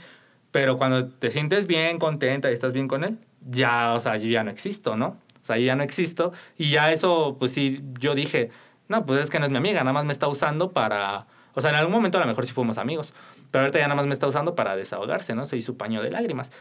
Pero 0.51 0.77
cuando 0.77 1.07
te 1.07 1.31
sientes 1.31 1.67
bien, 1.67 1.99
contenta 1.99 2.49
y 2.49 2.53
estás 2.53 2.73
bien 2.73 2.87
con 2.87 3.03
él, 3.03 3.19
ya, 3.49 3.93
o 3.93 3.99
sea, 3.99 4.17
yo 4.17 4.27
ya 4.27 4.43
no 4.43 4.51
existo, 4.51 4.95
¿no? 4.95 5.17
O 5.41 5.45
sea, 5.45 5.57
yo 5.57 5.65
ya 5.65 5.75
no 5.75 5.83
existo. 5.83 6.31
Y 6.57 6.71
ya 6.71 6.91
eso, 6.91 7.35
pues 7.39 7.51
sí, 7.51 7.81
yo 7.99 8.15
dije, 8.15 8.49
no, 8.87 9.05
pues 9.05 9.21
es 9.21 9.29
que 9.29 9.39
no 9.39 9.45
es 9.45 9.51
mi 9.51 9.57
amiga, 9.57 9.79
nada 9.81 9.93
más 9.93 10.05
me 10.05 10.13
está 10.13 10.27
usando 10.27 10.71
para... 10.71 11.27
O 11.53 11.61
sea, 11.61 11.71
en 11.71 11.75
algún 11.75 11.93
momento 11.93 12.17
a 12.17 12.21
lo 12.21 12.27
mejor 12.27 12.45
sí 12.45 12.53
fuimos 12.53 12.77
amigos, 12.77 13.13
pero 13.51 13.63
ahorita 13.63 13.79
ya 13.79 13.85
nada 13.85 13.95
más 13.95 14.05
me 14.05 14.13
está 14.13 14.27
usando 14.27 14.55
para 14.55 14.75
desahogarse, 14.75 15.35
¿no? 15.35 15.45
Soy 15.45 15.61
su 15.61 15.77
paño 15.77 16.01
de 16.01 16.11
lágrimas. 16.11 16.51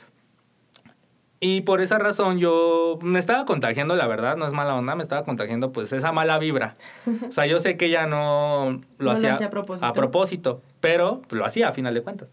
Y 1.41 1.61
por 1.61 1.81
esa 1.81 1.99
razón 1.99 2.39
yo 2.39 2.99
me 3.01 3.19
estaba 3.19 3.45
contagiando, 3.45 3.95
la 3.95 4.09
verdad, 4.09 4.37
no 4.37 4.47
es 4.47 4.53
mala 4.53 4.75
onda, 4.75 4.97
me 4.97 5.03
estaba 5.03 5.23
contagiando 5.25 5.71
pues 5.73 5.93
esa 5.93 6.11
mala 6.11 6.39
vibra. 6.39 6.77
O 7.29 7.31
sea, 7.31 7.47
yo 7.47 7.61
sé 7.61 7.77
que 7.77 7.87
ella 7.87 8.07
no 8.07 8.71
lo, 8.71 8.73
No 8.99 9.05
lo 9.05 9.11
hacía, 9.13 9.35
hacía 9.35 9.47
a 9.47 9.51
propósito. 9.51 9.87
a 9.87 9.93
propósito, 9.93 10.63
pero 10.81 11.23
lo 11.31 11.45
hacía 11.45 11.69
a 11.69 11.73
final 11.73 11.95
de 11.95 12.03
cuentas. 12.03 12.29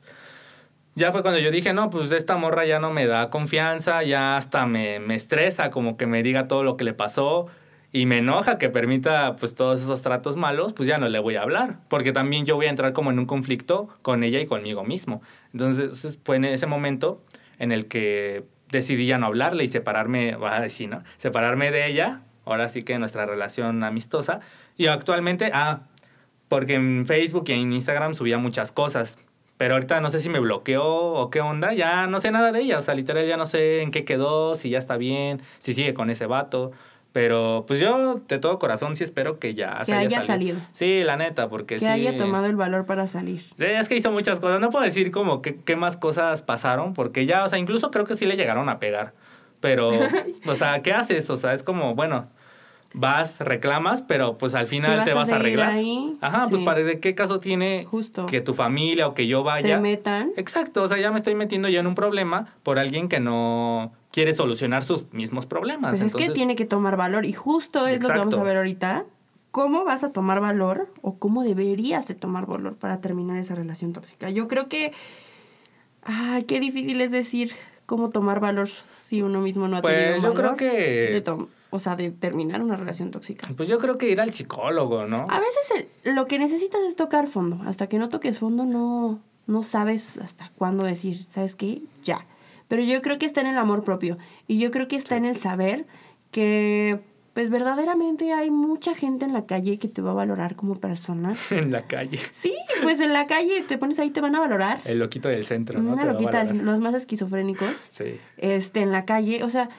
Ya 0.96 1.12
fue 1.12 1.22
cuando 1.22 1.40
yo 1.40 1.52
dije, 1.52 1.74
no, 1.74 1.90
pues 1.90 2.10
esta 2.12 2.38
morra 2.38 2.66
ya 2.66 2.80
no 2.80 2.90
me 2.90 3.06
da 3.06 3.30
confianza, 3.30 4.02
ya 4.04 4.38
hasta 4.38 4.66
me, 4.66 5.00
me 5.00 5.16
estresa 5.16 5.70
como 5.70 5.98
que 5.98 6.08
me 6.08 6.24
diga 6.24 6.48
todo 6.48 6.64
lo 6.64 6.78
que 6.78 6.86
le 6.86 6.94
pasó 6.94 7.48
y 7.92 8.06
me 8.06 8.20
enoja 8.20 8.58
que 8.58 8.70
permita 8.70 9.36
pues 9.36 9.56
todos 9.56 9.82
esos 9.82 10.02
tratos 10.02 10.38
malos, 10.38 10.74
pues 10.74 10.88
ya 10.88 10.98
no 10.98 11.10
le 11.10 11.20
voy 11.20 11.36
a 11.36 11.42
hablar, 11.42 11.80
porque 11.90 12.12
también 12.12 12.46
yo 12.46 12.56
voy 12.56 12.68
a 12.68 12.70
entrar 12.70 12.94
como 12.94 13.12
en 13.12 13.20
un 13.20 13.26
conflicto 13.26 13.90
con 14.02 14.24
ella 14.24 14.40
y 14.40 14.46
conmigo 14.46 14.84
mismo. 14.84 15.22
Entonces 15.54 16.18
fue 16.24 16.38
en 16.38 16.46
ese 16.46 16.66
momento 16.66 17.22
en 17.60 17.72
el 17.72 17.88
que 17.88 18.46
decidí 18.70 19.06
ya 19.06 19.18
no 19.18 19.26
hablarle 19.28 19.64
y 19.64 19.68
separarme, 19.68 20.36
va 20.36 20.56
a 20.58 20.62
decir, 20.62 20.90
¿no? 20.90 21.04
Separarme 21.18 21.72
de 21.72 21.88
ella, 21.88 22.22
ahora 22.46 22.70
sí 22.70 22.84
que 22.84 23.00
nuestra 23.00 23.26
relación 23.26 23.84
amistosa. 23.84 24.40
Y 24.78 24.88
actualmente, 24.88 25.52
ah, 25.54 25.82
porque 26.50 26.76
en 26.76 27.06
Facebook 27.06 27.46
y 27.48 27.54
en 27.54 27.74
Instagram 27.74 28.14
subía 28.14 28.38
muchas 28.38 28.72
cosas. 28.72 29.18
Pero 29.58 29.76
ahorita 29.76 30.02
no 30.02 30.10
sé 30.10 30.20
si 30.20 30.30
me 30.30 30.40
bloqueó 30.40 30.86
o 30.86 31.30
qué 31.30 31.40
onda, 31.40 31.74
ya 31.74 32.08
no 32.08 32.20
sé 32.20 32.32
nada 32.32 32.52
de 32.52 32.60
ella. 32.60 32.78
O 32.78 32.82
sea, 32.82 32.94
literal 32.94 33.26
ya 33.26 33.38
no 33.38 33.46
sé 33.46 33.82
en 33.82 33.92
qué 33.92 34.04
quedó, 34.04 34.56
si 34.56 34.70
ya 34.70 34.78
está 34.78 34.98
bien, 34.98 35.42
si 35.60 35.74
sigue 35.74 35.94
con 35.94 36.10
ese 36.10 36.26
vato. 36.26 36.72
Pero 37.14 37.64
pues 37.66 37.80
yo 37.80 38.16
de 38.28 38.40
todo 38.40 38.60
corazón 38.60 38.98
sí 38.98 39.06
espero 39.06 39.40
que 39.40 39.54
ya 39.54 39.78
Que 39.80 39.86
se 39.86 39.94
haya, 39.94 40.18
haya 40.20 40.28
salido. 40.28 40.58
Sí, 40.74 41.02
la 41.06 41.16
neta, 41.16 41.48
porque 41.48 41.76
Que 41.76 41.80
sí. 41.80 41.86
haya 41.86 42.18
tomado 42.18 42.48
el 42.48 42.58
valor 42.58 42.86
para 42.86 43.08
salir. 43.08 43.40
Sí, 43.40 43.54
es 43.64 43.88
que 43.88 43.96
hizo 43.96 44.12
muchas 44.12 44.42
cosas. 44.42 44.60
No 44.60 44.70
puedo 44.70 44.84
decir 44.84 45.12
como 45.12 45.42
qué, 45.42 45.56
qué 45.56 45.78
más 45.78 45.96
cosas 45.96 46.42
pasaron, 46.42 46.94
porque 46.94 47.26
ya, 47.26 47.46
o 47.46 47.48
sea, 47.48 47.58
incluso 47.58 47.90
creo 47.90 48.04
que 48.04 48.18
sí 48.18 48.26
le 48.26 48.36
llegaron 48.36 48.68
a 48.68 48.80
pegar. 48.80 49.14
Pero, 49.62 49.92
o 50.46 50.56
sea, 50.58 50.82
¿qué 50.82 50.92
haces? 50.92 51.30
O 51.30 51.38
sea, 51.38 51.54
es 51.54 51.64
como, 51.64 51.96
bueno, 51.96 52.28
vas, 52.98 53.40
reclamas, 53.42 54.02
pero 54.02 54.38
pues 54.38 54.54
al 54.56 54.68
final 54.68 55.04
te 55.04 55.14
vas 55.14 55.32
a 55.32 55.36
arreglar. 55.36 55.72
ahí, 55.72 56.18
Ajá, 56.22 56.48
pues 56.50 56.62
para 56.62 56.80
de 56.82 57.00
qué 57.00 57.14
caso 57.14 57.40
tiene 57.40 57.86
Justo. 57.90 58.26
que 58.26 58.40
tu 58.42 58.54
familia 58.54 59.08
o 59.08 59.14
que 59.14 59.28
yo 59.28 59.44
vaya. 59.44 59.76
Se 59.76 59.82
metan. 59.82 60.32
Exacto, 60.38 60.82
o 60.84 60.88
sea, 60.88 60.98
ya 60.98 61.12
me 61.12 61.18
estoy 61.18 61.36
metiendo 61.36 61.68
yo 61.70 61.80
en 61.82 61.88
un 61.88 61.96
problema 61.96 62.54
por 62.64 62.80
alguien 62.80 63.10
que 63.10 63.20
no 63.20 63.92
quiere 64.12 64.34
solucionar 64.34 64.84
sus 64.84 65.12
mismos 65.14 65.46
problemas. 65.46 65.92
Pues 65.92 66.02
es 66.02 66.12
que 66.14 66.24
Entonces, 66.24 66.34
tiene 66.34 66.56
que 66.56 66.66
tomar 66.66 66.96
valor. 66.96 67.26
Y 67.26 67.34
justo 67.34 67.86
es 67.88 68.02
lo 68.02 68.10
que 68.10 68.18
vamos 68.18 68.34
a 68.36 68.44
ver 68.44 68.58
ahorita 68.58 69.06
cómo 69.52 69.84
vas 69.86 70.04
a 70.04 70.12
tomar 70.12 70.40
valor 70.40 70.88
o 71.02 71.18
cómo 71.18 71.44
deberías 71.44 72.08
de 72.08 72.16
tomar 72.16 72.46
valor 72.46 72.76
para 72.78 73.02
terminar 73.02 73.38
esa 73.38 73.56
relación 73.56 73.92
tóxica. 73.94 74.30
Yo 74.30 74.48
creo 74.48 74.68
que, 74.70 74.94
ay, 76.04 76.44
qué 76.44 76.60
difícil 76.60 77.02
es 77.02 77.12
decir 77.12 77.52
cómo 77.86 78.10
tomar 78.10 78.40
valor 78.40 78.70
si 79.08 79.22
uno 79.22 79.42
mismo 79.42 79.68
no 79.68 79.78
ha 79.78 79.82
Pues, 79.82 79.96
tenido 79.96 80.16
yo 80.18 80.22
valor 80.34 80.36
creo 80.36 80.56
que- 80.56 81.12
de 81.14 81.22
tom- 81.22 81.48
o 81.76 81.80
sea, 81.80 81.96
de 81.96 82.12
terminar 82.12 82.62
una 82.62 82.76
relación 82.78 83.12
tóxica. 83.12 83.48
Pues 83.56 83.70
yo 83.70 83.78
creo 83.80 83.98
que 83.98 84.10
ir 84.10 84.20
al 84.22 84.32
psicólogo, 84.34 85.06
¿no? 85.06 85.28
A 85.30 85.40
veces 85.40 85.88
el- 86.06 86.16
lo 86.16 86.28
que 86.28 86.40
necesitas 86.40 86.82
es 86.88 86.96
tocar 86.96 87.28
fondo. 87.28 87.62
Hasta 87.68 87.88
que 87.88 87.98
no 88.00 88.10
toques 88.10 88.40
fondo 88.40 88.66
no, 88.66 89.20
no 89.48 89.64
sabes 89.64 90.18
hasta 90.18 90.50
cuándo 90.58 90.86
decir, 90.86 91.26
¿sabes 91.30 91.56
qué? 91.56 91.82
Ya. 92.04 92.26
Pero 92.68 92.82
yo 92.82 93.02
creo 93.02 93.20
que 93.20 93.26
está 93.28 93.42
en 93.42 93.48
el 93.48 93.58
amor 93.58 93.84
propio. 93.84 94.18
Y 94.48 94.58
yo 94.60 94.72
creo 94.72 94.88
que 94.88 94.96
está 94.96 95.16
en 95.18 95.26
el 95.26 95.38
saber 95.38 95.86
que, 96.32 97.00
pues 97.34 97.50
verdaderamente 97.50 98.32
hay 98.34 98.50
mucha 98.50 98.96
gente 98.96 99.26
en 99.26 99.34
la 99.34 99.46
calle 99.46 99.78
que 99.78 99.88
te 99.88 100.02
va 100.02 100.12
a 100.12 100.14
valorar 100.14 100.56
como 100.56 100.76
persona. 100.76 101.34
en 101.52 101.72
la 101.72 101.82
calle. 101.82 102.18
Sí, 102.34 102.56
pues 102.82 103.00
en 103.02 103.14
la 103.14 103.28
calle 103.28 103.62
te 103.68 103.78
pones 103.78 104.00
ahí, 104.00 104.10
te 104.10 104.22
van 104.22 104.36
a 104.36 104.40
valorar. 104.40 104.80
El 104.86 105.00
loquito 105.00 105.28
del 105.30 105.46
centro, 105.46 105.82
¿no? 105.82 105.92
Una 105.94 106.02
Te 106.02 106.08
va 106.08 106.12
a 106.12 106.14
loquita, 106.14 106.44
los 106.54 106.80
más 106.80 106.96
esquizofrénicos 106.96 107.70
Sí. 107.90 108.20
este, 108.38 108.82
en 108.82 108.92
la 108.92 109.06
calle. 109.06 109.44
O 109.44 109.50
sea, 109.50 109.70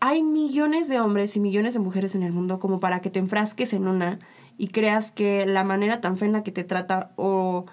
hay 0.00 0.22
millones 0.22 0.88
de 0.88 0.98
hombres 1.00 1.36
y 1.36 1.40
millones 1.40 1.74
de 1.74 1.80
mujeres 1.80 2.14
en 2.14 2.22
el 2.22 2.32
mundo 2.32 2.58
como 2.58 2.80
para 2.80 3.00
que 3.00 3.10
te 3.10 3.18
enfrasques 3.18 3.72
en 3.72 3.86
una 3.86 4.18
y 4.58 4.68
creas 4.68 5.10
que 5.12 5.46
la 5.46 5.64
manera 5.64 6.00
tan 6.00 6.16
fea 6.16 6.26
en 6.26 6.32
la 6.32 6.42
que 6.42 6.52
te 6.52 6.64
trata 6.64 7.12
o 7.16 7.66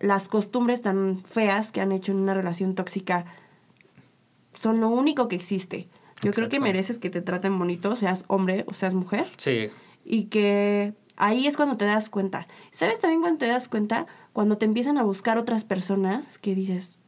las 0.00 0.28
costumbres 0.28 0.80
tan 0.82 1.22
feas 1.24 1.72
que 1.72 1.80
han 1.80 1.92
hecho 1.92 2.12
en 2.12 2.18
una 2.18 2.34
relación 2.34 2.74
tóxica 2.74 3.24
son 4.54 4.80
lo 4.80 4.88
único 4.88 5.28
que 5.28 5.36
existe. 5.36 5.88
Yo 6.22 6.32
creo 6.32 6.48
que 6.48 6.58
mereces 6.60 6.98
que 6.98 7.10
te 7.10 7.20
traten 7.20 7.56
bonito, 7.58 7.94
seas 7.94 8.24
hombre 8.26 8.64
o 8.66 8.72
seas 8.74 8.92
mujer 8.94 9.26
Sí. 9.36 9.68
y 10.04 10.24
que 10.24 10.94
ahí 11.16 11.46
es 11.46 11.56
cuando 11.56 11.76
te 11.76 11.84
das 11.84 12.10
cuenta. 12.10 12.48
¿Sabes 12.72 12.98
también 12.98 13.20
cuando 13.20 13.38
te 13.38 13.46
das 13.48 13.68
cuenta? 13.68 14.06
Cuando 14.32 14.58
te 14.58 14.64
empiezan 14.64 14.98
a 14.98 15.02
buscar 15.04 15.38
otras 15.38 15.64
personas 15.64 16.38
que 16.38 16.54
dices, 16.54 16.98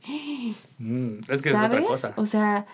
Mm, 0.78 1.18
es 1.28 1.42
que 1.42 1.50
es 1.50 1.56
otra 1.56 1.82
cosa. 1.84 2.14
O 2.16 2.24
sea, 2.24 2.66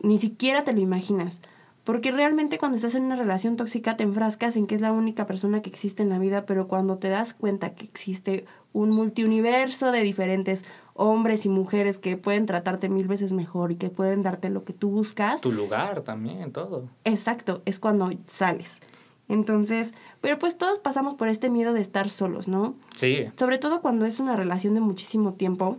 ni 0.00 0.18
siquiera 0.18 0.64
te 0.64 0.72
lo 0.72 0.80
imaginas. 0.80 1.38
Porque 1.84 2.10
realmente 2.10 2.58
cuando 2.58 2.76
estás 2.76 2.96
en 2.96 3.04
una 3.04 3.14
relación 3.14 3.56
tóxica 3.56 3.96
te 3.96 4.02
enfrascas 4.02 4.56
en 4.56 4.66
que 4.66 4.74
es 4.74 4.80
la 4.80 4.90
única 4.90 5.26
persona 5.26 5.62
que 5.62 5.70
existe 5.70 6.02
en 6.02 6.08
la 6.08 6.18
vida, 6.18 6.44
pero 6.44 6.66
cuando 6.66 6.98
te 6.98 7.08
das 7.08 7.32
cuenta 7.32 7.74
que 7.74 7.84
existe 7.84 8.44
un 8.72 8.90
multiuniverso 8.90 9.92
de 9.92 10.02
diferentes 10.02 10.64
hombres 10.94 11.46
y 11.46 11.48
mujeres 11.48 11.98
que 11.98 12.16
pueden 12.16 12.46
tratarte 12.46 12.88
mil 12.88 13.06
veces 13.06 13.32
mejor 13.32 13.70
y 13.70 13.76
que 13.76 13.88
pueden 13.88 14.22
darte 14.22 14.50
lo 14.50 14.64
que 14.64 14.72
tú 14.72 14.90
buscas, 14.90 15.40
Tu 15.40 15.52
lugar 15.52 16.02
también, 16.02 16.50
todo. 16.52 16.88
Exacto, 17.04 17.62
es 17.66 17.78
cuando 17.78 18.10
sales. 18.26 18.80
Entonces, 19.28 19.94
pero 20.20 20.38
pues 20.38 20.56
todos 20.56 20.78
pasamos 20.78 21.14
por 21.14 21.28
este 21.28 21.50
miedo 21.50 21.72
de 21.72 21.80
estar 21.80 22.10
solos, 22.10 22.48
¿no? 22.48 22.74
Sí. 22.94 23.26
Sobre 23.38 23.58
todo 23.58 23.80
cuando 23.80 24.06
es 24.06 24.20
una 24.20 24.36
relación 24.36 24.74
de 24.74 24.80
muchísimo 24.80 25.34
tiempo, 25.34 25.78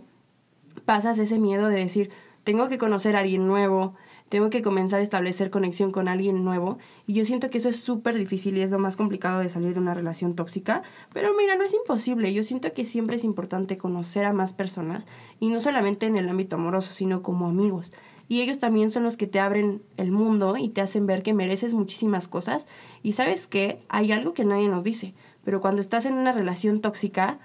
pasas 0.84 1.18
ese 1.18 1.38
miedo 1.38 1.68
de 1.68 1.76
decir, 1.76 2.10
tengo 2.44 2.68
que 2.68 2.78
conocer 2.78 3.16
a 3.16 3.20
alguien 3.20 3.46
nuevo, 3.46 3.94
tengo 4.28 4.50
que 4.50 4.62
comenzar 4.62 5.00
a 5.00 5.02
establecer 5.02 5.50
conexión 5.50 5.90
con 5.90 6.08
alguien 6.08 6.44
nuevo. 6.44 6.78
Y 7.06 7.14
yo 7.14 7.24
siento 7.24 7.50
que 7.50 7.58
eso 7.58 7.68
es 7.68 7.80
súper 7.80 8.16
difícil 8.16 8.56
y 8.56 8.60
es 8.60 8.70
lo 8.70 8.78
más 8.78 8.96
complicado 8.96 9.40
de 9.40 9.48
salir 9.48 9.74
de 9.74 9.80
una 9.80 9.94
relación 9.94 10.34
tóxica. 10.34 10.82
Pero 11.12 11.34
mira, 11.36 11.56
no 11.56 11.64
es 11.64 11.74
imposible. 11.74 12.32
Yo 12.32 12.44
siento 12.44 12.72
que 12.72 12.84
siempre 12.84 13.16
es 13.16 13.24
importante 13.24 13.78
conocer 13.78 14.24
a 14.24 14.32
más 14.32 14.52
personas 14.52 15.06
y 15.40 15.48
no 15.48 15.60
solamente 15.60 16.06
en 16.06 16.16
el 16.16 16.28
ámbito 16.28 16.56
amoroso, 16.56 16.92
sino 16.92 17.22
como 17.22 17.46
amigos. 17.46 17.92
Y 18.28 18.42
ellos 18.42 18.58
también 18.58 18.90
son 18.90 19.04
los 19.04 19.16
que 19.16 19.26
te 19.26 19.40
abren 19.40 19.82
el 19.96 20.12
mundo 20.12 20.56
y 20.58 20.68
te 20.68 20.82
hacen 20.82 21.06
ver 21.06 21.22
que 21.22 21.32
mereces 21.32 21.72
muchísimas 21.72 22.28
cosas. 22.28 22.66
Y 23.02 23.12
sabes 23.12 23.46
que 23.46 23.80
hay 23.88 24.12
algo 24.12 24.34
que 24.34 24.44
nadie 24.44 24.68
nos 24.68 24.84
dice, 24.84 25.14
pero 25.44 25.62
cuando 25.62 25.80
estás 25.80 26.04
en 26.04 26.14
una 26.14 26.32
relación 26.32 26.82
tóxica, 26.82 27.40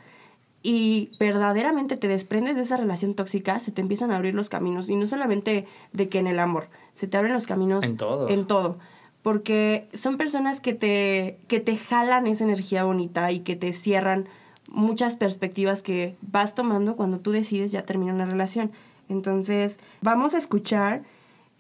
y 0.64 1.12
verdaderamente 1.20 1.98
te 1.98 2.08
desprendes 2.08 2.56
de 2.56 2.62
esa 2.62 2.78
relación 2.78 3.14
tóxica, 3.16 3.60
se 3.60 3.74
te 3.74 3.82
empiezan 3.82 4.12
a 4.12 4.16
abrir 4.16 4.34
los 4.34 4.48
caminos. 4.48 4.90
Y 4.90 4.96
no 4.96 5.06
solamente 5.06 5.68
de 5.92 6.08
que 6.08 6.20
en 6.20 6.28
el 6.28 6.40
amor, 6.40 6.70
se 6.94 7.06
te 7.06 7.18
abren 7.18 7.34
los 7.34 7.46
caminos 7.46 7.84
En 7.84 7.98
todo. 7.98 8.30
En 8.30 8.48
todo. 8.48 8.78
Porque 9.22 9.90
son 9.94 10.18
personas 10.18 10.62
que 10.62 10.74
te, 10.74 11.38
que 11.50 11.60
te 11.60 11.76
jalan 11.76 12.28
esa 12.28 12.46
energía 12.46 12.86
bonita 12.86 13.30
y 13.32 13.42
que 13.42 13.58
te 13.58 13.74
cierran 13.74 14.30
muchas 14.70 15.18
perspectivas 15.18 15.84
que 15.84 16.16
vas 16.22 16.56
tomando 16.56 16.96
cuando 16.96 17.20
tú 17.20 17.32
decides 17.32 17.74
ya 17.74 17.86
terminar 17.86 18.16
una 18.16 18.26
relación. 18.26 18.72
Entonces, 19.10 19.80
vamos 20.02 20.34
a 20.34 20.38
escuchar 20.38 21.04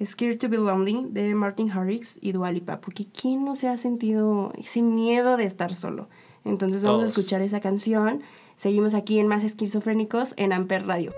Scared 0.04 0.40
to 0.40 0.48
be 0.48 0.58
Lonely 0.58 1.08
de 1.10 1.36
Martin 1.36 1.70
Harrix 1.72 2.18
y 2.22 2.32
Dua 2.32 2.52
Lipa, 2.52 2.80
porque 2.80 3.06
¿quién 3.06 3.44
no 3.44 3.56
se 3.56 3.68
ha 3.68 3.78
sentido 3.78 4.54
ese 4.58 4.82
miedo 4.82 5.36
de 5.36 5.44
estar 5.44 5.76
solo? 5.76 6.08
Entonces 6.46 6.84
vamos 6.84 7.04
a 7.04 7.06
escuchar 7.06 7.42
esa 7.42 7.60
canción. 7.60 8.22
Seguimos 8.58 8.94
aquí 8.94 9.20
en 9.20 9.28
Más 9.28 9.44
Esquizofrénicos 9.44 10.34
en 10.38 10.54
Amper 10.54 10.86
Radio. 10.88 11.14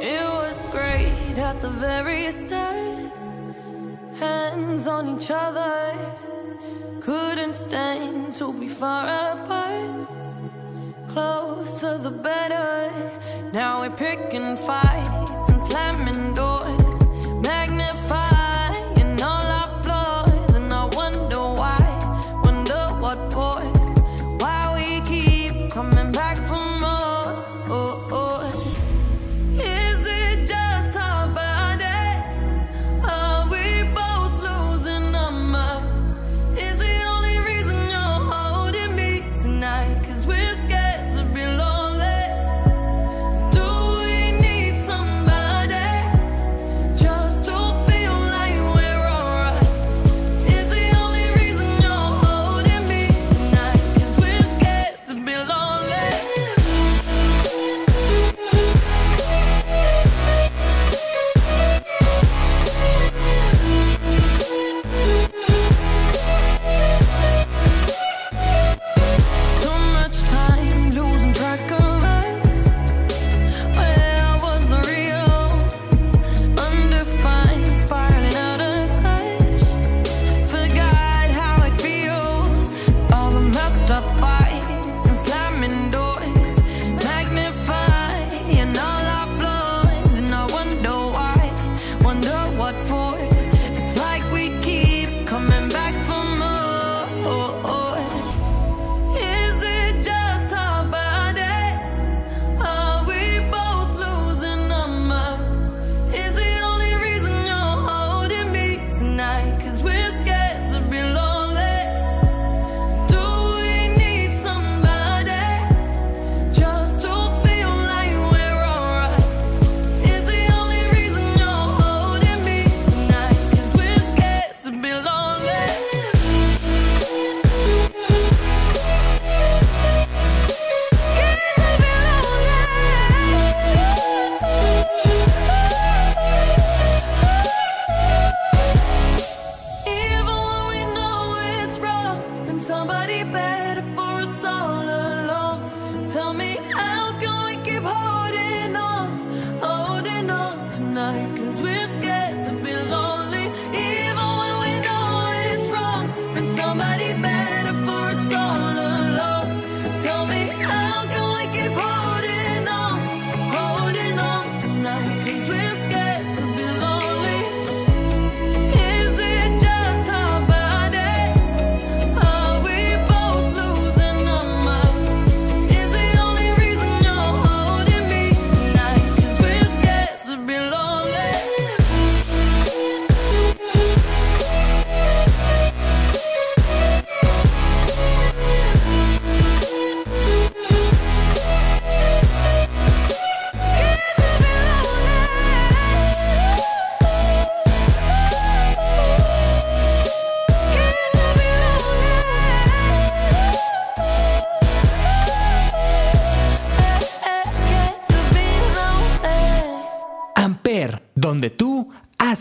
It 0.00 0.22
was 0.22 0.62
great 0.70 1.38
at 1.38 1.60
the 1.60 1.70
very 1.70 2.30
start. 2.32 3.12
Hands 4.18 4.86
on 4.86 5.16
each 5.16 5.30
other. 5.30 5.94
Couldn't 7.00 7.56
stand 7.56 8.32
to 8.34 8.52
be 8.52 8.68
far 8.68 9.06
apart. 9.32 10.08
Closer 11.08 11.98
the 11.98 12.10
better. 12.10 12.90
Now 13.52 13.80
we're 13.80 13.96
picking 13.96 14.56
fights 14.56 15.48
and 15.48 15.60
slamming 15.62 16.34
doors. 16.34 16.77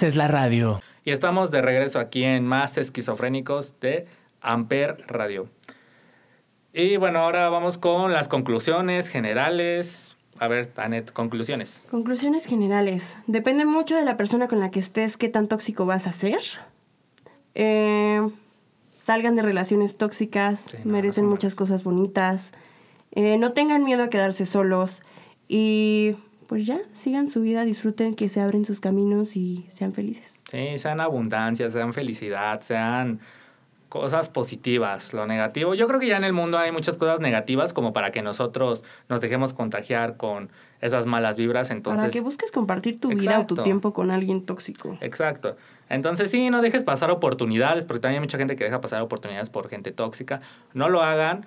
Haces 0.07 0.15
la 0.15 0.29
radio. 0.29 0.81
Y 1.03 1.11
estamos 1.11 1.51
de 1.51 1.61
regreso 1.61 1.99
aquí 1.99 2.23
en 2.23 2.45
Más 2.45 2.77
Esquizofrénicos 2.77 3.77
de 3.81 4.07
Amper 4.39 5.03
Radio. 5.07 5.49
Y 6.71 6.95
bueno, 6.95 7.19
ahora 7.19 7.49
vamos 7.49 7.77
con 7.77 8.13
las 8.13 8.29
conclusiones 8.29 9.09
generales. 9.09 10.15
A 10.39 10.47
ver, 10.47 10.67
Tanet, 10.67 11.11
conclusiones. 11.11 11.81
Conclusiones 11.91 12.45
generales. 12.45 13.17
Depende 13.27 13.65
mucho 13.65 13.97
de 13.97 14.05
la 14.05 14.15
persona 14.15 14.47
con 14.47 14.61
la 14.61 14.71
que 14.71 14.79
estés, 14.79 15.17
qué 15.17 15.27
tan 15.27 15.49
tóxico 15.49 15.85
vas 15.85 16.07
a 16.07 16.13
ser. 16.13 16.39
Eh, 17.53 18.21
salgan 18.97 19.35
de 19.35 19.41
relaciones 19.41 19.97
tóxicas, 19.97 20.67
Sí, 20.71 20.77
no, 20.85 20.93
merecen 20.93 21.25
no 21.25 21.31
muchas 21.31 21.53
cosas 21.53 21.83
bonitas. 21.83 22.51
Eh, 23.11 23.37
no 23.37 23.51
tengan 23.51 23.83
miedo 23.83 24.03
a 24.03 24.09
quedarse 24.09 24.45
solos. 24.45 25.01
Y 25.49 26.15
pues 26.47 26.65
ya, 26.65 26.79
sigan 26.93 27.29
su 27.29 27.41
vida, 27.41 27.65
disfruten 27.65 28.15
que 28.15 28.29
se 28.29 28.41
abren 28.41 28.65
sus 28.65 28.79
caminos 28.79 29.35
y 29.35 29.65
sean 29.69 29.93
felices. 29.93 30.39
Sí, 30.49 30.77
sean 30.77 31.01
abundancia, 31.01 31.69
sean 31.69 31.93
felicidad, 31.93 32.61
sean 32.61 33.19
cosas 33.89 34.29
positivas. 34.29 35.13
Lo 35.13 35.27
negativo, 35.27 35.73
yo 35.73 35.87
creo 35.87 35.99
que 35.99 36.07
ya 36.07 36.17
en 36.17 36.23
el 36.23 36.33
mundo 36.33 36.57
hay 36.57 36.71
muchas 36.71 36.97
cosas 36.97 37.19
negativas 37.19 37.73
como 37.73 37.93
para 37.93 38.11
que 38.11 38.21
nosotros 38.21 38.83
nos 39.09 39.21
dejemos 39.21 39.53
contagiar 39.53 40.17
con 40.17 40.49
esas 40.81 41.05
malas 41.05 41.37
vibras. 41.37 41.69
Entonces, 41.69 42.01
Para 42.01 42.13
que 42.13 42.21
busques 42.21 42.51
compartir 42.51 42.99
tu 42.99 43.09
vida 43.09 43.39
o 43.39 43.45
tu 43.45 43.55
tiempo 43.57 43.93
con 43.93 44.11
alguien 44.11 44.45
tóxico. 44.45 44.97
Exacto. 45.01 45.57
Entonces 45.89 46.29
sí, 46.29 46.49
no 46.49 46.61
dejes 46.61 46.83
pasar 46.83 47.11
oportunidades, 47.11 47.85
porque 47.85 48.01
también 48.01 48.21
hay 48.21 48.25
mucha 48.25 48.37
gente 48.37 48.55
que 48.55 48.63
deja 48.63 48.81
pasar 48.81 49.01
oportunidades 49.01 49.49
por 49.49 49.69
gente 49.69 49.91
tóxica. 49.91 50.41
No 50.73 50.89
lo 50.89 51.01
hagan. 51.01 51.45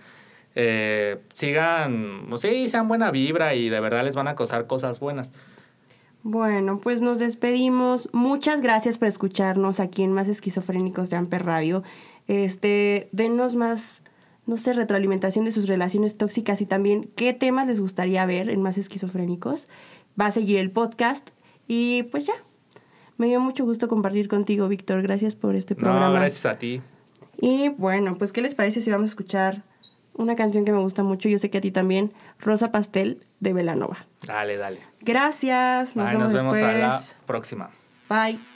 Eh, 0.54 1.18
sigan, 1.32 2.26
pues 2.28 2.42
sí, 2.42 2.68
sean 2.68 2.88
buena 2.88 3.10
vibra 3.10 3.54
y 3.54 3.68
de 3.68 3.80
verdad 3.80 4.04
les 4.04 4.16
van 4.16 4.28
a 4.28 4.34
causar 4.34 4.66
cosas 4.66 5.00
buenas. 5.00 5.30
Bueno, 6.22 6.80
pues 6.80 7.00
nos 7.00 7.18
despedimos. 7.18 8.08
Muchas 8.12 8.60
gracias 8.60 8.98
por 8.98 9.08
escucharnos 9.08 9.80
aquí 9.80 10.02
en 10.02 10.12
Más 10.12 10.28
Esquizofrénicos 10.28 11.08
de 11.08 11.16
Amper 11.16 11.46
Radio. 11.46 11.82
Este, 12.28 13.08
denos 13.12 13.54
más, 13.54 14.02
no 14.46 14.56
sé, 14.56 14.74
retroalimentación 14.74 15.44
de 15.44 15.52
sus 15.52 15.66
relaciones 15.66 16.18
tóxicas 16.18 16.60
y 16.60 16.66
también 16.66 17.10
qué 17.16 17.32
temas 17.32 17.66
les 17.66 17.80
gustaría 17.80 18.26
ver 18.26 18.50
en 18.50 18.60
Más 18.60 18.76
Esquizofrénicos. 18.76 19.68
Va 20.20 20.26
a 20.26 20.32
seguir 20.32 20.58
el 20.58 20.70
podcast 20.70 21.30
y 21.66 22.02
pues 22.04 22.26
ya. 22.26 22.34
Me 23.16 23.26
dio 23.26 23.40
mucho 23.40 23.64
gusto 23.64 23.86
compartir 23.88 24.28
contigo, 24.28 24.68
Víctor. 24.68 25.02
Gracias 25.02 25.36
por 25.36 25.54
este 25.54 25.74
programa. 25.74 26.08
No, 26.08 26.14
gracias 26.14 26.46
a 26.46 26.58
ti. 26.58 26.80
Y 27.38 27.68
bueno, 27.70 28.16
pues 28.18 28.32
¿qué 28.32 28.42
les 28.42 28.54
parece 28.54 28.80
si 28.80 28.90
vamos 28.90 29.10
a 29.10 29.12
escuchar 29.12 29.62
una 30.14 30.36
canción 30.36 30.64
que 30.64 30.72
me 30.72 30.80
gusta 30.80 31.02
mucho? 31.02 31.28
Yo 31.28 31.38
sé 31.38 31.50
que 31.50 31.58
a 31.58 31.60
ti 31.60 31.70
también, 31.70 32.12
Rosa 32.38 32.72
Pastel 32.72 33.24
de 33.40 33.52
Velanova. 33.52 34.06
Dale, 34.26 34.56
dale. 34.56 34.80
Gracias. 35.00 35.96
Nos 35.96 36.06
Bye, 36.06 36.16
vemos 36.16 36.32
nos 36.32 36.42
vemos 36.42 36.56
a 36.58 36.72
la 36.72 37.00
próxima. 37.26 37.70
Bye. 38.08 38.49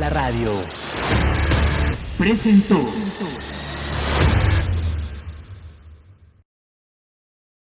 La 0.00 0.08
radio. 0.08 0.50
Presentó 2.16 2.82